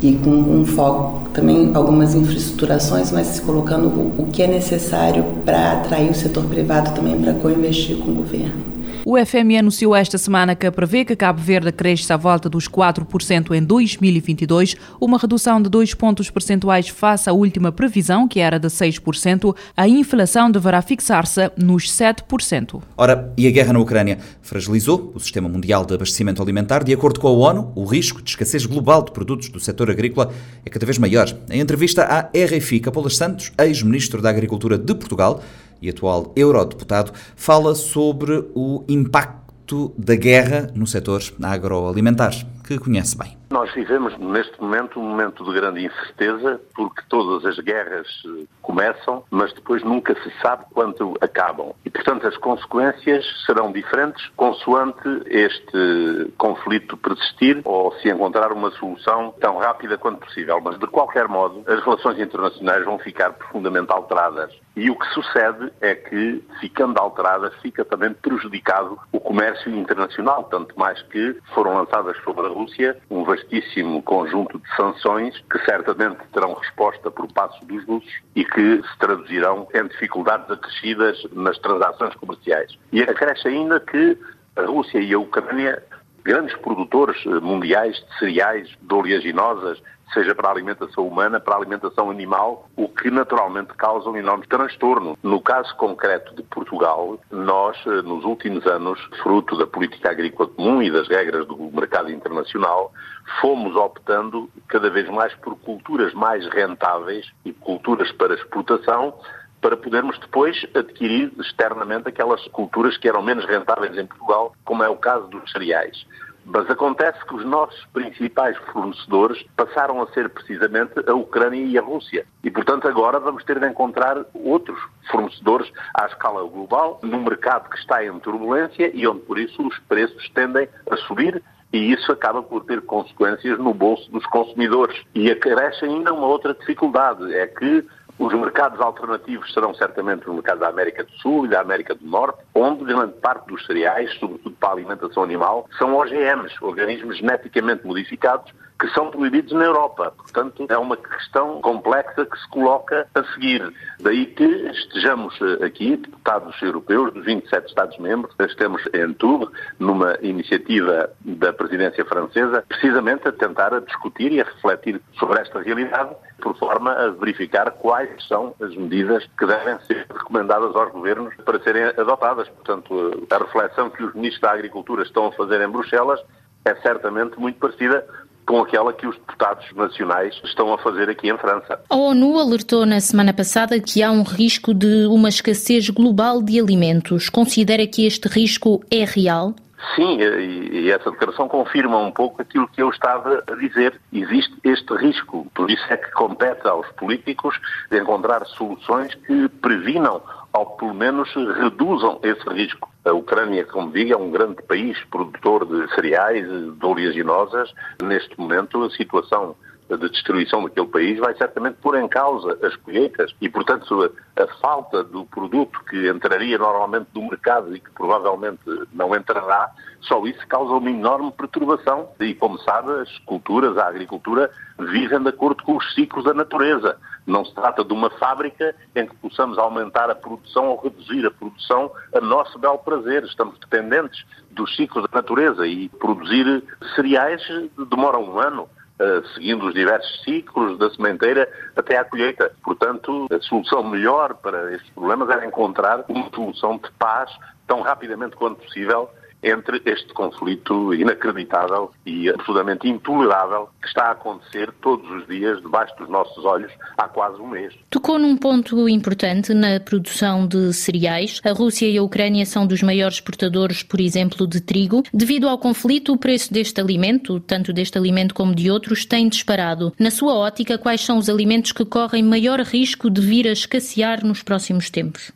e 0.03 0.13
com 0.15 0.31
um 0.31 0.65
foco 0.67 1.31
também 1.31 1.71
algumas 1.75 2.15
infraestruturações, 2.15 3.13
mas 3.13 3.41
colocando 3.41 3.87
o, 3.87 4.23
o 4.23 4.27
que 4.27 4.43
é 4.43 4.47
necessário 4.47 5.25
para 5.45 5.73
atrair 5.73 6.11
o 6.11 6.15
setor 6.15 6.45
privado 6.45 6.93
também 6.95 7.19
para 7.19 7.33
co-investir 7.35 7.97
com 7.99 8.11
o 8.11 8.15
governo. 8.15 8.72
O 9.05 9.17
FMI 9.19 9.59
anunciou 9.59 9.97
esta 9.97 10.17
semana 10.17 10.55
que 10.55 10.71
prevê 10.71 11.05
que 11.05 11.17
Cabo 11.17 11.41
Verde 11.41 11.73
cresça 11.73 12.15
à 12.15 12.17
volta 12.17 12.49
dos 12.49 12.69
4% 12.69 13.51
em 13.53 13.61
2022, 13.61 14.77
uma 15.01 15.19
redução 15.19 15.61
de 15.61 15.69
2 15.69 15.93
pontos 15.95 16.31
percentuais 16.31 16.89
face 16.89 17.29
à 17.29 17.33
última 17.33 17.73
previsão, 17.73 18.29
que 18.29 18.39
era 18.39 18.61
de 18.61 18.69
6%. 18.69 19.57
A 19.77 19.89
inflação 19.89 20.49
deverá 20.49 20.81
fixar-se 20.81 21.51
nos 21.57 21.91
7%. 21.91 22.81
Ora, 22.97 23.33
e 23.37 23.49
a 23.49 23.51
guerra 23.51 23.73
na 23.73 23.81
Ucrânia 23.81 24.19
fragilizou 24.41 25.11
o 25.13 25.19
sistema 25.19 25.49
mundial 25.49 25.85
de 25.85 25.95
abastecimento 25.95 26.41
alimentar. 26.41 26.85
De 26.85 26.95
acordo 26.95 27.19
com 27.19 27.27
a 27.27 27.33
ONU, 27.33 27.73
o 27.75 27.85
risco 27.85 28.23
de 28.23 28.31
escassez 28.31 28.67
global 28.67 29.03
de 29.03 29.11
produtos 29.11 29.49
do 29.49 29.59
setor 29.59 29.91
agrícola 29.91 30.33
é 30.65 30.71
cada 30.71 30.87
vez 30.87 30.97
maior. 30.97 31.27
Em 31.51 31.61
entrevista 31.61 32.05
à 32.05 32.31
RFI, 32.33 32.79
Capolas 32.79 33.17
Santos, 33.17 33.51
ex-ministro 33.59 34.23
da 34.23 34.31
Agricultura 34.31 34.79
de 34.79 34.95
Portugal, 34.95 35.43
e 35.83 35.91
atual 35.91 36.33
eurodeputado, 36.37 37.13
fala 37.37 37.75
sobre 37.75 38.49
o 38.55 38.85
impacto 38.89 39.93
da 39.99 40.15
guerra 40.15 40.71
no 40.75 40.87
setor 40.87 41.21
agroalimentar, 41.43 42.33
que 42.67 42.79
conhece 42.79 43.17
bem. 43.17 43.37
Nós 43.51 43.71
vivemos 43.75 44.17
neste 44.19 44.59
momento 44.61 44.99
um 44.99 45.03
momento 45.03 45.45
de 45.45 45.53
grande 45.53 45.85
incerteza, 45.85 46.59
porque 46.75 47.03
todas 47.09 47.45
as 47.45 47.63
guerras 47.63 48.07
eh, 48.25 48.45
começam, 48.63 49.23
mas 49.31 49.53
depois 49.53 49.83
nunca 49.83 50.15
se 50.15 50.33
sabe 50.41 50.65
quando 50.73 51.15
acabam. 51.21 51.75
E, 51.85 51.91
portanto, 51.91 52.27
as 52.27 52.37
consequências 52.39 53.27
serão 53.45 53.71
diferentes 53.71 54.27
consoante 54.37 55.07
este 55.27 56.33
conflito 56.39 56.97
persistir 56.97 57.61
ou 57.65 57.93
se 57.99 58.09
encontrar 58.09 58.53
uma 58.53 58.71
solução 58.71 59.35
tão 59.39 59.59
rápida 59.59 59.99
quanto 59.99 60.21
possível. 60.21 60.59
Mas, 60.63 60.79
de 60.79 60.87
qualquer 60.87 61.29
modo, 61.29 61.63
as 61.67 61.85
relações 61.85 62.19
internacionais 62.19 62.85
vão 62.87 62.99
ficar 62.99 63.35
profundamente 63.35 63.93
alteradas. 63.93 64.51
E 64.75 64.91
o 64.91 64.97
que 64.97 65.07
sucede 65.09 65.71
é 65.81 65.95
que, 65.95 66.43
ficando 66.61 66.99
alteradas, 66.99 67.55
fica 67.61 67.85
também 67.85 68.13
prejudicado 68.15 68.99
o 69.13 69.21
comércio 69.21 69.71
internacional, 69.75 70.45
tanto 70.45 70.79
mais 70.79 71.01
que 71.03 71.37
foram 71.55 71.75
lançadas 71.75 72.17
sobre 72.25 72.47
a 72.47 72.49
Rússia 72.49 72.97
um 73.11 73.25
vastíssimo 73.25 74.03
conjunto 74.03 74.59
de 74.59 74.77
sanções 74.77 75.39
que 75.51 75.59
certamente 75.65 76.21
terão 76.33 76.55
resposta 76.55 77.11
por 77.11 77.31
passo 77.33 77.63
dos 77.67 77.85
russos 77.85 78.13
e 78.35 78.45
que 78.45 78.83
se 78.83 78.99
traduzirão 78.99 79.69
em 79.75 79.87
dificuldades 79.89 80.51
acrescidas 80.51 81.23
nas 81.33 81.59
transações 81.59 82.15
comerciais. 82.15 82.79
E 82.93 83.03
acresce 83.03 83.49
ainda 83.49 83.79
que 83.79 84.19
a 84.57 84.63
Rússia 84.63 85.01
e 85.01 85.13
a 85.13 85.19
Ucrânia 85.19 85.83
grandes 86.25 86.57
produtores 86.59 87.25
mundiais 87.25 87.97
de 87.97 88.19
cereais, 88.19 88.69
de 88.81 88.95
oleaginosas, 88.95 89.83
seja 90.13 90.35
para 90.35 90.49
a 90.49 90.53
alimentação 90.53 91.07
humana, 91.07 91.41
para 91.41 91.55
a 91.55 91.59
alimentação 91.59 92.11
animal, 92.11 92.69
o 92.77 92.89
que 92.89 93.11
naturalmente 93.11 93.73
causa 93.75 94.09
um 94.11 94.17
enorme 94.17 94.47
transtorno. 94.47 95.19
No 95.23 95.41
caso 95.41 95.75
concreto 95.77 96.35
de 96.35 96.43
Portugal, 96.43 97.19
nós, 97.31 97.77
eh, 97.87 98.03
nos 98.03 98.25
últimos 98.25 98.67
anos, 98.67 99.01
fruto 99.23 99.57
da 99.57 99.67
política 99.67 100.11
agrícola 100.11 100.49
comum 100.51 100.83
e 100.83 100.91
das 100.91 101.09
regras 101.09 101.47
do 101.47 101.57
mercado 101.73 102.11
internacional, 102.11 102.93
fomos 103.41 103.75
optando 103.75 104.51
cada 104.69 104.91
vez 104.91 105.09
mais 105.09 105.35
por 105.37 105.57
culturas 105.57 106.13
mais 106.13 106.47
rentáveis 106.49 107.27
e 107.45 107.53
culturas 107.53 108.13
para 108.13 108.35
exportação, 108.35 109.15
para 109.63 109.77
podermos 109.77 110.19
depois 110.19 110.67
adquirir 110.75 111.33
externamente 111.39 112.09
aquelas 112.09 112.45
culturas 112.49 112.99
que 112.99 113.09
eram 113.09 113.23
menos 113.23 113.47
rentáveis 113.47 113.97
em 113.97 114.05
Portugal, 114.05 114.53
como 114.65 114.83
é 114.83 114.89
o 114.89 114.97
caso 114.97 115.29
dos 115.29 115.51
cereais. 115.51 116.05
Mas 116.45 116.69
acontece 116.69 117.25
que 117.25 117.37
os 117.37 117.45
nossos 117.45 117.87
principais 117.93 118.59
fornecedores 118.73 119.41
passaram 119.57 120.03
a 120.03 120.09
ser 120.09 120.29
precisamente 120.29 120.93
a 121.07 121.15
Ucrânia 121.15 121.65
e 121.65 121.79
a 121.79 121.83
Rússia. 121.83 122.27
E, 122.43 122.51
portanto, 122.51 122.89
agora 122.89 123.21
vamos 123.21 123.45
ter 123.45 123.61
de 123.61 123.69
encontrar 123.69 124.27
outros 124.35 124.77
fornecedores 125.09 125.71
à 125.95 126.07
escala 126.07 126.43
global, 126.43 126.99
num 127.01 127.23
mercado 127.23 127.71
que 127.71 127.79
está 127.79 128.05
em 128.05 128.19
turbulência 128.19 128.91
e 128.93 129.07
onde, 129.07 129.21
por 129.21 129.39
isso, 129.39 129.65
os 129.65 129.79
preços 129.89 130.29
tendem 130.31 130.69
a 130.91 130.97
subir 130.97 131.41
e 131.73 131.93
isso 131.93 132.13
acaba 132.13 132.43
por 132.43 132.65
ter 132.65 132.83
consequências 132.83 133.59
no 133.59 133.73
bolso 133.73 134.11
dos 134.11 134.27
consumidores. 134.27 135.01
E 135.15 135.31
acresce 135.31 135.85
ainda 135.85 136.13
uma 136.13 136.27
outra 136.27 136.55
dificuldade, 136.55 137.33
é 137.35 137.47
que 137.47 137.87
os 138.19 138.33
mercados 138.35 138.81
alternativos 138.81 139.53
serão 139.53 139.75
certamente 139.75 140.29
os 140.29 140.35
mercados 140.35 140.61
da 140.61 140.69
América 140.69 141.05
do 141.05 141.13
Sul 141.19 141.47
e 141.47 141.49
da 141.49 141.61
América 141.61 141.95
do 141.95 142.07
Norte, 142.07 142.39
onde 142.55 142.85
grande 142.85 143.15
parte 143.15 143.47
dos 143.49 143.65
cereais, 143.67 144.13
sobretudo 144.19 144.55
para 144.57 144.71
a 144.71 144.73
alimentação 144.73 145.23
animal, 145.23 145.69
são 145.79 145.95
OGMs, 145.95 146.55
organismos 146.61 147.19
geneticamente 147.19 147.87
modificados, 147.87 148.53
que 148.83 148.89
são 148.95 149.11
proibidos 149.13 149.53
na 149.53 149.65
Europa. 149.65 150.13
Portanto, 150.17 150.67
é 150.69 150.77
uma 150.77 150.97
questão 150.97 151.61
complexa 151.61 152.27
que 152.27 152.37
se 152.37 152.49
coloca 152.49 153.07
a 153.15 153.23
seguir. 153.33 153.73
Daí 154.01 154.27
que 154.27 154.45
estejamos 154.45 155.39
eh, 155.41 155.65
aqui, 155.65 155.97
deputados 155.97 156.61
europeus 156.61 157.15
dos 157.15 157.25
27 157.25 157.69
Estados-membros, 157.69 158.35
estamos 158.41 158.83
em 158.93 159.13
Tours, 159.15 159.49
numa 159.79 160.19
iniciativa 160.21 161.11
da 161.21 161.53
presidência 161.53 162.05
francesa, 162.05 162.65
precisamente 162.69 163.29
a 163.29 163.33
tentar 163.33 163.73
a 163.73 163.79
discutir 163.79 164.33
e 164.33 164.41
a 164.41 164.45
refletir 164.45 165.01
sobre 165.17 165.41
esta 165.41 165.61
realidade, 165.61 166.17
por 166.43 166.59
forma 166.59 166.93
a 166.93 167.11
verificar 167.11 167.71
quais 167.71 168.11
são 168.27 168.55
as 168.61 168.75
medidas 168.75 169.25
que 169.39 169.47
devem 169.47 169.79
ser 169.87 170.07
recomendadas 170.11 170.75
aos 170.75 170.91
governos 170.93 171.35
para 171.45 171.63
serem 171.63 171.85
adotadas. 171.85 172.49
Portanto, 172.49 173.27
a 173.31 173.39
reflexão 173.39 173.89
que 173.89 174.03
os 174.03 174.13
ministros 174.15 174.43
da 174.43 174.51
Agricultura 174.51 175.05
estão 175.05 175.29
a 175.29 175.33
fazer 175.33 175.61
em 175.61 175.69
Bruxelas 175.69 176.21
é 176.65 176.75
certamente 176.77 177.39
muito 177.39 177.59
parecida 177.59 178.05
com 178.45 178.61
aquela 178.61 178.93
que 178.93 179.07
os 179.07 179.17
deputados 179.17 179.65
nacionais 179.75 180.35
estão 180.45 180.75
a 180.75 180.79
fazer 180.79 181.09
aqui 181.09 181.31
em 181.31 181.39
França. 181.39 181.81
A 181.89 181.97
ONU 181.97 182.39
alertou 182.39 182.85
na 182.85 183.01
semana 183.01 183.33
passada 183.33 183.79
que 183.81 184.03
há 184.03 184.11
um 184.11 184.25
risco 184.25 184.75
de 184.75 185.07
uma 185.07 185.29
escassez 185.29 185.89
global 185.91 186.43
de 186.43 186.59
alimentos. 186.59 187.29
Considera 187.29 187.87
que 187.87 188.05
este 188.05 188.27
risco 188.29 188.83
é 188.91 189.05
real? 189.05 189.55
Sim, 189.97 190.19
e 190.21 190.91
essa 190.91 191.11
declaração 191.11 191.49
confirma 191.49 191.99
um 191.99 192.13
pouco 192.13 192.41
aquilo 192.41 192.69
que 192.69 192.81
eu 192.81 192.89
estava 192.91 193.43
a 193.47 193.55
dizer. 193.57 194.01
Existe 194.13 194.55
este 194.65 194.95
risco, 194.95 195.47
por 195.55 195.71
isso 195.71 195.85
é 195.91 195.97
que 195.97 196.11
compete 196.13 196.67
aos 196.67 196.87
políticos 196.93 197.59
encontrar 197.91 198.45
soluções 198.47 199.15
que 199.15 199.49
previnam 199.49 200.23
ou 200.53 200.67
pelo 200.77 200.95
menos 200.95 201.33
reduzam 201.35 202.21
esse 202.23 202.49
risco. 202.51 202.91
A 203.05 203.13
Ucrânia, 203.13 203.65
como 203.65 203.91
digo, 203.91 204.13
é 204.13 204.17
um 204.17 204.31
grande 204.31 204.63
país 204.63 205.03
produtor 205.11 205.67
de 205.67 205.93
cereais, 205.95 206.47
de 206.47 206.87
oleaginosas. 206.87 207.73
Neste 208.03 208.39
momento, 208.39 208.83
a 208.85 208.91
situação 208.91 209.57
de 209.97 210.09
destruição 210.09 210.65
daquele 210.65 210.87
país 210.87 211.19
vai 211.19 211.35
certamente 211.35 211.77
pôr 211.83 211.99
em 211.99 212.09
causa 212.09 212.59
as 212.63 212.75
colheitas 212.77 213.35
e, 213.41 213.49
portanto, 213.49 214.13
a, 214.37 214.43
a, 214.43 214.47
falta 214.59 215.03
do 215.05 215.25
produto 215.27 215.79
que 215.85 216.09
entraria 216.09 216.59
normalmente 216.59 217.09
do 217.13 217.23
mercado 217.23 217.75
e 217.75 217.81
que 217.81 217.91
provavelmente 217.91 218.61
não 218.93 219.15
entrará, 219.15 219.71
só 220.01 220.25
isso 220.27 220.47
causa 220.49 220.73
uma 220.73 220.91
enorme 220.91 221.31
perturbação. 221.33 222.09
E, 222.21 222.35
como 222.35 222.59
sabe, 222.59 222.93
as 223.01 223.19
culturas, 223.21 223.77
a 223.77 223.87
agricultura, 223.87 224.51
vivem 224.79 225.23
de 225.23 225.29
acordo 225.29 225.63
com 225.63 225.77
os 225.77 225.95
ciclos 225.95 226.25
da 226.25 226.35
natureza. 226.35 226.97
Não 227.27 227.45
se 227.45 227.55
trata 227.55 227.85
de 227.85 227.93
uma 227.93 228.11
fábrica 228.11 228.75
em 228.97 229.07
que 229.07 229.15
possamos 229.17 229.57
aumentar 229.59 230.11
a 230.11 230.15
produção 230.15 230.69
ou 230.69 230.81
reduzir 230.81 231.25
a 231.25 231.31
produção 231.31 231.91
a 232.15 232.21
nosso 232.21 232.59
belo 232.59 232.79
prazer. 232.79 233.25
Estamos 233.25 233.59
dependentes 233.61 234.25
dos 234.51 234.75
ciclos 234.75 235.05
da 235.09 235.19
natureza 235.19 235.67
e 235.67 235.89
produzir 235.89 236.65
cereais 236.97 237.43
demora 237.89 238.19
um 238.19 238.39
ano. 238.39 238.69
Uh, 239.01 239.27
seguindo 239.35 239.67
os 239.67 239.75
diversos 239.75 240.23
ciclos 240.23 240.79
da 240.79 240.89
sementeira 240.91 241.51
até 241.75 241.97
à 241.97 242.05
colheita. 242.05 242.53
Portanto, 242.63 243.27
a 243.33 243.41
solução 243.41 243.83
melhor 243.83 244.35
para 244.35 244.73
estes 244.75 244.91
problemas 244.91 245.29
era 245.31 245.47
encontrar 245.47 246.05
uma 246.09 246.31
solução 246.31 246.77
de 246.77 246.91
paz 246.99 247.31
tão 247.67 247.81
rapidamente 247.81 248.37
quanto 248.37 248.63
possível 248.63 249.11
entre 249.43 249.83
este 249.85 250.13
conflito 250.13 250.95
inacreditável 250.95 251.91
e 252.07 252.29
absolutamente 252.29 252.89
intolerável 252.89 253.69
que 253.81 253.89
está 253.89 254.07
a 254.07 254.11
acontecer 254.13 254.71
todos 254.81 255.11
os 255.11 255.27
dias 255.27 255.61
debaixo 255.61 255.95
dos 255.97 256.09
nossos 256.09 256.45
olhos 256.45 256.71
há 256.97 257.09
quase 257.09 257.41
um 257.41 257.49
mês. 257.49 257.75
Tocou 257.91 258.19
num 258.19 258.37
ponto 258.37 258.89
importante 258.89 259.53
na 259.53 259.81
produção 259.81 260.47
de 260.47 260.73
cereais. 260.73 261.41
A 261.45 261.53
Rússia 261.53 261.89
e 261.89 261.99
a 261.99 262.03
Ucrânia 262.03 262.47
são 262.47 262.67
dos 262.67 262.83
maiores 262.83 263.17
exportadores, 263.17 263.83
por 263.83 264.01
exemplo, 264.01 264.47
de 264.47 264.61
trigo. 264.61 265.03
Devido 265.13 265.49
ao 265.49 265.59
conflito, 265.59 266.13
o 266.13 266.19
preço 266.19 266.53
deste 266.53 266.81
alimento, 266.81 267.41
tanto 267.41 267.73
deste 267.73 267.99
alimento 267.99 268.35
como 268.35 268.55
de 268.55 268.71
outros, 268.71 269.05
tem 269.05 269.29
disparado. 269.29 269.93
Na 269.99 270.11
sua 270.11 270.35
ótica, 270.35 270.79
quais 270.79 271.01
são 271.01 271.19
os 271.19 271.29
alimentos 271.29 271.73
que 271.73 271.85
correm 271.85 272.23
maior 272.23 272.61
risco 272.61 273.11
de 273.11 273.21
vir 273.21 273.49
a 273.49 273.53
escassear 273.53 274.25
nos 274.25 274.43
próximos 274.43 274.91
tempos? 274.91 275.33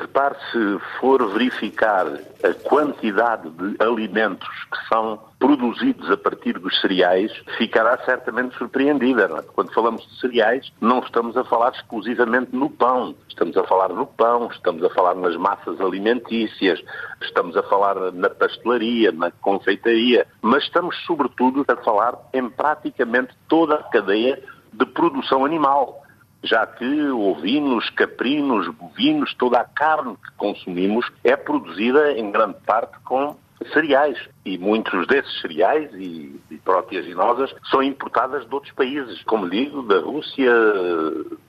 Repare, 0.00 0.36
se 0.52 0.78
for 1.00 1.26
verificar 1.32 2.06
a 2.06 2.54
quantidade 2.68 3.50
de 3.50 3.76
alimentos 3.82 4.48
que 4.70 4.88
são 4.88 5.18
produzidos 5.40 6.08
a 6.08 6.16
partir 6.16 6.56
dos 6.56 6.80
cereais, 6.80 7.32
ficará 7.56 7.98
certamente 8.04 8.56
surpreendida. 8.56 9.24
É? 9.24 9.42
Quando 9.54 9.74
falamos 9.74 10.06
de 10.06 10.20
cereais, 10.20 10.72
não 10.80 11.00
estamos 11.00 11.36
a 11.36 11.42
falar 11.44 11.72
exclusivamente 11.72 12.54
no 12.54 12.70
pão. 12.70 13.16
Estamos 13.28 13.56
a 13.56 13.64
falar 13.64 13.88
no 13.88 14.06
pão, 14.06 14.48
estamos 14.52 14.84
a 14.84 14.90
falar 14.90 15.16
nas 15.16 15.36
massas 15.36 15.80
alimentícias, 15.80 16.80
estamos 17.20 17.56
a 17.56 17.62
falar 17.64 18.12
na 18.12 18.30
pastelaria, 18.30 19.10
na 19.10 19.32
confeitaria, 19.32 20.28
mas 20.40 20.62
estamos 20.62 20.96
sobretudo 21.06 21.64
a 21.66 21.76
falar 21.76 22.16
em 22.32 22.48
praticamente 22.48 23.34
toda 23.48 23.74
a 23.74 23.82
cadeia 23.82 24.40
de 24.72 24.86
produção 24.86 25.44
animal 25.44 26.04
já 26.42 26.66
que 26.66 27.10
ovinos, 27.10 27.90
caprinos, 27.90 28.68
bovinos, 28.68 29.34
toda 29.34 29.58
a 29.58 29.64
carne 29.64 30.16
que 30.16 30.32
consumimos 30.36 31.10
é 31.24 31.36
produzida 31.36 32.12
em 32.12 32.30
grande 32.30 32.56
parte 32.64 32.98
com 33.00 33.36
cereais. 33.72 34.18
E 34.44 34.56
muitos 34.56 35.06
desses 35.06 35.40
cereais 35.40 35.92
e, 35.94 36.40
e 36.50 36.56
proteaginosas 36.58 37.54
são 37.70 37.82
importadas 37.82 38.46
de 38.46 38.54
outros 38.54 38.72
países, 38.72 39.22
como 39.24 39.48
digo, 39.48 39.82
da 39.82 39.98
Rússia, 39.98 40.50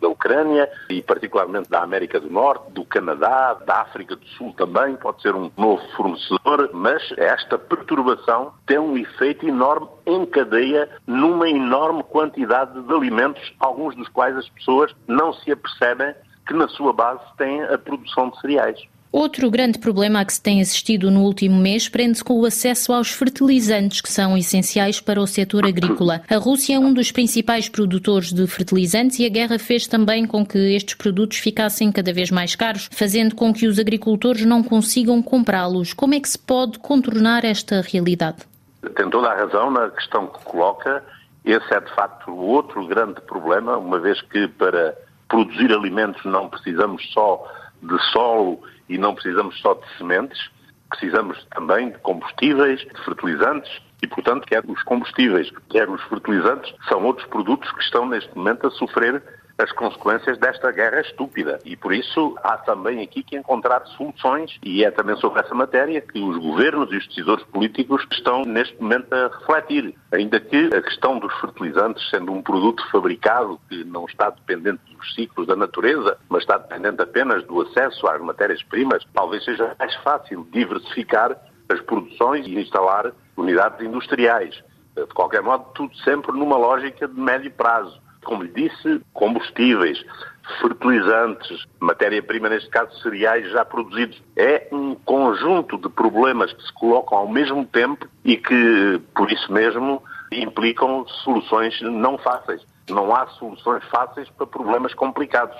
da 0.01 0.10
Ucrânia 0.10 0.70
e 0.89 1.01
particularmente 1.01 1.70
da 1.70 1.82
América 1.82 2.20
do 2.20 2.30
Norte, 2.30 2.72
do 2.72 2.84
Canadá, 2.84 3.53
da 3.66 3.82
África 3.82 4.16
do 4.16 4.26
Sul 4.38 4.53
também, 4.53 4.95
pode 4.95 5.22
ser 5.22 5.34
um 5.36 5.49
novo 5.57 5.82
fornecedor, 5.95 6.70
mas 6.74 7.01
esta 7.18 7.57
perturbação 7.57 8.53
tem 8.66 8.80
um 8.80 8.97
efeito 8.97 9.47
enorme 9.47 9.88
em 10.05 10.26
cadeia 10.26 10.89
numa 11.07 11.49
enorme 11.49 12.03
quantidade 12.03 12.82
de 12.82 12.93
alimentos, 12.93 13.53
alguns 13.60 13.95
dos 13.95 14.10
quais 14.10 14.36
as 14.36 14.49
pessoas 14.49 14.93
não 15.07 15.34
se 15.34 15.51
apercebem 15.51 16.14
que 16.47 16.53
na 16.53 16.68
sua 16.68 16.91
base 16.91 17.22
têm 17.38 17.64
a 17.64 17.78
produção 17.78 18.30
de 18.30 18.39
cereais. 18.41 18.80
Outro 19.12 19.49
grande 19.49 19.80
problema 19.80 20.22
a 20.22 20.26
que 20.26 20.34
se 20.34 20.41
tem 20.41 20.62
assistido 20.62 21.10
no 21.10 21.24
último 21.24 21.57
mês 21.57 21.89
prende-se 21.89 22.24
com 22.24 22.39
o 22.39 22.45
acesso 22.45 22.93
aos 22.93 23.10
fertilizantes, 23.10 24.01
que 24.01 24.12
são 24.12 24.38
essenciais 24.38 25.01
para 25.01 25.20
o 25.20 25.26
setor 25.26 25.66
agrícola. 25.66 26.22
A 26.30 26.38
Rússia 26.38 26.76
é 26.76 26.80
um 26.80 26.93
dos 26.93 27.12
principais 27.12 27.68
produtores 27.68 28.32
de 28.32 28.45
fertilizantes 28.45 29.18
e 29.18 29.26
a 29.26 29.30
guerra 29.30 29.57
fez 29.57 29.88
também 29.88 30.28
com 30.28 30.45
que 30.45 30.60
estes 30.76 30.93
produtos 30.93 31.39
ficassem 31.39 31.91
cada 31.91 32.14
vez 32.14 32.30
mais 32.30 32.55
caros, 32.55 32.88
fazendo 32.91 33.34
com 33.34 33.51
que 33.51 33.66
os 33.66 33.80
agricultores 33.80 34.45
não 34.45 34.62
consigam 34.62 35.24
comprá-los. 35.24 35.91
Como 35.91 36.14
é 36.14 36.20
que 36.20 36.30
se 36.30 36.38
pode 36.38 36.78
contornar 36.78 37.43
esta 37.43 37.82
realidade? 37.82 38.45
Tem 38.95 39.10
toda 39.10 39.30
a 39.30 39.36
razão 39.36 39.72
na 39.72 39.89
questão 39.89 40.28
que 40.28 40.43
coloca. 40.45 41.03
Esse 41.43 41.74
é, 41.74 41.80
de 41.80 41.93
facto, 41.95 42.32
outro 42.32 42.86
grande 42.86 43.20
problema, 43.22 43.76
uma 43.76 43.99
vez 43.99 44.22
que 44.22 44.47
para 44.49 44.95
produzir 45.28 45.74
alimentos 45.74 46.24
não 46.26 46.47
precisamos 46.47 47.12
só 47.12 47.43
de 47.82 47.97
solo 48.11 48.61
e 48.88 48.97
não 48.97 49.13
precisamos 49.13 49.59
só 49.59 49.73
de 49.73 49.97
sementes, 49.97 50.49
precisamos 50.89 51.45
também 51.51 51.91
de 51.91 51.97
combustíveis, 51.99 52.80
de 52.80 53.05
fertilizantes 53.05 53.82
e, 54.01 54.07
portanto, 54.07 54.45
quer 54.47 54.63
os 54.65 54.82
combustíveis, 54.84 55.51
quer 55.69 55.89
os 55.89 56.01
fertilizantes, 56.03 56.73
são 56.88 57.03
outros 57.03 57.27
produtos 57.27 57.71
que 57.71 57.82
estão 57.82 58.07
neste 58.07 58.36
momento 58.36 58.67
a 58.67 58.71
sofrer 58.71 59.21
as 59.60 59.72
consequências 59.74 60.38
desta 60.38 60.72
guerra 60.72 61.01
estúpida. 61.01 61.60
E 61.66 61.76
por 61.76 61.93
isso 61.93 62.34
há 62.41 62.57
também 62.57 63.03
aqui 63.03 63.22
que 63.22 63.36
encontrar 63.36 63.86
soluções, 63.88 64.57
e 64.64 64.86
é 64.86 64.89
também 64.89 65.18
sobre 65.18 65.41
essa 65.41 65.53
matéria 65.53 65.99
que 65.99 66.20
os 66.20 66.38
governos 66.38 66.91
e 66.93 66.97
os 66.97 67.07
decisores 67.07 67.43
políticos 67.45 68.07
estão 68.10 68.43
neste 68.43 68.82
momento 68.82 69.14
a 69.14 69.28
refletir. 69.28 69.93
Ainda 70.14 70.39
que 70.39 70.70
a 70.74 70.82
questão 70.82 71.20
dos 71.20 71.34
fertilizantes, 71.41 72.10
sendo 72.10 72.32
um 72.32 72.41
produto 72.41 72.82
fabricado 72.89 73.60
que 73.68 73.84
não 73.84 74.05
está 74.05 74.30
dependente 74.30 74.80
dos 74.95 75.14
ciclos 75.14 75.45
da 75.45 75.57
natureza, 75.57 76.18
mas 76.30 76.43
está 76.43 76.57
dependente 76.57 77.01
apenas 77.01 77.43
do 77.43 77.62
acesso 77.62 78.07
às 78.07 78.22
matérias-primas, 78.22 79.03
talvez 79.14 79.43
seja 79.43 79.76
mais 79.78 79.93
fácil 79.97 80.47
diversificar 80.51 81.38
as 81.68 81.82
produções 81.82 82.47
e 82.47 82.57
instalar 82.57 83.12
unidades 83.36 83.86
industriais. 83.86 84.64
De 84.95 85.14
qualquer 85.14 85.41
modo, 85.41 85.66
tudo 85.76 85.95
sempre 85.97 86.32
numa 86.32 86.57
lógica 86.57 87.07
de 87.07 87.20
médio 87.20 87.51
prazo 87.51 88.01
como 88.24 88.43
lhe 88.43 88.51
disse, 88.51 89.01
combustíveis, 89.13 90.03
fertilizantes, 90.61 91.65
matéria-prima, 91.80 92.49
neste 92.49 92.70
caso 92.70 92.97
cereais 93.01 93.49
já 93.51 93.63
produzidos. 93.63 94.22
É 94.36 94.67
um 94.72 94.95
conjunto 94.95 95.78
de 95.78 95.89
problemas 95.89 96.51
que 96.53 96.63
se 96.63 96.74
colocam 96.74 97.17
ao 97.17 97.28
mesmo 97.28 97.65
tempo 97.65 98.07
e 98.24 98.38
que, 98.38 99.01
por 99.15 99.32
isso 99.32 99.51
mesmo, 99.51 100.01
implicam 100.32 101.07
soluções 101.24 101.80
não 101.82 102.17
fáceis. 102.17 102.61
Não 102.89 103.15
há 103.15 103.28
soluções 103.28 103.84
fáceis 103.86 104.30
para 104.30 104.47
problemas 104.47 104.93
complicados. 104.93 105.57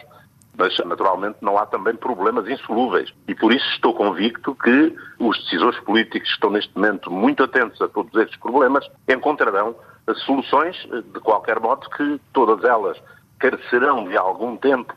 Mas, 0.58 0.78
naturalmente, 0.80 1.38
não 1.42 1.58
há 1.58 1.66
também 1.66 1.96
problemas 1.96 2.48
insolúveis. 2.50 3.14
E 3.28 3.36
por 3.36 3.54
isso 3.54 3.66
estou 3.70 3.94
convicto 3.94 4.54
que 4.56 4.94
os 5.18 5.38
decisores 5.44 5.80
políticos 5.82 6.30
estão, 6.30 6.50
neste 6.50 6.76
momento, 6.76 7.10
muito 7.10 7.44
atentos 7.44 7.80
a 7.82 7.88
todos 7.88 8.14
estes 8.20 8.38
problemas, 8.40 8.86
encontrarão 9.08 9.76
soluções, 10.16 10.76
de 11.14 11.20
qualquer 11.20 11.60
modo, 11.60 11.90
que 11.90 12.20
todas 12.34 12.64
elas 12.64 12.98
carecerão 13.40 14.08
de 14.08 14.18
algum 14.18 14.58
tempo 14.58 14.94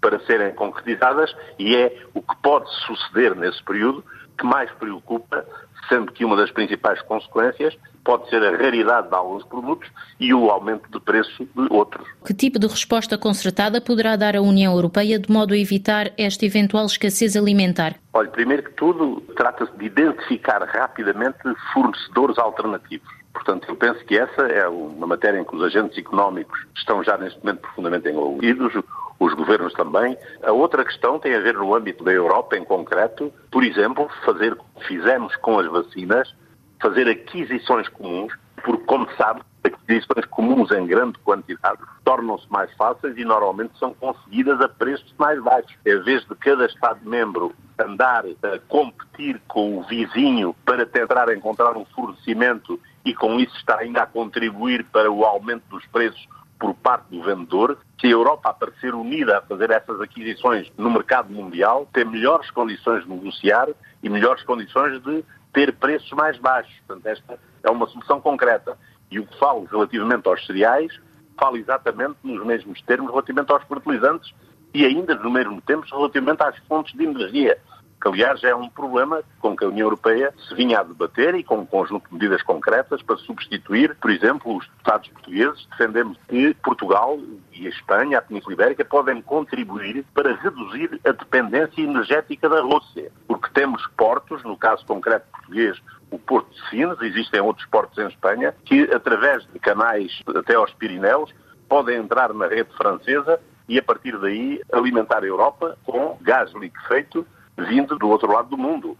para 0.00 0.20
serem 0.26 0.52
concretizadas 0.54 1.34
e 1.58 1.74
é 1.74 2.04
o 2.12 2.20
que 2.20 2.36
pode 2.42 2.68
suceder 2.86 3.34
nesse 3.34 3.62
período 3.64 4.04
que 4.38 4.44
mais 4.44 4.70
preocupa, 4.72 5.46
sendo 5.88 6.12
que 6.12 6.24
uma 6.24 6.36
das 6.36 6.50
principais 6.50 7.00
consequências 7.02 7.74
pode 8.04 8.28
ser 8.28 8.42
a 8.42 8.50
raridade 8.56 9.08
de 9.08 9.14
alguns 9.14 9.44
produtos 9.44 9.88
e 10.20 10.34
o 10.34 10.50
aumento 10.50 10.90
de 10.90 11.00
preço 11.00 11.44
de 11.44 11.66
outros. 11.70 12.06
Que 12.24 12.34
tipo 12.34 12.58
de 12.58 12.66
resposta 12.66 13.16
concertada 13.16 13.80
poderá 13.80 14.14
dar 14.14 14.36
a 14.36 14.42
União 14.42 14.74
Europeia 14.74 15.18
de 15.18 15.32
modo 15.32 15.54
a 15.54 15.58
evitar 15.58 16.12
esta 16.18 16.44
eventual 16.44 16.84
escassez 16.84 17.34
alimentar? 17.34 17.94
Olha, 18.12 18.28
primeiro 18.28 18.64
que 18.64 18.72
tudo, 18.72 19.22
trata-se 19.34 19.72
de 19.78 19.86
identificar 19.86 20.62
rapidamente 20.64 21.38
fornecedores 21.72 22.36
alternativos. 22.38 23.23
Portanto, 23.34 23.68
eu 23.68 23.76
penso 23.76 24.02
que 24.04 24.16
essa 24.16 24.42
é 24.42 24.66
uma 24.68 25.08
matéria 25.08 25.38
em 25.38 25.44
que 25.44 25.54
os 25.54 25.62
agentes 25.62 25.98
económicos 25.98 26.66
estão 26.76 27.02
já 27.02 27.18
neste 27.18 27.38
momento 27.44 27.62
profundamente 27.62 28.08
envolvidos, 28.08 28.72
os 29.18 29.34
governos 29.34 29.72
também. 29.74 30.16
A 30.42 30.52
outra 30.52 30.84
questão 30.84 31.18
tem 31.18 31.34
a 31.34 31.40
ver 31.40 31.54
no 31.54 31.74
âmbito 31.74 32.04
da 32.04 32.12
Europa 32.12 32.56
em 32.56 32.64
concreto, 32.64 33.32
por 33.50 33.64
exemplo, 33.64 34.08
fazer 34.24 34.56
fizemos 34.86 35.34
com 35.36 35.58
as 35.58 35.66
vacinas, 35.66 36.34
fazer 36.80 37.08
aquisições 37.08 37.88
comuns, 37.88 38.32
porque, 38.62 38.84
como 38.84 39.06
sabe, 39.16 39.42
aquisições 39.64 40.24
comuns 40.26 40.70
em 40.70 40.86
grande 40.86 41.18
quantidade 41.18 41.78
tornam-se 42.04 42.50
mais 42.50 42.72
fáceis 42.74 43.16
e 43.16 43.24
normalmente 43.24 43.78
são 43.78 43.92
conseguidas 43.94 44.60
a 44.60 44.68
preços 44.68 45.12
mais 45.18 45.42
baixos. 45.42 45.74
Em 45.84 45.98
vez 46.02 46.24
de 46.24 46.34
cada 46.36 46.66
Estado-membro 46.66 47.52
andar 47.78 48.24
a 48.26 48.58
competir 48.68 49.40
com 49.48 49.78
o 49.78 49.82
vizinho 49.82 50.54
para 50.64 50.86
tentar 50.86 51.32
encontrar 51.34 51.76
um 51.76 51.84
fornecimento 51.86 52.78
e 53.04 53.14
com 53.14 53.38
isso 53.38 53.56
está 53.56 53.78
ainda 53.78 54.02
a 54.02 54.06
contribuir 54.06 54.84
para 54.84 55.10
o 55.10 55.24
aumento 55.24 55.64
dos 55.68 55.84
preços 55.86 56.26
por 56.58 56.74
parte 56.74 57.04
do 57.10 57.22
vendedor, 57.22 57.78
que 57.98 58.06
a 58.06 58.10
Europa 58.10 58.48
aparecer 58.48 58.94
unida 58.94 59.38
a 59.38 59.42
fazer 59.42 59.70
essas 59.70 60.00
aquisições 60.00 60.72
no 60.78 60.90
mercado 60.90 61.32
mundial, 61.32 61.86
tem 61.92 62.04
melhores 62.04 62.50
condições 62.50 63.02
de 63.02 63.10
negociar 63.10 63.68
e 64.02 64.08
melhores 64.08 64.42
condições 64.44 65.02
de 65.02 65.24
ter 65.52 65.74
preços 65.74 66.10
mais 66.12 66.38
baixos. 66.38 66.74
Portanto, 66.86 67.06
esta 67.06 67.38
é 67.62 67.70
uma 67.70 67.86
solução 67.88 68.20
concreta. 68.20 68.78
E 69.10 69.18
o 69.18 69.26
que 69.26 69.38
falo 69.38 69.64
relativamente 69.64 70.26
aos 70.26 70.44
cereais 70.46 70.98
fala 71.38 71.58
exatamente 71.58 72.16
nos 72.22 72.44
mesmos 72.46 72.80
termos 72.82 73.10
relativamente 73.10 73.52
aos 73.52 73.64
fertilizantes 73.64 74.32
e 74.72 74.84
ainda 74.84 75.14
no 75.16 75.30
mesmo 75.30 75.60
tempo 75.60 75.84
relativamente 75.90 76.42
às 76.42 76.56
fontes 76.66 76.96
de 76.96 77.04
energia 77.04 77.58
que 78.04 78.08
aliás 78.08 78.44
é 78.44 78.54
um 78.54 78.68
problema 78.68 79.22
com 79.40 79.56
que 79.56 79.64
a 79.64 79.68
União 79.68 79.86
Europeia 79.86 80.34
se 80.46 80.54
vinha 80.54 80.80
a 80.80 80.82
debater 80.82 81.34
e 81.34 81.42
com 81.42 81.56
um 81.56 81.64
conjunto 81.64 82.06
de 82.08 82.12
medidas 82.12 82.42
concretas 82.42 83.00
para 83.00 83.16
substituir, 83.16 83.96
por 83.96 84.10
exemplo, 84.10 84.54
os 84.54 84.66
deputados 84.68 85.08
portugueses. 85.08 85.66
Defendemos 85.70 86.18
que 86.28 86.52
Portugal 86.62 87.18
e 87.50 87.66
a 87.66 87.70
Espanha, 87.70 88.18
a 88.18 88.22
Península 88.22 88.52
Ibérica, 88.52 88.84
podem 88.84 89.22
contribuir 89.22 90.04
para 90.12 90.34
reduzir 90.36 91.00
a 91.02 91.12
dependência 91.12 91.80
energética 91.80 92.46
da 92.46 92.60
Rússia, 92.60 93.10
porque 93.26 93.48
temos 93.54 93.86
portos, 93.96 94.42
no 94.44 94.56
caso 94.58 94.84
concreto 94.84 95.24
português, 95.32 95.80
o 96.10 96.18
Porto 96.18 96.50
de 96.50 96.68
Sines, 96.68 97.00
existem 97.00 97.40
outros 97.40 97.66
portos 97.68 97.96
em 97.96 98.08
Espanha, 98.08 98.54
que 98.66 98.82
através 98.92 99.46
de 99.50 99.58
canais 99.58 100.22
até 100.36 100.54
aos 100.54 100.72
Pirineus 100.74 101.34
podem 101.70 101.96
entrar 101.96 102.34
na 102.34 102.48
rede 102.48 102.70
francesa 102.76 103.40
e 103.66 103.78
a 103.78 103.82
partir 103.82 104.18
daí 104.18 104.60
alimentar 104.70 105.22
a 105.22 105.26
Europa 105.26 105.78
com 105.86 106.18
gás 106.20 106.52
liquefeito 106.52 107.26
vindo 107.56 107.96
do 107.98 108.08
outro 108.08 108.30
lado 108.30 108.48
do 108.48 108.58
mundo. 108.58 108.96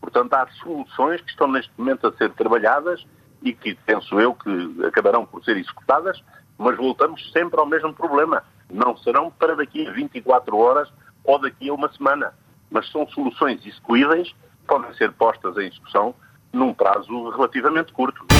Portanto, 0.00 0.34
há 0.34 0.46
soluções 0.62 1.20
que 1.20 1.30
estão 1.30 1.48
neste 1.48 1.72
momento 1.76 2.06
a 2.06 2.12
ser 2.12 2.30
trabalhadas 2.32 3.04
e 3.42 3.52
que 3.52 3.74
penso 3.86 4.18
eu 4.20 4.34
que 4.34 4.84
acabarão 4.86 5.26
por 5.26 5.44
ser 5.44 5.56
executadas, 5.56 6.22
mas 6.58 6.76
voltamos 6.76 7.30
sempre 7.32 7.58
ao 7.58 7.66
mesmo 7.66 7.92
problema. 7.92 8.42
Não 8.70 8.96
serão 8.96 9.30
para 9.30 9.54
daqui 9.56 9.86
a 9.86 9.92
24 9.92 10.56
horas 10.56 10.88
ou 11.24 11.38
daqui 11.38 11.68
a 11.68 11.74
uma 11.74 11.92
semana, 11.92 12.32
mas 12.70 12.90
são 12.90 13.06
soluções 13.08 13.64
execuíveis, 13.66 14.34
podem 14.66 14.92
ser 14.94 15.12
postas 15.12 15.56
em 15.56 15.66
execução 15.66 16.14
num 16.52 16.72
prazo 16.72 17.30
relativamente 17.30 17.92
curto. 17.92 18.35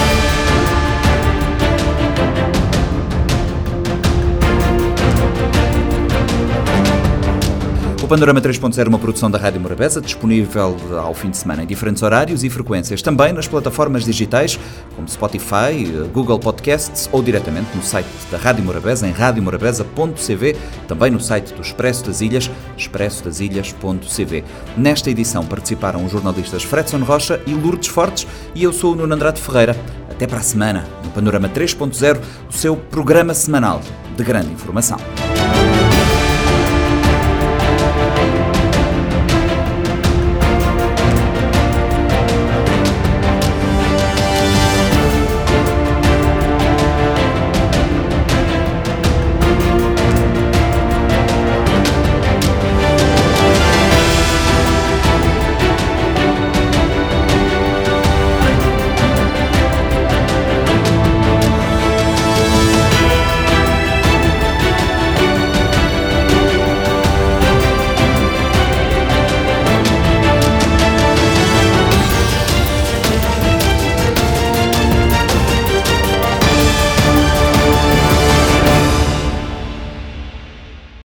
O 8.07 8.09
Panorama 8.09 8.39
3.0 8.39 8.85
é 8.85 8.87
uma 8.87 8.97
produção 8.97 9.29
da 9.29 9.37
Rádio 9.37 9.59
Morabeza, 9.59 9.99
disponível 9.99 10.77
ao 10.97 11.13
fim 11.13 11.29
de 11.29 11.35
semana 11.35 11.63
em 11.63 11.67
diferentes 11.67 12.01
horários 12.01 12.41
e 12.41 12.49
frequências, 12.49 13.01
também 13.01 13.33
nas 13.33 13.49
plataformas 13.49 14.05
digitais 14.05 14.57
como 14.95 15.09
Spotify, 15.09 16.07
Google 16.13 16.39
Podcasts 16.39 17.09
ou 17.11 17.21
diretamente 17.21 17.67
no 17.75 17.83
site 17.83 18.07
da 18.31 18.37
Rádio 18.37 18.63
Morabeza 18.63 19.05
em 19.05 19.11
radiomorabeza.cv, 19.11 20.55
também 20.87 21.11
no 21.11 21.19
site 21.19 21.53
do 21.53 21.61
Expresso 21.61 22.05
das 22.05 22.21
Ilhas, 22.21 22.49
expressodasilhas.cv. 22.77 24.43
Nesta 24.77 25.11
edição 25.11 25.45
participaram 25.45 26.05
os 26.05 26.13
jornalistas 26.13 26.63
Fredson 26.63 26.99
Rocha 26.99 27.41
e 27.45 27.53
Lourdes 27.53 27.89
Fortes 27.89 28.25
e 28.55 28.63
eu 28.63 28.71
sou 28.71 28.93
o 28.93 28.95
Nuno 28.95 29.13
Andrade 29.13 29.41
Ferreira. 29.41 29.75
Até 30.09 30.25
para 30.25 30.39
a 30.39 30.43
semana, 30.43 30.87
no 31.03 31.11
Panorama 31.11 31.49
3.0, 31.49 32.21
o 32.49 32.53
seu 32.53 32.77
programa 32.77 33.33
semanal 33.33 33.81
de 34.15 34.23
grande 34.23 34.53
informação. 34.53 34.97